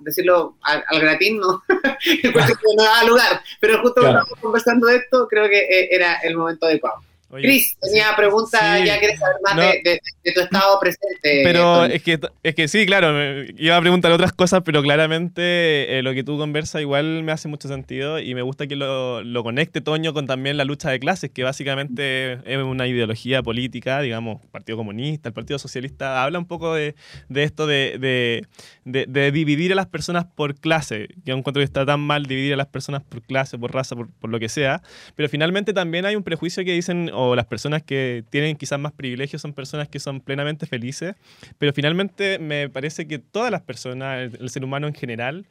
decirlo 0.00 0.56
al, 0.62 1.00
gratín, 1.00 1.38
no, 1.38 1.62
no 1.68 2.82
daba 2.82 3.04
lugar, 3.04 3.40
pero 3.60 3.80
justo 3.80 4.00
cuando 4.00 4.20
estamos 4.20 4.40
conversando 4.40 4.86
de 4.86 4.96
esto, 4.96 5.26
creo 5.28 5.48
que 5.48 5.58
eh, 5.58 5.88
era 5.90 6.14
el 6.16 6.36
momento 6.36 6.66
adecuado. 6.66 7.00
Cris, 7.28 7.76
tenía 7.80 8.14
pregunta, 8.16 8.78
ya 8.84 9.00
querés 9.00 9.18
saber 9.18 9.36
más 9.42 9.56
de, 9.56 10.00
tu 10.32 10.40
estado 10.40 10.78
presente. 10.78 11.42
Pero 11.42 11.84
es 11.84 12.02
que, 12.02 12.20
es 12.42 12.54
que 12.54 12.68
sí, 12.68 12.86
claro, 12.86 13.42
iba 13.58 13.76
a 13.76 13.80
preguntar 13.80 14.12
otras 14.12 14.32
cosas, 14.32 14.62
pero 14.64 14.80
claramente 14.80 15.98
eh, 15.98 16.02
lo 16.02 16.14
que 16.14 16.22
tú 16.22 16.38
conversas 16.38 16.82
igual 16.82 17.24
me 17.24 17.32
hace 17.32 17.48
mucho 17.48 17.66
sentido 17.66 18.20
y 18.20 18.34
me 18.36 18.42
gusta 18.42 18.68
que 18.68 18.76
lo, 18.76 19.24
lo, 19.24 19.42
conecte 19.42 19.80
Toño 19.80 20.14
con 20.14 20.26
también 20.26 20.56
la 20.56 20.64
lucha 20.64 20.90
de 20.90 21.00
clases, 21.00 21.30
que 21.30 21.42
básicamente 21.42 22.34
es 22.44 22.58
una 22.58 22.86
ideología 22.86 23.42
política, 23.42 24.00
digamos, 24.00 24.42
el 24.42 24.48
Partido 24.48 24.78
Comunista, 24.78 25.28
el 25.28 25.34
Partido 25.34 25.58
Socialista, 25.58 26.22
habla 26.22 26.38
un 26.38 26.46
poco 26.46 26.74
de, 26.74 26.94
de 27.28 27.42
esto 27.42 27.66
de, 27.66 28.46
dividir 28.84 29.72
a 29.72 29.74
las 29.74 29.86
personas 29.86 30.26
por 30.26 30.54
clase, 30.54 31.08
que 31.24 31.32
encuentro 31.32 31.60
que 31.60 31.64
está 31.64 31.84
tan 31.84 32.00
mal 32.00 32.26
dividir 32.26 32.54
a 32.54 32.56
las 32.56 32.68
personas 32.68 33.02
por 33.02 33.22
clase, 33.22 33.58
por 33.58 33.74
raza, 33.74 33.96
por, 33.96 34.10
por 34.12 34.30
lo 34.30 34.38
que 34.38 34.48
sea, 34.48 34.80
pero 35.16 35.28
finalmente 35.28 35.72
también 35.72 36.06
hay 36.06 36.14
un 36.14 36.22
prejuicio 36.22 36.64
que 36.64 36.72
dicen 36.72 37.10
o 37.16 37.34
las 37.34 37.46
personas 37.46 37.82
que 37.82 38.24
tienen 38.30 38.56
quizás 38.56 38.78
más 38.78 38.92
privilegios 38.92 39.42
son 39.42 39.52
personas 39.52 39.88
que 39.88 39.98
son 39.98 40.20
plenamente 40.20 40.66
felices, 40.66 41.14
pero 41.58 41.72
finalmente 41.72 42.38
me 42.38 42.68
parece 42.68 43.06
que 43.06 43.18
todas 43.18 43.50
las 43.50 43.62
personas, 43.62 44.34
el, 44.38 44.50
ser 44.50 44.64
humano 44.64 44.86
en 44.86 44.94
general, 44.94 45.46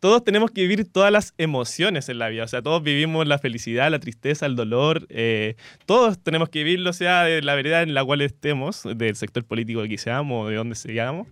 todos 0.00 0.24
tenemos 0.24 0.50
que 0.50 0.62
vivir 0.62 0.90
todas 0.90 1.12
las 1.12 1.34
emociones 1.36 2.08
en 2.08 2.18
la 2.18 2.28
vida. 2.28 2.44
O 2.44 2.48
sea, 2.48 2.62
todos 2.62 2.82
vivimos 2.82 3.26
la 3.26 3.38
felicidad, 3.38 3.90
la 3.90 3.98
tristeza, 3.98 4.46
el 4.46 4.56
dolor. 4.56 5.06
Eh, 5.10 5.56
todos 5.84 6.18
tenemos 6.18 6.48
que 6.48 6.64
vivirlo, 6.64 6.94
sea 6.94 7.24
de 7.24 7.42
la 7.42 7.54
vereda 7.54 7.82
en 7.82 7.92
la 7.92 8.02
cual 8.02 8.22
estemos, 8.22 8.82
del 8.96 9.14
sector 9.14 9.44
político 9.44 9.82
que 9.84 9.98
seamos 9.98 10.48
de 10.48 10.56
donde 10.56 10.74
seamos. 10.74 11.28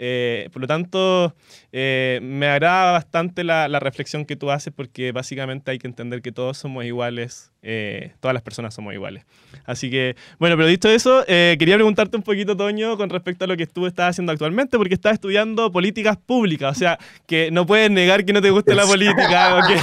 Eh, 0.00 0.48
por 0.52 0.62
lo 0.62 0.68
tanto, 0.68 1.34
eh, 1.72 2.20
me 2.22 2.46
agrada 2.46 2.92
bastante 2.92 3.42
la, 3.42 3.66
la, 3.66 3.80
reflexión 3.80 4.24
que 4.24 4.36
tú 4.36 4.52
haces 4.52 4.72
porque 4.74 5.10
básicamente 5.10 5.72
hay 5.72 5.78
que 5.78 5.88
entender 5.88 6.22
que 6.22 6.30
todos 6.30 6.56
somos 6.56 6.84
iguales, 6.84 7.50
eh, 7.62 8.12
todas 8.20 8.32
las 8.32 8.44
personas 8.44 8.74
somos 8.74 8.94
iguales. 8.94 9.24
Así 9.64 9.90
que, 9.90 10.14
bueno, 10.38 10.56
pero 10.56 10.68
dicho 10.68 10.88
eso, 10.88 11.24
quería 11.26 11.74
preguntarte 11.74 12.16
un 12.16 12.22
poquito, 12.22 12.56
Toño, 12.56 12.96
con 12.96 13.10
respecto 13.10 13.44
a 13.44 13.48
lo 13.48 13.56
que 13.56 13.66
tú 13.66 13.86
estás 13.86 14.10
haciendo 14.10 14.30
actualmente, 14.30 14.78
porque 14.78 14.94
estás 14.94 15.14
estudiando 15.14 15.72
políticas 15.72 16.16
públicas, 16.16 16.76
o 16.76 16.78
sea, 16.78 16.96
que 17.26 17.50
no 17.50 17.66
puedes 17.66 17.90
negar 17.90 18.24
que 18.24 18.32
no 18.32 18.40
te 18.40 18.50
guste 18.50 18.76
la 18.76 18.84
política 18.84 19.56
o 19.56 19.66
que, 19.66 19.78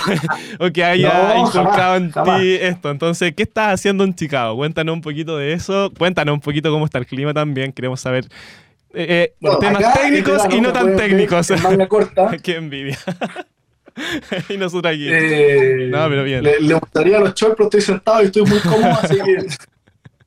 o 0.65 0.71
que 0.71 0.83
haya 0.83 1.37
inculcado 1.39 1.97
en 1.97 2.11
ti 2.11 2.53
esto. 2.61 2.89
Entonces, 2.89 3.33
¿qué 3.35 3.43
estás 3.43 3.73
haciendo 3.73 4.05
en 4.05 4.15
Chicago? 4.15 4.55
Cuéntanos 4.55 4.93
un 4.93 5.01
poquito 5.01 5.37
de 5.37 5.51
eso, 5.51 5.91
cuéntanos 5.97 6.33
un 6.33 6.41
poquito 6.41 6.71
cómo 6.71 6.85
está 6.85 6.99
el 6.99 7.05
clima 7.05 7.33
también, 7.33 7.73
queremos 7.73 7.99
saber 7.99 8.25
eh, 8.95 9.35
eh 9.41 9.57
temas 9.59 9.93
técnicos 9.93 10.43
y 10.49 10.61
no 10.61 10.71
tan 10.73 10.95
técnicos. 10.95 11.47
corta. 11.89 12.37
Qué 12.43 12.55
envidia. 12.55 12.97
y 14.49 14.57
nosotros 14.57 14.93
aquí. 14.93 15.07
Eh, 15.09 15.87
no, 15.89 16.09
pero 16.09 16.23
bien. 16.23 16.43
Le, 16.43 16.73
gustaría 16.73 17.17
a 17.17 17.21
los 17.21 17.33
choros, 17.33 17.55
pero 17.57 17.67
estoy 17.67 17.81
sentado 17.81 18.21
y 18.21 18.25
estoy 18.25 18.43
muy 18.43 18.59
cómodo, 18.59 18.97
así 19.01 19.17
que. 19.19 19.45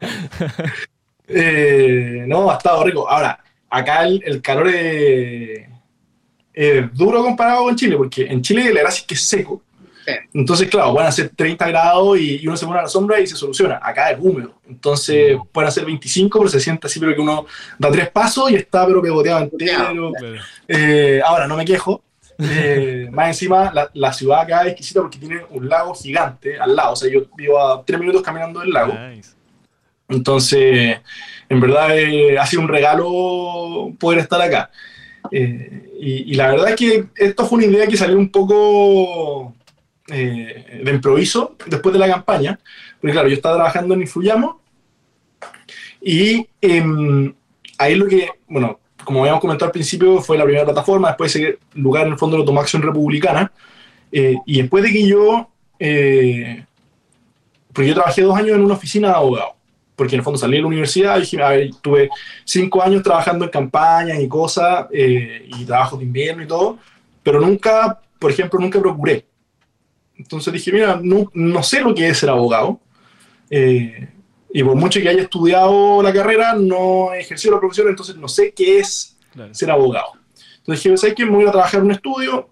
Eh, 1.31 2.25
no, 2.27 2.51
ha 2.51 2.57
estado 2.57 2.83
rico. 2.85 3.07
Ahora, 3.07 3.39
acá 3.69 4.07
el, 4.07 4.41
calor 4.41 4.69
es, 4.69 5.67
duro 6.95 7.23
comparado 7.23 7.65
con 7.65 7.77
Chile, 7.77 7.99
porque 7.99 8.23
en 8.23 8.41
Chile 8.41 8.73
la 8.73 8.81
gracia 8.81 9.03
es 9.03 9.07
que 9.07 9.13
es 9.13 9.21
seco. 9.21 9.63
Entonces, 10.33 10.69
claro, 10.69 10.93
pueden 10.93 11.09
hacer 11.09 11.31
30 11.35 11.69
grados 11.69 12.19
y, 12.19 12.47
uno 12.47 12.57
se 12.57 12.67
pone 12.67 12.79
a 12.79 12.83
la 12.83 12.89
sombra 12.89 13.21
y 13.21 13.27
se 13.27 13.37
soluciona. 13.37 13.81
Acá 13.83 14.11
es 14.11 14.19
húmedo. 14.21 14.55
Entonces, 14.69 15.37
mm. 15.37 15.43
pueden 15.53 15.69
hacer 15.69 15.85
25, 15.85 16.39
pero 16.39 16.51
se 16.51 16.61
siente 16.61 16.87
así, 16.87 16.99
pero 16.99 17.15
que 17.15 17.21
uno 17.21 17.47
da 17.79 17.91
tres 17.91 18.11
pasos 18.11 18.51
y 18.51 18.57
está, 18.57 18.87
pero 18.87 19.03
pegoteado 19.03 19.41
entero. 19.41 20.13
Eh, 20.67 21.21
ahora, 21.25 21.47
no 21.47 21.57
me 21.57 21.65
quejo. 21.65 22.03
Eh, 22.39 23.09
más 23.13 23.29
encima, 23.29 23.73
la, 23.93 24.13
ciudad 24.13 24.41
acá 24.41 24.63
es 24.63 24.69
exquisita 24.69 25.01
porque 25.01 25.19
tiene 25.19 25.43
un 25.51 25.69
lago 25.69 25.95
gigante 25.95 26.59
al 26.59 26.75
lado. 26.75 26.93
O 26.93 26.97
sea, 26.97 27.11
yo 27.11 27.23
vivo 27.37 27.61
a 27.61 27.85
tres 27.85 27.99
minutos 27.99 28.23
caminando 28.23 28.61
del 28.61 28.71
lago. 28.71 28.95
Entonces, 30.09 30.99
en 31.49 31.61
verdad, 31.61 31.99
eh, 31.99 32.39
ha 32.39 32.47
sido 32.47 32.63
un 32.63 32.69
regalo 32.69 33.93
poder 33.99 34.21
estar 34.21 34.41
acá. 34.41 34.71
y, 35.31 36.33
y, 36.33 36.35
la 36.35 36.53
verdad 36.53 36.71
es 36.71 36.77
que 36.77 37.05
esto 37.17 37.45
fue 37.45 37.59
una 37.59 37.67
idea 37.67 37.87
que 37.87 37.97
salió 37.97 38.17
un 38.17 38.31
poco 38.31 39.55
eh, 40.11 40.81
de 40.85 40.93
improviso 40.93 41.57
después 41.67 41.93
de 41.93 41.99
la 41.99 42.09
campaña, 42.09 42.59
porque 43.01 43.13
claro, 43.13 43.29
yo 43.29 43.35
estaba 43.35 43.57
trabajando 43.57 43.95
en 43.95 44.03
Influyamo 44.03 44.61
y 46.01 46.49
eh, 46.61 47.33
ahí 47.79 47.95
lo 47.95 48.07
que, 48.07 48.29
bueno, 48.49 48.81
como 49.05 49.21
habíamos 49.21 49.41
comentado 49.41 49.67
al 49.67 49.73
principio, 49.73 50.21
fue 50.21 50.39
la 50.39 50.45
primera 50.45 50.65
plataforma, 50.65 51.09
después 51.09 51.35
ese 51.35 51.59
lugar 51.75 52.07
en 52.07 52.13
el 52.13 52.19
fondo 52.19 52.37
lo 52.37 52.45
tomó 52.45 52.61
Acción 52.61 52.83
Republicana, 52.83 53.53
eh, 54.13 54.37
y 54.47 54.61
después 54.61 54.85
de 54.85 54.93
que 54.93 55.07
yo, 55.07 55.49
eh, 55.79 56.65
porque 57.73 57.89
yo 57.89 57.95
trabajé 57.95 58.23
dos 58.23 58.37
años 58.37 58.57
en 58.57 58.65
una 58.65 58.75
oficina 58.75 59.09
de 59.09 59.15
abogado, 59.15 59.55
porque 59.97 60.15
en 60.15 60.21
el 60.21 60.25
fondo 60.25 60.39
salí 60.39 60.57
de 60.57 60.63
la 60.63 60.69
universidad 60.69 61.19
y 61.21 61.71
tuve 61.81 62.11
cinco 62.45 62.83
años 62.83 63.03
trabajando 63.03 63.45
en 63.45 63.51
campañas 63.51 64.21
y 64.21 64.29
cosas, 64.29 64.87
y 64.93 65.65
trabajos 65.65 65.99
de 65.99 66.05
invierno 66.05 66.43
y 66.43 66.47
todo, 66.47 66.79
pero 67.23 67.41
nunca, 67.41 68.01
por 68.19 68.31
ejemplo, 68.31 68.61
nunca 68.61 68.79
procuré. 68.79 69.25
Entonces 70.19 70.53
dije, 70.53 70.73
mira, 70.73 71.01
no, 71.03 71.31
no 71.33 71.63
sé 71.63 71.81
lo 71.81 71.95
que 71.95 72.09
es 72.09 72.19
ser 72.19 72.31
abogado. 72.31 72.81
Eh, 73.49 74.09
y 74.53 74.63
por 74.63 74.75
mucho 74.75 75.01
que 75.01 75.09
haya 75.09 75.23
estudiado 75.23 76.03
la 76.03 76.13
carrera, 76.13 76.55
no 76.55 77.13
he 77.13 77.21
ejercido 77.21 77.55
la 77.55 77.61
profesión, 77.61 77.89
entonces 77.89 78.17
no 78.17 78.29
sé 78.29 78.53
qué 78.53 78.81
es 78.81 79.17
ser 79.53 79.71
abogado. 79.71 80.13
Entonces 80.59 80.85
dije, 80.85 80.97
¿sabes 80.97 81.15
qué? 81.15 81.25
Me 81.25 81.33
voy 81.33 81.47
a 81.47 81.53
trabajar 81.53 81.81
en 81.81 81.87
un 81.87 81.93
estudio 81.93 82.49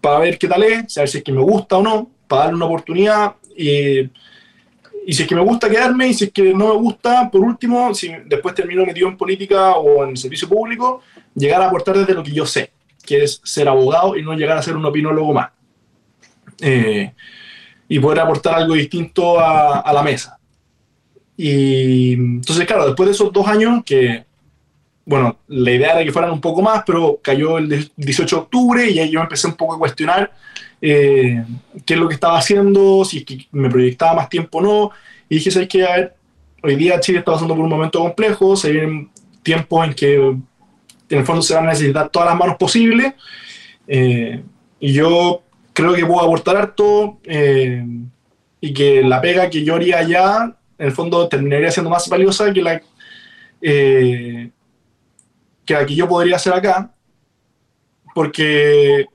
para 0.00 0.18
ver 0.18 0.38
qué 0.38 0.48
tal 0.48 0.62
es, 0.64 0.92
saber 0.92 1.08
si 1.08 1.18
es 1.18 1.24
que 1.24 1.32
me 1.32 1.42
gusta 1.42 1.76
o 1.76 1.82
no, 1.82 2.10
para 2.26 2.44
darle 2.44 2.56
una 2.56 2.66
oportunidad. 2.66 3.34
y 3.56 5.12
si 5.12 5.22
es 5.22 5.28
que 5.28 5.34
me 5.34 5.42
gusta 5.42 5.68
quedarme, 5.68 6.08
y 6.08 6.14
si 6.14 6.24
es 6.24 6.32
que 6.32 6.54
no 6.54 6.68
me 6.68 6.80
gusta, 6.80 7.30
por 7.30 7.42
último, 7.42 7.94
si 7.94 8.10
después 8.24 8.54
termino 8.54 8.84
metido 8.84 9.06
en 9.06 9.16
política 9.16 9.76
o 9.76 10.04
en 10.04 10.16
servicio 10.16 10.48
público, 10.48 11.02
llegar 11.34 11.62
a 11.62 11.66
aportar 11.66 11.98
desde 11.98 12.14
lo 12.14 12.22
que 12.22 12.32
yo 12.32 12.46
sé, 12.46 12.72
que 13.04 13.22
es 13.22 13.40
ser 13.44 13.68
abogado 13.68 14.16
y 14.16 14.22
no 14.22 14.32
llegar 14.32 14.56
a 14.56 14.62
ser 14.62 14.76
un 14.76 14.84
opinólogo 14.86 15.32
más. 15.34 15.50
Eh, 16.60 17.12
y 17.88 17.98
poder 17.98 18.20
aportar 18.20 18.54
algo 18.54 18.74
distinto 18.74 19.38
a, 19.38 19.92
la 19.92 20.02
mesa. 20.02 20.38
Y 21.36 22.14
entonces, 22.14 22.66
claro, 22.66 22.86
después 22.86 23.08
de 23.08 23.14
esos 23.14 23.32
dos 23.32 23.46
años, 23.46 23.82
que, 23.84 24.24
bueno, 25.04 25.38
la 25.48 25.70
idea 25.70 25.92
era 25.92 26.04
que 26.04 26.12
fueran 26.12 26.30
un 26.30 26.40
poco 26.40 26.62
más, 26.62 26.82
pero 26.86 27.20
cayó 27.22 27.58
el 27.58 27.90
18 27.96 28.36
de 28.36 28.42
octubre 28.42 28.90
y 28.90 28.98
ahí 28.98 29.10
yo 29.10 29.20
empecé 29.20 29.46
un 29.46 29.54
poco 29.54 29.74
a 29.74 29.78
cuestionar 29.78 30.32
eh, 30.80 31.44
qué 31.84 31.94
es 31.94 32.00
lo 32.00 32.08
que 32.08 32.14
estaba 32.14 32.38
haciendo, 32.38 33.04
si 33.04 33.18
es 33.18 33.24
que 33.24 33.46
me 33.52 33.70
proyectaba 33.70 34.14
más 34.14 34.28
tiempo 34.28 34.58
o 34.58 34.62
no. 34.62 34.90
Y 35.28 35.36
dije, 35.36 35.50
¿sabes 35.50 35.68
qué? 35.68 35.84
A 35.84 35.96
ver, 35.96 36.14
hoy 36.62 36.76
día 36.76 37.00
Chile 37.00 37.18
está 37.18 37.32
pasando 37.32 37.54
por 37.54 37.64
un 37.64 37.70
momento 37.70 38.00
complejo, 38.00 38.56
se 38.56 38.72
vienen 38.72 39.10
tiempos 39.42 39.86
en 39.86 39.94
que 39.94 40.14
en 40.16 40.42
el 41.18 41.24
fondo 41.24 41.42
se 41.42 41.54
van 41.54 41.66
a 41.66 41.70
necesitar 41.70 42.08
todas 42.08 42.28
las 42.28 42.38
manos 42.38 42.56
posibles. 42.56 43.14
Eh, 43.86 44.42
y 44.80 44.92
yo 44.92 45.43
creo 45.74 45.92
que 45.94 46.06
puedo 46.06 46.22
aportar 46.22 46.56
harto 46.56 47.18
eh, 47.24 47.84
y 48.60 48.72
que 48.72 49.02
la 49.02 49.20
pega 49.20 49.50
que 49.50 49.62
yo 49.62 49.74
haría 49.74 49.98
allá, 49.98 50.56
en 50.78 50.86
el 50.86 50.92
fondo, 50.92 51.28
terminaría 51.28 51.70
siendo 51.70 51.90
más 51.90 52.08
valiosa 52.08 52.52
que 52.52 52.62
la, 52.62 52.80
eh, 53.60 54.50
que, 55.66 55.74
la 55.74 55.84
que 55.84 55.94
yo 55.94 56.08
podría 56.08 56.36
hacer 56.36 56.54
acá, 56.54 56.90
porque 58.14 59.06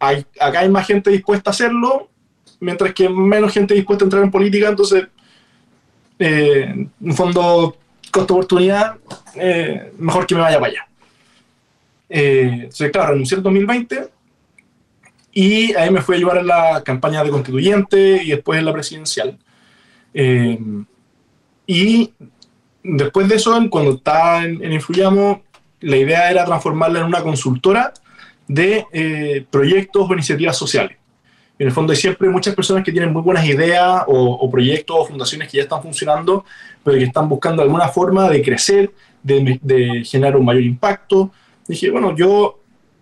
acá 0.00 0.60
hay 0.60 0.68
más 0.70 0.86
gente 0.86 1.10
dispuesta 1.10 1.50
a 1.50 1.52
hacerlo, 1.52 2.08
mientras 2.58 2.92
que 2.94 3.08
menos 3.08 3.52
gente 3.52 3.74
dispuesta 3.74 4.04
a 4.04 4.06
entrar 4.06 4.24
en 4.24 4.30
política, 4.30 4.68
entonces, 4.68 5.06
eh, 6.18 6.86
en 7.00 7.14
fondo, 7.14 7.76
costo-oportunidad, 8.10 8.96
mejor 9.98 10.26
que 10.26 10.34
me 10.34 10.40
vaya 10.40 10.58
para 10.58 10.72
allá. 10.72 10.88
entonces, 12.08 12.90
claro, 12.90 13.12
renuncié 13.12 13.36
en 13.36 13.42
2020 13.42 14.17
y 15.40 15.72
ahí 15.76 15.88
me 15.92 16.02
fui 16.02 16.16
a 16.16 16.18
llevar 16.18 16.38
en 16.38 16.48
la 16.48 16.82
campaña 16.84 17.22
de 17.22 17.30
constituyente 17.30 18.24
y 18.24 18.30
después 18.30 18.58
en 18.58 18.64
la 18.64 18.72
presidencial. 18.72 19.38
Eh, 20.12 20.58
y 21.64 22.12
después 22.82 23.28
de 23.28 23.36
eso, 23.36 23.56
cuando 23.70 23.92
estaba 23.92 24.44
en, 24.44 24.64
en, 24.64 24.72
Influyamo, 24.72 25.44
la 25.80 25.96
idea 25.96 26.28
era 26.28 26.44
transformarla 26.44 26.98
en 26.98 27.04
una 27.06 27.22
consultora 27.22 27.92
de 28.48 28.84
eh, 28.92 29.46
proyectos 29.48 30.10
o 30.10 30.12
iniciativas 30.12 30.56
sociales. 30.56 30.96
En 31.56 31.68
el 31.68 31.72
fondo 31.72 31.92
hay 31.92 31.98
siempre 31.98 32.28
muchas 32.28 32.56
personas 32.56 32.82
que 32.82 32.90
tienen 32.90 33.12
muy 33.12 33.22
buenas 33.22 33.46
ideas 33.46 34.02
o, 34.08 34.50
proyectos 34.50 34.96
o 34.98 35.06
fundaciones 35.06 35.48
que 35.48 35.58
ya 35.58 35.62
están 35.62 35.80
funcionando, 35.80 36.44
pero 36.82 36.98
que 36.98 37.04
están 37.04 37.28
buscando 37.28 37.62
alguna 37.62 37.86
forma 37.86 38.28
de 38.28 38.42
crecer, 38.42 38.90
de, 39.22 39.60
de 39.62 40.04
generar 40.04 40.36
un 40.36 40.44
mayor 40.44 40.64
impacto. 40.64 41.30
Dije, 41.68 41.92
bueno, 41.92 42.16
yo 42.16 42.57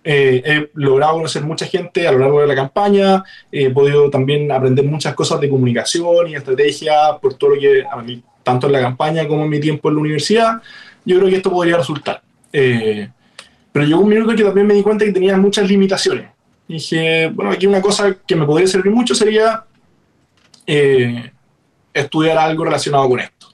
eh, 0.08 0.40
he 0.44 0.70
logrado 0.74 1.14
conocer 1.14 1.42
mucha 1.42 1.66
gente 1.66 2.06
a 2.06 2.12
lo 2.12 2.20
largo 2.20 2.40
de 2.40 2.46
la 2.46 2.54
campaña, 2.54 3.24
he 3.50 3.70
podido 3.70 4.08
también 4.08 4.52
aprender 4.52 4.84
muchas 4.84 5.16
cosas 5.16 5.40
de 5.40 5.48
comunicación 5.48 6.28
y 6.28 6.36
estrategia 6.36 7.18
por 7.20 7.34
todo 7.34 7.56
lo 7.56 7.60
que, 7.60 7.84
a 7.84 7.96
mí, 7.96 8.22
tanto 8.44 8.68
en 8.68 8.74
la 8.74 8.80
campaña 8.80 9.26
como 9.26 9.42
en 9.42 9.50
mi 9.50 9.58
tiempo 9.58 9.88
en 9.88 9.96
la 9.96 10.00
universidad, 10.02 10.62
yo 11.04 11.16
creo 11.16 11.28
que 11.28 11.36
esto 11.38 11.50
podría 11.50 11.76
resultar. 11.76 12.22
Eh, 12.52 13.08
pero 13.72 13.84
llegó 13.84 14.00
un 14.00 14.08
minuto 14.08 14.36
que 14.36 14.44
también 14.44 14.68
me 14.68 14.74
di 14.74 14.82
cuenta 14.84 15.04
que 15.04 15.10
tenía 15.10 15.36
muchas 15.38 15.68
limitaciones. 15.68 16.28
dije, 16.68 17.28
bueno, 17.34 17.50
aquí 17.50 17.66
una 17.66 17.82
cosa 17.82 18.16
que 18.24 18.36
me 18.36 18.46
podría 18.46 18.68
servir 18.68 18.92
mucho 18.92 19.12
sería 19.12 19.64
eh, 20.68 21.32
estudiar 21.92 22.38
algo 22.38 22.64
relacionado 22.64 23.08
con 23.08 23.18
esto. 23.18 23.48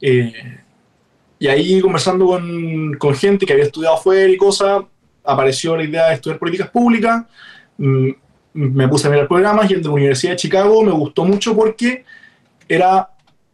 y 0.00 1.48
ahí 1.48 1.80
conversando 1.80 2.26
con, 2.26 2.94
con, 2.98 3.16
gente 3.16 3.44
que 3.44 3.52
había 3.52 3.64
estudiado 3.64 3.96
afuera 3.96 4.30
y 4.30 4.36
cosas, 4.36 4.82
apareció 5.24 5.76
la 5.76 5.84
idea 5.84 6.08
de 6.08 6.14
estudiar 6.14 6.38
políticas 6.38 6.70
públicas, 6.70 7.24
mm, 7.78 8.08
me 8.54 8.88
puse 8.88 9.06
a 9.06 9.10
mirar 9.10 9.28
programas 9.28 9.70
y 9.70 9.74
el 9.74 9.82
de 9.82 9.88
la 9.88 9.94
Universidad 9.94 10.32
de 10.32 10.36
Chicago 10.36 10.82
me 10.82 10.92
gustó 10.92 11.24
mucho 11.24 11.56
porque 11.56 12.04
era 12.68 13.08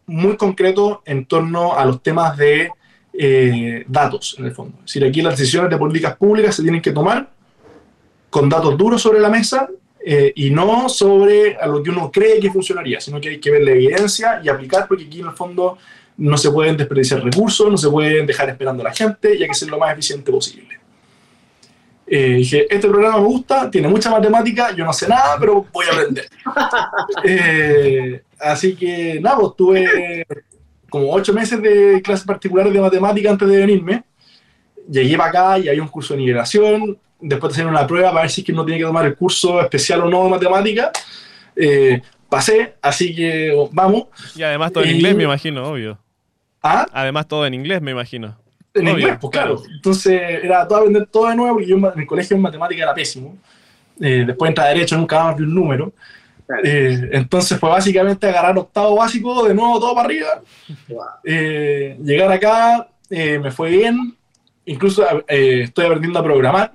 muy 0.07 0.37
concreto 0.37 1.03
en 1.05 1.27
torno 1.27 1.77
a 1.77 1.85
los 1.85 2.03
temas 2.03 2.37
de 2.37 2.71
eh, 3.13 3.85
datos, 3.87 4.37
en 4.39 4.47
el 4.47 4.53
fondo. 4.53 4.79
Es 4.79 4.87
decir, 4.87 5.05
aquí 5.05 5.23
las 5.23 5.37
decisiones 5.39 5.71
de 5.71 5.77
políticas 5.77 6.17
públicas 6.17 6.55
se 6.55 6.63
tienen 6.63 6.83
que 6.83 6.93
tomar 6.93 7.31
con 8.31 8.49
datos 8.49 8.77
duros 8.77 9.01
sobre 9.01 9.21
la 9.21 9.29
mesa 9.29 9.69
eh, 10.05 10.33
y 10.37 10.51
no 10.51 10.89
sobre 10.89 11.57
a 11.57 11.67
lo 11.67 11.83
que 11.83 11.91
uno 11.91 12.11
cree 12.11 12.41
que 12.41 12.51
funcionaría, 12.51 13.01
sino 13.01 13.21
que 13.21 13.31
hay 13.31 13.41
que 13.41 13.51
ver 13.51 13.63
la 13.63 13.73
evidencia 13.73 14.41
y 14.43 14.49
aplicar, 14.49 14.87
porque 14.89 15.05
aquí 15.05 15.21
en 15.21 15.27
el 15.27 15.33
fondo 15.33 15.79
no 16.17 16.37
se 16.37 16.51
pueden 16.51 16.77
desperdiciar 16.77 17.23
recursos, 17.23 17.71
no 17.71 17.77
se 17.77 17.89
pueden 17.89 18.27
dejar 18.27 18.49
esperando 18.49 18.83
a 18.83 18.85
la 18.85 18.95
gente 18.95 19.35
y 19.35 19.43
hay 19.43 19.49
que 19.49 19.55
ser 19.55 19.69
lo 19.69 19.79
más 19.79 19.93
eficiente 19.93 20.31
posible. 20.33 20.78
Eh, 22.11 22.37
dije, 22.37 22.67
este 22.75 22.89
programa 22.89 23.19
me 23.19 23.27
gusta, 23.27 23.71
tiene 23.71 23.89
mucha 23.89 24.11
matemática, 24.11 24.75
yo 24.75 24.85
no 24.85 24.93
sé 24.93 25.07
nada, 25.09 25.37
pero 25.39 25.67
voy 25.73 25.87
a 25.87 25.95
aprender. 25.95 26.29
Eh, 27.25 28.23
así 28.39 28.75
que 28.75 29.21
nada, 29.21 29.39
pues 29.39 29.57
tuve 29.57 30.27
como 30.89 31.13
ocho 31.13 31.33
meses 31.33 31.61
de 31.61 32.01
clases 32.03 32.27
particulares 32.27 32.73
de 32.73 32.81
matemática 32.81 33.31
antes 33.31 33.49
de 33.49 33.57
venirme. 33.59 34.05
llegué 34.89 35.17
para 35.17 35.29
acá 35.29 35.59
y 35.59 35.69
había 35.69 35.83
un 35.83 35.89
curso 35.89 36.15
de 36.15 36.21
nivelación, 36.21 36.99
después 37.21 37.53
de 37.53 37.61
hacer 37.61 37.71
una 37.71 37.87
prueba 37.87 38.11
para 38.11 38.23
ver 38.23 38.31
si 38.31 38.41
es 38.41 38.47
que 38.47 38.53
uno 38.53 38.65
tiene 38.65 38.79
que 38.79 38.87
tomar 38.87 39.05
el 39.05 39.17
curso 39.17 39.61
especial 39.61 40.03
o 40.03 40.11
no 40.11 40.25
de 40.25 40.31
matemática. 40.31 40.93
Eh, 41.55 42.01
pasé, 42.29 42.75
así 42.81 43.15
que 43.15 43.53
vamos. 43.73 44.07
Y 44.35 44.43
además 44.43 44.73
todo 44.73 44.85
en 44.85 44.97
inglés, 44.97 45.15
me 45.15 45.25
imagino, 45.25 45.65
obvio. 45.65 45.99
¿Ah? 46.63 46.87
Además 46.93 47.29
todo 47.29 47.47
en 47.47 47.55
inglés, 47.55 47.83
me 47.83 47.91
imagino. 47.91 48.37
En 48.79 48.89
inglés, 48.89 49.19
pues 49.21 49.31
claro. 49.31 49.63
Entonces 49.71 50.21
era 50.43 50.67
todo 50.67 50.79
aprender 50.79 51.07
todo 51.07 51.29
de 51.29 51.37
nuevo, 51.37 51.55
porque 51.55 51.69
yo 51.69 51.77
en 51.77 52.01
el 52.01 52.07
colegio 52.07 52.37
en 52.37 52.43
matemática 52.43 52.83
era 52.83 52.95
pésimo. 52.95 53.37
Eh, 54.01 54.25
después 54.27 54.49
entra 54.49 54.65
a 54.65 54.69
derecho, 54.69 54.97
nunca 54.97 55.25
más 55.25 55.37
vi 55.37 55.45
un 55.45 55.55
número. 55.55 55.93
Eh, 56.65 57.11
entonces 57.13 57.59
fue 57.59 57.69
básicamente 57.69 58.27
agarrar 58.27 58.57
octavo 58.57 58.97
básico, 58.97 59.47
de 59.47 59.55
nuevo 59.55 59.79
todo 59.79 59.95
para 59.95 60.07
arriba. 60.07 60.43
Eh, 61.25 61.99
llegar 62.03 62.31
acá, 62.33 62.89
me 63.11 63.51
fue 63.51 63.71
bien. 63.71 64.17
Incluso 64.65 65.05
estoy 65.27 65.85
aprendiendo 65.87 66.19
a 66.19 66.23
programar. 66.23 66.73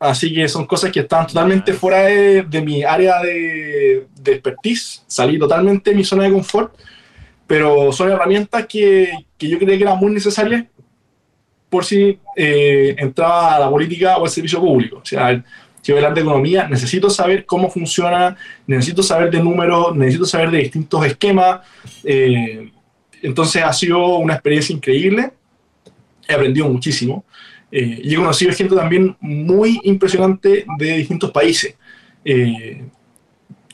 Así 0.00 0.32
que 0.32 0.48
son 0.48 0.64
cosas 0.66 0.92
que 0.92 1.00
están 1.00 1.26
totalmente 1.26 1.72
fuera 1.72 2.02
de, 2.02 2.42
de 2.42 2.62
mi 2.62 2.84
área 2.84 3.20
de, 3.20 4.06
de, 4.20 4.32
expertise. 4.32 5.02
Salí 5.08 5.40
totalmente 5.40 5.90
de 5.90 5.96
mi 5.96 6.04
zona 6.04 6.24
de 6.24 6.32
confort. 6.32 6.72
Pero 7.48 7.90
son 7.90 8.10
herramientas 8.10 8.66
que, 8.66 9.10
que 9.36 9.48
yo 9.48 9.58
creía 9.58 9.76
que 9.76 9.82
eran 9.84 9.98
muy 9.98 10.12
necesarias 10.12 10.66
por 11.68 11.84
si 11.84 12.18
eh, 12.36 12.94
entraba 12.98 13.56
a 13.56 13.60
la 13.60 13.70
política 13.70 14.16
o 14.16 14.24
al 14.24 14.30
servicio 14.30 14.60
público. 14.60 15.00
O 15.02 15.04
sea, 15.04 15.26
a 15.26 15.92
hablar 15.92 16.14
de 16.14 16.20
economía, 16.20 16.68
necesito 16.68 17.08
saber 17.08 17.46
cómo 17.46 17.70
funciona, 17.70 18.36
necesito 18.66 19.02
saber 19.02 19.30
de 19.30 19.42
números, 19.42 19.96
necesito 19.96 20.26
saber 20.26 20.50
de 20.50 20.58
distintos 20.58 21.06
esquemas. 21.06 21.60
Eh, 22.04 22.70
entonces 23.22 23.62
ha 23.62 23.72
sido 23.72 24.16
una 24.18 24.34
experiencia 24.34 24.74
increíble, 24.74 25.32
he 26.28 26.34
aprendido 26.34 26.68
muchísimo 26.68 27.24
eh, 27.72 28.00
y 28.04 28.12
he 28.12 28.16
conocido 28.16 28.52
gente 28.52 28.74
también 28.74 29.16
muy 29.20 29.80
impresionante 29.84 30.66
de 30.78 30.96
distintos 30.98 31.30
países. 31.30 31.74
he 32.24 32.82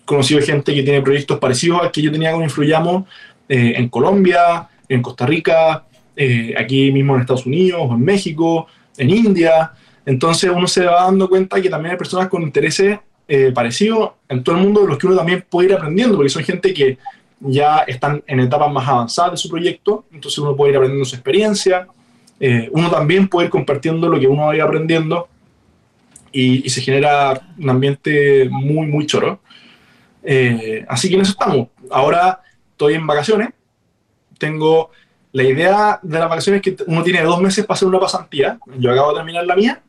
conocido 0.04 0.40
gente 0.40 0.72
que 0.72 0.82
tiene 0.82 1.02
proyectos 1.02 1.38
parecidos 1.38 1.80
al 1.82 1.90
que 1.90 2.02
yo 2.02 2.12
tenía 2.12 2.30
con 2.32 2.44
Influyamos 2.44 3.04
en 3.48 3.88
Colombia, 3.88 4.68
en 4.88 5.02
Costa 5.02 5.26
Rica, 5.26 5.84
eh, 6.16 6.54
aquí 6.56 6.92
mismo 6.92 7.14
en 7.14 7.22
Estados 7.22 7.46
Unidos, 7.46 7.90
en 7.90 8.00
México, 8.00 8.66
en 8.96 9.10
India. 9.10 9.72
Entonces 10.06 10.50
uno 10.54 10.66
se 10.66 10.84
va 10.84 11.04
dando 11.04 11.28
cuenta 11.28 11.60
que 11.60 11.68
también 11.68 11.92
hay 11.92 11.98
personas 11.98 12.28
con 12.28 12.42
intereses 12.42 12.98
eh, 13.26 13.52
parecidos 13.52 14.12
en 14.28 14.44
todo 14.44 14.56
el 14.56 14.62
mundo 14.62 14.82
de 14.82 14.88
los 14.88 14.98
que 14.98 15.06
uno 15.06 15.16
también 15.16 15.44
puede 15.48 15.68
ir 15.68 15.74
aprendiendo, 15.74 16.16
porque 16.16 16.30
son 16.30 16.44
gente 16.44 16.72
que 16.72 16.98
ya 17.40 17.78
están 17.78 18.22
en 18.26 18.40
etapas 18.40 18.72
más 18.72 18.86
avanzadas 18.86 19.32
de 19.32 19.36
su 19.38 19.48
proyecto, 19.48 20.04
entonces 20.12 20.38
uno 20.38 20.54
puede 20.54 20.72
ir 20.72 20.76
aprendiendo 20.76 21.04
su 21.04 21.16
experiencia, 21.16 21.88
eh, 22.38 22.68
uno 22.72 22.90
también 22.90 23.28
puede 23.28 23.46
ir 23.46 23.50
compartiendo 23.50 24.08
lo 24.08 24.20
que 24.20 24.26
uno 24.26 24.46
vaya 24.46 24.64
aprendiendo 24.64 25.28
y, 26.32 26.66
y 26.66 26.70
se 26.70 26.80
genera 26.80 27.40
un 27.58 27.70
ambiente 27.70 28.48
muy, 28.50 28.86
muy 28.86 29.06
choro. 29.06 29.40
así 30.88 31.08
que 31.08 31.14
en 31.14 31.20
eso 31.22 31.32
estamos. 31.32 31.68
Ahora 31.90 32.40
estoy 32.72 32.94
en 32.94 33.06
vacaciones, 33.06 33.50
tengo 34.38 34.90
la 35.34 35.42
idea 35.42 35.98
de 36.00 36.18
las 36.20 36.28
vacaciones 36.28 36.62
es 36.64 36.76
que 36.76 36.84
uno 36.86 37.02
tiene 37.02 37.20
dos 37.22 37.40
meses 37.40 37.66
para 37.66 37.74
hacer 37.74 37.88
una 37.88 37.98
pasantía. 37.98 38.56
Yo 38.78 38.92
acabo 38.92 39.10
de 39.10 39.16
terminar 39.16 39.44
la 39.44 39.56
mía. 39.56 39.80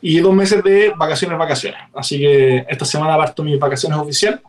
Y 0.00 0.18
dos 0.20 0.32
meses 0.32 0.64
de 0.64 0.94
vacaciones, 0.96 1.38
vacaciones. 1.38 1.78
Así 1.94 2.18
que 2.18 2.64
esta 2.66 2.86
semana 2.86 3.14
parto 3.18 3.44
mis 3.44 3.58
vacaciones 3.58 3.98
oficial. 3.98 4.40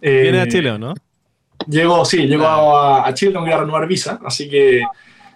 Eh, 0.00 0.22
¿Vienes 0.22 0.42
a 0.42 0.48
Chile 0.48 0.70
o 0.70 0.78
no? 0.78 0.94
Llego, 1.66 2.04
sí, 2.04 2.28
llego 2.28 2.46
a, 2.46 3.12
Chile, 3.14 3.32
tengo 3.32 3.44
que 3.44 3.50
ir 3.50 3.56
a 3.56 3.60
renovar 3.60 3.88
visa. 3.88 4.20
Así 4.24 4.48
que 4.48 4.84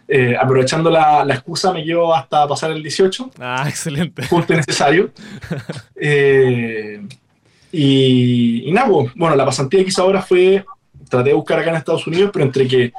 eh, 0.07 0.37
aprovechando 0.41 0.91
la, 0.91 1.25
la, 1.25 1.35
excusa, 1.35 1.73
me 1.73 1.83
llevo 1.83 2.15
hasta 2.15 2.47
pasar 2.47 2.71
el 2.71 2.81
18. 2.85 3.33
Ah, 3.41 3.65
excelente. 3.69 4.29
Justo 4.29 4.55
necesario. 4.55 5.11
eh, 5.97 7.05
y, 7.73 8.69
y 8.69 8.71
nada, 8.71 8.87
pues, 8.91 9.13
bueno, 9.17 9.35
la 9.35 9.45
pasantía 9.45 9.83
que 9.83 9.89
hice 9.89 10.01
ahora 10.01 10.23
fue, 10.23 10.65
traté 11.09 11.31
de 11.31 11.35
buscar 11.35 11.59
acá 11.59 11.71
en 11.71 11.77
Estados 11.77 12.07
Unidos, 12.07 12.31
pero 12.33 12.45
entre 12.45 12.69
que 12.69 12.93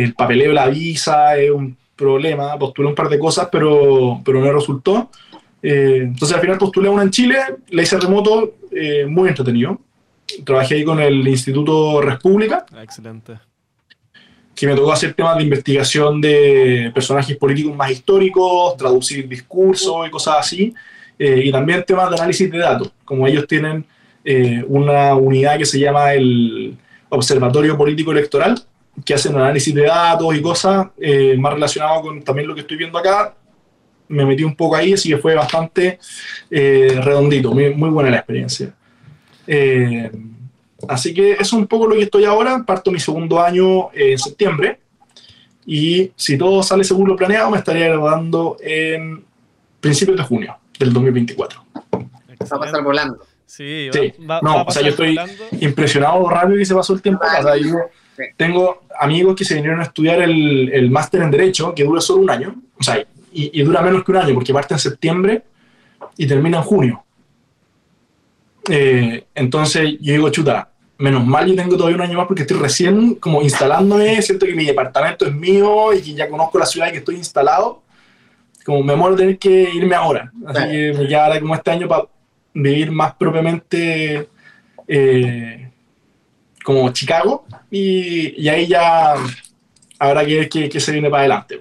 el 0.00 0.14
papeleo 0.14 0.48
de 0.48 0.54
la 0.54 0.68
visa 0.68 1.36
es 1.36 1.50
un 1.50 1.76
problema, 1.94 2.58
postulé 2.58 2.88
un 2.88 2.94
par 2.94 3.10
de 3.10 3.18
cosas, 3.18 3.48
pero, 3.52 4.22
pero 4.24 4.40
no 4.40 4.50
resultó. 4.50 5.10
Eh, 5.62 5.98
entonces 6.04 6.34
al 6.34 6.40
final 6.40 6.56
postulé 6.56 6.88
una 6.88 7.02
en 7.02 7.10
Chile, 7.10 7.36
la 7.68 7.82
hice 7.82 7.98
remoto, 7.98 8.54
eh, 8.70 9.04
muy 9.04 9.28
entretenido. 9.28 9.78
Trabajé 10.44 10.76
ahí 10.76 10.84
con 10.84 10.98
el 10.98 11.28
Instituto 11.28 12.00
República. 12.00 12.64
Ah, 12.74 12.82
excelente. 12.82 13.34
Que 14.54 14.66
me 14.66 14.74
tocó 14.74 14.92
hacer 14.92 15.12
temas 15.12 15.36
de 15.36 15.42
investigación 15.42 16.22
de 16.22 16.90
personajes 16.94 17.36
políticos 17.36 17.76
más 17.76 17.90
históricos, 17.90 18.76
traducir 18.78 19.28
discursos 19.28 20.06
y 20.06 20.10
cosas 20.10 20.36
así. 20.38 20.72
Eh, 21.18 21.42
y 21.44 21.52
también 21.52 21.84
temas 21.86 22.08
de 22.08 22.16
análisis 22.16 22.50
de 22.50 22.58
datos, 22.58 22.92
como 23.04 23.26
ellos 23.26 23.46
tienen 23.46 23.84
una 24.68 25.16
unidad 25.16 25.58
que 25.58 25.66
se 25.66 25.80
llama 25.80 26.14
el 26.14 26.76
Observatorio 27.08 27.76
Político 27.76 28.12
Electoral, 28.12 28.54
que 29.04 29.14
hacen 29.14 29.34
análisis 29.34 29.74
de 29.74 29.82
datos 29.82 30.34
y 30.34 30.42
cosas 30.42 30.88
eh, 30.98 31.36
más 31.38 31.54
relacionado 31.54 32.02
con 32.02 32.22
también 32.22 32.48
lo 32.48 32.54
que 32.54 32.60
estoy 32.60 32.76
viendo 32.76 32.98
acá. 32.98 33.34
Me 34.08 34.26
metí 34.26 34.44
un 34.44 34.54
poco 34.54 34.76
ahí, 34.76 34.92
así 34.92 35.08
que 35.08 35.16
fue 35.16 35.34
bastante 35.34 35.98
eh, 36.50 37.00
redondito, 37.02 37.52
muy, 37.52 37.74
muy, 37.74 37.88
buena 37.88 38.10
la 38.10 38.18
experiencia. 38.18 38.74
Eh, 39.46 40.10
así 40.86 41.14
que 41.14 41.32
eso 41.32 41.42
es 41.42 41.52
un 41.54 41.66
poco 41.66 41.86
lo 41.86 41.94
que 41.94 42.02
estoy 42.02 42.24
ahora. 42.24 42.62
Parto 42.66 42.90
mi 42.90 43.00
segundo 43.00 43.40
año 43.40 43.90
en 43.94 44.18
septiembre 44.18 44.80
y 45.64 46.12
si 46.16 46.36
todo 46.36 46.62
sale 46.62 46.84
según 46.84 47.08
lo 47.08 47.16
planeado, 47.16 47.50
me 47.50 47.58
estaría 47.58 47.88
graduando 47.88 48.56
en 48.60 49.24
principios 49.80 50.18
de 50.18 50.24
junio 50.24 50.56
del 50.78 50.92
2024. 50.92 51.64
Va 51.94 52.56
a 52.56 52.60
pasar 52.60 52.82
volando. 52.82 53.24
Sí, 53.46 53.90
va, 54.28 54.40
no, 54.42 54.62
o 54.62 54.70
sea, 54.70 54.82
yo 54.82 54.88
estoy 54.88 55.14
impresionado 55.60 56.26
rápido 56.28 56.58
que 56.58 56.64
se 56.64 56.74
pasó 56.74 56.94
el 56.94 57.02
tiempo. 57.02 57.22
O 57.24 57.42
sea, 57.42 57.56
yo, 57.56 57.76
tengo 58.36 58.82
amigos 58.98 59.36
que 59.36 59.44
se 59.44 59.54
vinieron 59.54 59.80
a 59.80 59.84
estudiar 59.84 60.20
el, 60.20 60.70
el 60.72 60.90
máster 60.90 61.22
en 61.22 61.30
Derecho, 61.30 61.74
que 61.74 61.84
dura 61.84 62.00
solo 62.00 62.22
un 62.22 62.30
año, 62.30 62.54
o 62.78 62.82
sea, 62.82 63.04
y, 63.32 63.62
dura 63.62 63.82
menos 63.82 64.04
que 64.04 64.10
un 64.10 64.18
año, 64.18 64.34
porque 64.34 64.52
parte 64.52 64.74
en 64.74 64.80
septiembre 64.80 65.42
y 66.16 66.26
termina 66.26 66.58
en 66.58 66.64
junio. 66.64 67.04
Eh, 68.68 69.24
entonces 69.34 69.96
yo 70.00 70.12
digo, 70.12 70.30
chuta, 70.30 70.70
menos 70.98 71.26
mal 71.26 71.48
yo 71.48 71.56
tengo 71.56 71.76
todavía 71.76 71.96
un 71.96 72.02
año 72.02 72.18
más 72.18 72.26
porque 72.26 72.42
estoy 72.42 72.58
recién 72.58 73.16
como 73.16 73.42
instalándome, 73.42 74.20
siento 74.22 74.46
que 74.46 74.54
mi 74.54 74.64
departamento 74.64 75.26
es 75.26 75.34
mío 75.34 75.92
y 75.92 76.02
que 76.02 76.14
ya 76.14 76.28
conozco 76.28 76.58
la 76.58 76.66
ciudad 76.66 76.88
en 76.88 76.92
que 76.92 76.98
estoy 76.98 77.16
instalado. 77.16 77.82
Como 78.64 78.82
me 78.84 78.94
muero 78.94 79.16
tener 79.16 79.38
que 79.38 79.70
irme 79.74 79.96
ahora. 79.96 80.30
Así 80.46 80.62
que 80.70 80.94
me 80.96 81.08
queda 81.08 81.26
ahora 81.26 81.40
como 81.40 81.54
este 81.56 81.70
año 81.72 81.88
para 81.88 82.04
vivir 82.54 82.92
más 82.92 83.14
propiamente 83.14 84.28
eh, 84.86 85.71
como 86.62 86.92
Chicago 86.92 87.44
y, 87.70 88.42
y, 88.42 88.48
ahí 88.48 88.66
ya 88.66 89.14
habrá 89.98 90.24
que 90.24 90.38
ver 90.38 90.48
qué, 90.48 90.80
se 90.80 90.92
viene 90.92 91.10
para 91.10 91.22
adelante. 91.22 91.60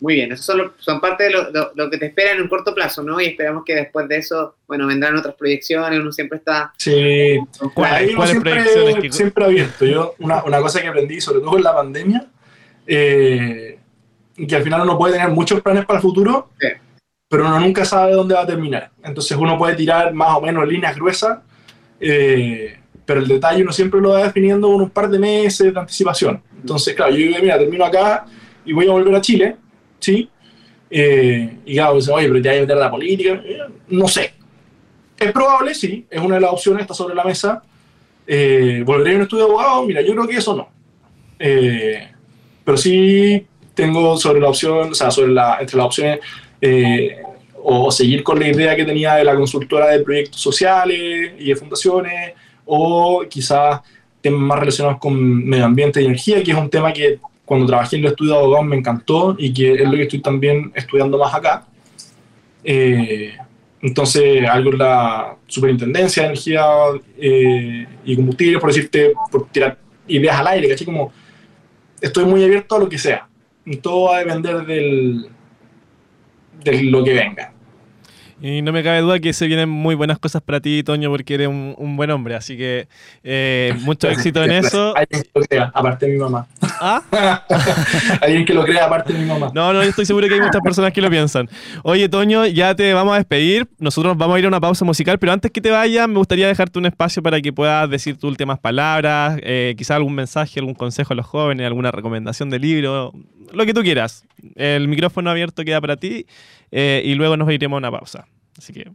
Muy 0.00 0.14
bien, 0.16 0.32
eso 0.32 0.42
son, 0.42 0.72
son 0.78 1.00
parte 1.00 1.24
de 1.24 1.30
lo, 1.30 1.72
lo, 1.74 1.88
que 1.88 1.96
te 1.96 2.06
espera 2.06 2.32
en 2.32 2.42
un 2.42 2.48
corto 2.48 2.74
plazo, 2.74 3.04
¿no? 3.04 3.20
Y 3.20 3.26
esperamos 3.26 3.64
que 3.64 3.76
después 3.76 4.08
de 4.08 4.16
eso, 4.16 4.56
bueno, 4.66 4.88
vendrán 4.88 5.16
otras 5.16 5.36
proyecciones, 5.36 6.00
uno 6.00 6.10
siempre 6.10 6.38
está... 6.38 6.72
Sí, 6.76 7.38
ahí 7.76 8.12
uno 8.12 8.26
siempre, 8.26 9.12
siempre 9.12 9.44
abierto. 9.44 9.84
Yo, 9.84 10.16
una, 10.18 10.42
una, 10.42 10.60
cosa 10.60 10.82
que 10.82 10.88
aprendí, 10.88 11.20
sobre 11.20 11.40
todo 11.40 11.56
en 11.56 11.62
la 11.62 11.74
pandemia, 11.74 12.26
eh, 12.84 13.78
que 14.48 14.56
al 14.56 14.62
final 14.62 14.82
uno 14.82 14.98
puede 14.98 15.14
tener 15.14 15.28
muchos 15.28 15.60
planes 15.60 15.84
para 15.84 15.98
el 15.98 16.02
futuro, 16.02 16.50
sí. 16.58 16.68
pero 17.28 17.46
uno 17.46 17.60
nunca 17.60 17.84
sabe 17.84 18.12
dónde 18.12 18.34
va 18.34 18.42
a 18.42 18.46
terminar. 18.46 18.90
Entonces 19.04 19.36
uno 19.36 19.56
puede 19.56 19.76
tirar 19.76 20.12
más 20.12 20.36
o 20.36 20.40
menos 20.40 20.66
líneas 20.66 20.96
gruesas, 20.96 21.38
eh, 22.00 22.78
pero 23.04 23.20
el 23.20 23.28
detalle 23.28 23.62
uno 23.62 23.72
siempre 23.72 24.00
lo 24.00 24.10
va 24.10 24.24
definiendo 24.24 24.68
con 24.68 24.82
un 24.82 24.90
par 24.90 25.08
de 25.08 25.18
meses 25.18 25.72
de 25.72 25.78
anticipación. 25.78 26.42
Entonces, 26.60 26.94
claro, 26.94 27.12
yo 27.12 27.18
digo, 27.18 27.38
mira, 27.40 27.58
termino 27.58 27.84
acá 27.84 28.26
y 28.64 28.72
voy 28.72 28.88
a 28.88 28.92
volver 28.92 29.14
a 29.14 29.20
Chile, 29.20 29.56
¿sí? 29.98 30.28
Eh, 30.90 31.58
y 31.64 31.74
claro, 31.74 31.96
dicen, 31.96 32.14
oye, 32.14 32.28
pero 32.28 32.42
te 32.42 32.48
vas 32.48 32.58
a 32.58 32.60
meter 32.60 32.76
a 32.76 32.80
la 32.80 32.90
política. 32.90 33.42
Eh, 33.44 33.58
no 33.88 34.06
sé. 34.08 34.34
Es 35.18 35.32
probable, 35.32 35.74
sí, 35.74 36.06
es 36.10 36.20
una 36.20 36.36
de 36.36 36.40
las 36.40 36.52
opciones, 36.52 36.82
está 36.82 36.94
sobre 36.94 37.14
la 37.14 37.24
mesa. 37.24 37.62
Eh, 38.26 38.82
¿Volveré 38.84 39.14
a 39.14 39.16
un 39.16 39.22
estudio 39.22 39.44
de 39.44 39.50
abogado? 39.50 39.86
Mira, 39.86 40.00
yo 40.02 40.12
creo 40.12 40.26
que 40.26 40.36
eso 40.36 40.54
no. 40.54 40.68
Eh, 41.38 42.08
pero 42.64 42.76
sí 42.76 43.46
tengo 43.74 44.16
sobre 44.16 44.40
la 44.40 44.48
opción, 44.48 44.90
o 44.90 44.94
sea, 44.94 45.10
sobre 45.10 45.32
la, 45.32 45.58
entre 45.60 45.76
las 45.76 45.86
opciones, 45.86 46.20
eh, 46.60 47.16
o 47.64 47.90
seguir 47.90 48.22
con 48.22 48.38
la 48.38 48.48
idea 48.48 48.76
que 48.76 48.84
tenía 48.84 49.14
de 49.14 49.24
la 49.24 49.34
consultora 49.34 49.88
de 49.88 50.00
proyectos 50.00 50.40
sociales 50.40 51.32
y 51.38 51.48
de 51.48 51.56
fundaciones, 51.56 52.32
o 52.64 53.24
quizás 53.28 53.80
temas 54.20 54.40
más 54.40 54.58
relacionados 54.60 54.98
con 54.98 55.44
medio 55.44 55.64
ambiente 55.64 56.00
y 56.00 56.06
energía, 56.06 56.42
que 56.42 56.52
es 56.52 56.56
un 56.56 56.70
tema 56.70 56.92
que 56.92 57.18
cuando 57.44 57.66
trabajé 57.66 57.96
en 57.96 58.04
el 58.04 58.10
estudio 58.10 58.32
de 58.32 58.38
abogados 58.38 58.66
me 58.66 58.76
encantó 58.76 59.34
y 59.38 59.52
que 59.52 59.74
es 59.74 59.84
lo 59.84 59.92
que 59.92 60.02
estoy 60.02 60.20
también 60.20 60.72
estudiando 60.74 61.18
más 61.18 61.34
acá. 61.34 61.66
Eh, 62.64 63.36
entonces, 63.82 64.48
algo 64.48 64.70
en 64.70 64.78
la 64.78 65.36
superintendencia 65.48 66.22
de 66.22 66.28
energía 66.28 66.64
eh, 67.18 67.86
y 68.04 68.16
combustible, 68.16 68.60
por 68.60 68.70
decirte, 68.70 69.12
por 69.30 69.48
tirar 69.48 69.76
ideas 70.06 70.38
al 70.38 70.46
aire, 70.46 70.68
¿cachai? 70.68 70.86
Como 70.86 71.12
estoy 72.00 72.24
muy 72.24 72.44
abierto 72.44 72.76
a 72.76 72.78
lo 72.78 72.88
que 72.88 72.98
sea. 72.98 73.28
Todo 73.80 74.10
va 74.10 74.18
a 74.18 74.20
depender 74.20 74.64
del, 74.64 75.28
de 76.62 76.82
lo 76.84 77.02
que 77.02 77.12
venga. 77.12 77.51
Y 78.42 78.60
no 78.60 78.72
me 78.72 78.82
cabe 78.82 79.00
duda 79.00 79.20
que 79.20 79.32
se 79.32 79.46
vienen 79.46 79.68
muy 79.68 79.94
buenas 79.94 80.18
cosas 80.18 80.42
para 80.42 80.60
ti, 80.60 80.82
Toño, 80.82 81.10
porque 81.10 81.34
eres 81.34 81.46
un, 81.46 81.96
buen 81.96 82.10
hombre. 82.10 82.34
Así 82.34 82.56
que 82.56 82.88
eh, 83.22 83.72
mucho 83.82 84.08
éxito 84.10 84.42
en 84.42 84.50
eso. 84.50 84.94
Alguien 84.96 85.22
que 85.22 85.30
lo 85.32 85.44
crea, 85.46 85.70
aparte 85.72 86.06
de 86.06 86.12
mi 86.12 86.18
mamá. 86.18 86.46
¿Ah? 86.60 87.02
Alguien 88.20 88.44
que 88.44 88.52
lo 88.52 88.64
crea, 88.64 88.86
aparte 88.86 89.12
de 89.12 89.20
mi 89.20 89.26
mamá. 89.26 89.52
No, 89.54 89.72
no, 89.72 89.82
yo 89.84 89.88
estoy 89.88 90.06
seguro 90.06 90.26
que 90.26 90.34
hay 90.34 90.40
muchas 90.40 90.60
personas 90.60 90.92
que 90.92 91.00
lo 91.00 91.08
piensan. 91.08 91.48
Oye, 91.84 92.08
Toño, 92.08 92.44
ya 92.46 92.74
te 92.74 92.92
vamos 92.92 93.14
a 93.14 93.18
despedir. 93.18 93.68
Nosotros 93.78 94.16
vamos 94.16 94.34
a 94.34 94.38
ir 94.40 94.44
a 94.44 94.48
una 94.48 94.60
pausa 94.60 94.84
musical, 94.84 95.20
pero 95.20 95.32
antes 95.32 95.52
que 95.52 95.60
te 95.60 95.70
vayas, 95.70 96.08
me 96.08 96.16
gustaría 96.16 96.48
dejarte 96.48 96.80
un 96.80 96.86
espacio 96.86 97.22
para 97.22 97.40
que 97.40 97.52
puedas 97.52 97.88
decir 97.88 98.16
tus 98.16 98.28
últimas 98.28 98.58
palabras, 98.58 99.38
eh, 99.44 99.74
quizás 99.78 99.96
algún 99.96 100.16
mensaje, 100.16 100.58
algún 100.58 100.74
consejo 100.74 101.12
a 101.12 101.16
los 101.16 101.26
jóvenes, 101.26 101.64
alguna 101.64 101.92
recomendación 101.92 102.50
de 102.50 102.58
libro, 102.58 103.12
lo 103.52 103.66
que 103.66 103.74
tú 103.74 103.82
quieras. 103.82 104.24
El 104.54 104.88
micrófono 104.88 105.30
abierto 105.30 105.64
queda 105.64 105.80
para 105.80 105.96
ti 105.96 106.26
eh, 106.70 107.02
y 107.04 107.14
luego 107.14 107.36
nos 107.36 107.50
iremos 107.50 107.76
a 107.76 107.78
una 107.78 107.90
pausa. 107.90 108.26
Así 108.56 108.72
que. 108.72 108.90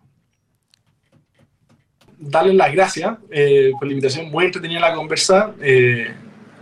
Darles 2.19 2.55
las 2.55 2.71
gracias 2.73 3.17
eh, 3.31 3.71
por 3.77 3.87
la 3.87 3.93
invitación. 3.93 4.31
Muy 4.31 4.45
entretenida 4.45 4.79
la 4.79 4.93
conversa. 4.93 5.53
Eh, 5.61 6.11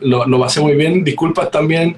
lo, 0.01 0.25
lo, 0.25 0.39
pasé 0.39 0.59
muy 0.59 0.75
bien. 0.75 1.03
Disculpas 1.03 1.49
también, 1.49 1.95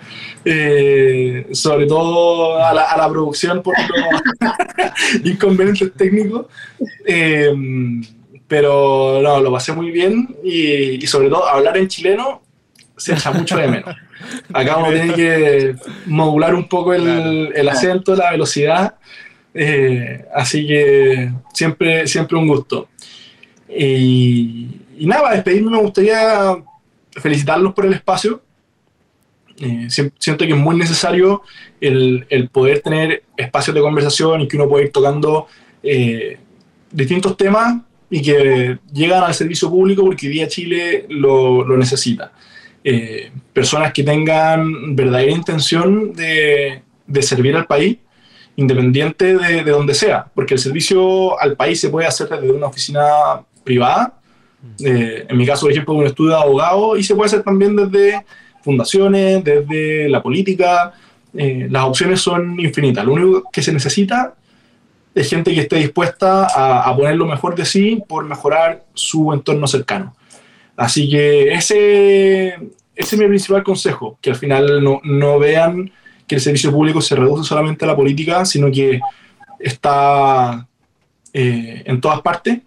sobre 1.51 1.87
todo 1.87 2.63
a 2.63 2.73
la, 2.73 3.09
producción 3.09 3.63
por 3.63 3.75
los 3.79 5.25
inconvenientes 5.25 5.91
técnicos. 5.93 6.45
pero 8.47 9.19
no, 9.21 9.41
lo 9.41 9.51
pasé 9.51 9.73
muy 9.73 9.91
bien 9.91 10.35
y, 10.43 11.03
y 11.03 11.07
sobre 11.07 11.29
todo 11.29 11.47
hablar 11.47 11.77
en 11.77 11.87
chileno 11.87 12.43
se 12.97 13.13
echa 13.13 13.31
mucho 13.31 13.57
de 13.57 13.67
menos. 13.67 13.95
Acá 14.53 14.75
vamos 14.75 14.89
a 14.89 14.91
tener 14.93 15.15
que 15.15 15.75
modular 16.05 16.55
un 16.55 16.67
poco 16.67 16.93
el, 16.93 17.51
el 17.55 17.69
acento, 17.69 18.15
la 18.15 18.31
velocidad. 18.31 18.95
Eh, 19.53 20.25
así 20.35 20.67
que 20.67 21.31
siempre, 21.53 22.07
siempre 22.07 22.37
un 22.37 22.47
gusto. 22.47 22.89
Y, 23.69 24.67
y 24.97 25.05
nada, 25.05 25.31
despedirme 25.31 25.71
me 25.71 25.81
gustaría 25.81 26.55
felicitarlos 27.11 27.73
por 27.73 27.85
el 27.85 27.93
espacio. 27.93 28.41
Eh, 29.59 29.87
siento 29.89 30.45
que 30.45 30.51
es 30.51 30.57
muy 30.57 30.75
necesario 30.75 31.41
el, 31.81 32.27
el, 32.29 32.49
poder 32.49 32.81
tener 32.81 33.23
espacios 33.35 33.73
de 33.73 33.81
conversación 33.81 34.41
y 34.41 34.47
que 34.47 34.55
uno 34.55 34.69
pueda 34.69 34.85
ir 34.85 34.91
tocando 34.91 35.47
eh, 35.81 36.37
distintos 36.91 37.35
temas 37.35 37.81
y 38.09 38.21
que 38.21 38.77
llegan 38.93 39.23
al 39.23 39.33
servicio 39.33 39.69
público 39.69 40.03
porque 40.03 40.27
hoy 40.27 40.33
día 40.33 40.47
Chile 40.47 41.07
lo, 41.09 41.63
lo 41.63 41.75
necesita. 41.75 42.31
Eh, 42.89 43.31
personas 43.51 43.91
que 43.91 44.01
tengan 44.01 44.95
verdadera 44.95 45.33
intención 45.33 46.13
de, 46.13 46.81
de 47.05 47.21
servir 47.21 47.53
al 47.57 47.65
país, 47.65 47.97
independiente 48.55 49.35
de, 49.35 49.61
de, 49.65 49.71
donde 49.71 49.93
sea, 49.93 50.27
porque 50.33 50.53
el 50.53 50.59
servicio 50.61 51.37
al 51.37 51.57
país 51.57 51.81
se 51.81 51.89
puede 51.89 52.07
hacer 52.07 52.29
desde 52.29 52.49
una 52.49 52.67
oficina 52.67 53.03
privada, 53.65 54.13
eh, 54.79 55.25
en 55.27 55.37
mi 55.37 55.45
caso, 55.45 55.65
por 55.65 55.71
ejemplo, 55.73 55.95
un 55.95 56.05
estudio 56.05 56.37
de 56.37 56.41
abogado, 56.43 56.95
y 56.95 57.03
se 57.03 57.13
puede 57.13 57.27
hacer 57.27 57.43
también 57.43 57.75
desde 57.75 58.23
fundaciones, 58.63 59.43
desde 59.43 60.07
la 60.07 60.23
política. 60.23 60.93
Eh, 61.33 61.67
las 61.69 61.83
opciones 61.83 62.21
son 62.21 62.57
infinitas. 62.57 63.03
Lo 63.03 63.11
único 63.11 63.51
que 63.51 63.61
se 63.61 63.73
necesita 63.73 64.33
es 65.13 65.29
gente 65.29 65.53
que 65.53 65.59
esté 65.59 65.75
dispuesta 65.75 66.47
a, 66.47 66.89
a 66.89 66.95
poner 66.95 67.17
lo 67.17 67.25
mejor 67.25 67.53
de 67.53 67.65
sí 67.65 68.01
por 68.07 68.23
mejorar 68.23 68.85
su 68.93 69.33
entorno 69.33 69.67
cercano. 69.67 70.15
Así 70.77 71.09
que 71.09 71.51
ese, 71.51 72.49
ese 72.49 73.15
es 73.15 73.17
mi 73.17 73.27
principal 73.27 73.63
consejo, 73.63 74.17
que 74.21 74.29
al 74.29 74.35
final 74.35 74.83
no, 74.83 75.01
no, 75.03 75.39
vean 75.39 75.91
que 76.27 76.35
el 76.35 76.41
servicio 76.41 76.71
público 76.71 77.01
se 77.01 77.15
reduce 77.15 77.43
solamente 77.43 77.83
a 77.83 77.87
la 77.89 77.95
política, 77.95 78.45
sino 78.45 78.71
que 78.71 79.01
está 79.59 80.67
eh, 81.33 81.83
en 81.83 81.99
todas 81.99 82.21
partes. 82.21 82.59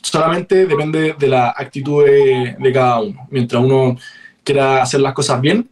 Solamente 0.00 0.66
depende 0.66 1.14
de 1.18 1.28
la 1.28 1.54
actitud 1.56 2.04
de, 2.04 2.56
de, 2.58 2.72
cada 2.72 3.00
uno. 3.00 3.26
Mientras 3.30 3.62
uno 3.62 3.96
quiera 4.44 4.82
hacer 4.82 5.00
las 5.00 5.14
cosas 5.14 5.40
bien, 5.40 5.68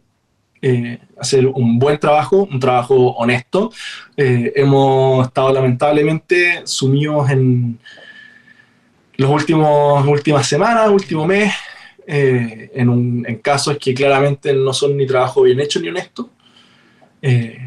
eh, 0.61 0.99
hacer 1.17 1.47
un 1.47 1.79
buen 1.79 1.97
trabajo, 1.97 2.47
un 2.51 2.59
trabajo 2.59 2.95
honesto, 3.13 3.71
eh, 4.15 4.53
hemos 4.55 5.25
estado 5.25 5.51
lamentablemente 5.53 6.61
sumidos 6.65 7.29
en 7.31 7.79
los 9.21 9.29
últimos 9.29 10.05
últimas 10.07 10.47
semanas, 10.47 10.89
último 10.89 11.25
mes, 11.25 11.53
eh, 12.07 12.71
en, 12.73 12.89
un, 12.89 13.25
en, 13.27 13.37
casos 13.37 13.77
que 13.77 13.93
claramente 13.93 14.53
no 14.53 14.73
son 14.73 14.97
ni 14.97 15.05
trabajo 15.05 15.43
bien 15.43 15.59
hecho 15.59 15.79
ni 15.79 15.89
honesto. 15.89 16.29
Eh, 17.21 17.59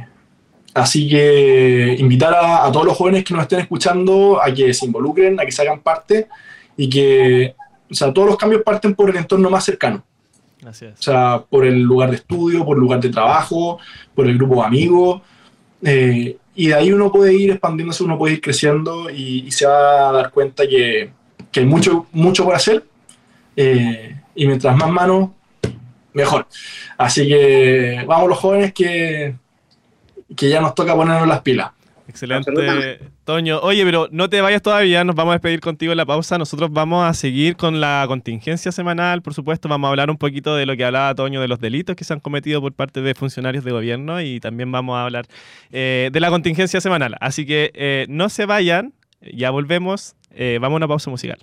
así 0.74 1.08
que 1.08 1.96
invitar 1.98 2.34
a, 2.34 2.66
a, 2.66 2.72
todos 2.72 2.86
los 2.86 2.96
jóvenes 2.96 3.24
que 3.24 3.32
nos 3.32 3.44
estén 3.44 3.60
escuchando 3.60 4.42
a 4.42 4.52
que 4.52 4.74
se 4.74 4.86
involucren, 4.86 5.38
a 5.38 5.44
que 5.44 5.52
se 5.52 5.62
hagan 5.62 5.80
parte 5.80 6.26
y 6.76 6.88
que, 6.88 7.54
o 7.90 7.94
sea, 7.94 8.12
todos 8.12 8.28
los 8.28 8.36
cambios 8.36 8.62
parten 8.62 8.94
por 8.94 9.10
el 9.10 9.16
entorno 9.16 9.48
más 9.48 9.64
cercano. 9.64 10.04
Gracias. 10.60 10.98
O 10.98 11.02
sea, 11.02 11.44
por 11.48 11.64
el 11.64 11.80
lugar 11.82 12.10
de 12.10 12.16
estudio, 12.16 12.64
por 12.64 12.76
el 12.76 12.80
lugar 12.80 13.00
de 13.00 13.10
trabajo, 13.10 13.78
por 14.14 14.26
el 14.26 14.36
grupo 14.36 14.56
de 14.56 14.66
amigos. 14.66 15.22
Eh, 15.82 16.36
y 16.56 16.68
de 16.68 16.74
ahí 16.74 16.92
uno 16.92 17.12
puede 17.12 17.34
ir 17.34 17.50
expandiéndose, 17.50 18.02
uno 18.02 18.18
puede 18.18 18.34
ir 18.34 18.40
creciendo 18.40 19.10
y, 19.10 19.44
y 19.46 19.50
se 19.52 19.66
va 19.66 20.08
a 20.08 20.12
dar 20.12 20.30
cuenta 20.30 20.66
que, 20.66 21.10
que 21.50 21.60
hay 21.60 21.66
mucho, 21.66 22.06
mucho 22.12 22.44
por 22.44 22.54
hacer. 22.54 22.84
Eh, 23.56 24.16
y 24.34 24.46
mientras 24.46 24.76
más 24.76 24.90
manos, 24.90 25.30
mejor. 26.12 26.46
Así 26.96 27.26
que 27.28 28.04
vamos 28.06 28.28
los 28.28 28.38
jóvenes 28.38 28.72
que, 28.72 29.34
que 30.36 30.48
ya 30.48 30.60
nos 30.60 30.74
toca 30.74 30.94
ponernos 30.94 31.28
las 31.28 31.40
pilas. 31.40 31.70
Excelente, 32.06 32.52
Toño. 33.24 33.60
Oye, 33.60 33.82
pero 33.84 34.08
no 34.10 34.28
te 34.28 34.40
vayas 34.42 34.60
todavía, 34.60 35.02
nos 35.04 35.16
vamos 35.16 35.32
a 35.32 35.36
despedir 35.36 35.60
contigo 35.60 35.92
en 35.92 35.96
la 35.96 36.04
pausa. 36.04 36.36
Nosotros 36.36 36.70
vamos 36.70 37.04
a 37.04 37.14
seguir 37.14 37.56
con 37.56 37.80
la 37.80 38.04
contingencia 38.06 38.72
semanal, 38.72 39.22
por 39.22 39.32
supuesto. 39.32 39.68
Vamos 39.68 39.88
a 39.88 39.90
hablar 39.90 40.10
un 40.10 40.18
poquito 40.18 40.54
de 40.54 40.66
lo 40.66 40.76
que 40.76 40.84
hablaba 40.84 41.14
Toño, 41.14 41.40
de 41.40 41.48
los 41.48 41.60
delitos 41.60 41.96
que 41.96 42.04
se 42.04 42.12
han 42.12 42.20
cometido 42.20 42.60
por 42.60 42.74
parte 42.74 43.00
de 43.00 43.14
funcionarios 43.14 43.64
de 43.64 43.72
gobierno 43.72 44.20
y 44.20 44.38
también 44.38 44.70
vamos 44.70 44.96
a 44.96 45.04
hablar 45.04 45.26
eh, 45.72 46.10
de 46.12 46.20
la 46.20 46.28
contingencia 46.28 46.80
semanal. 46.80 47.16
Así 47.20 47.46
que 47.46 47.72
eh, 47.74 48.04
no 48.10 48.28
se 48.28 48.44
vayan, 48.44 48.92
ya 49.22 49.50
volvemos. 49.50 50.14
Eh, 50.36 50.58
vamos 50.60 50.76
a 50.76 50.78
una 50.78 50.88
pausa 50.88 51.10
musical. 51.10 51.38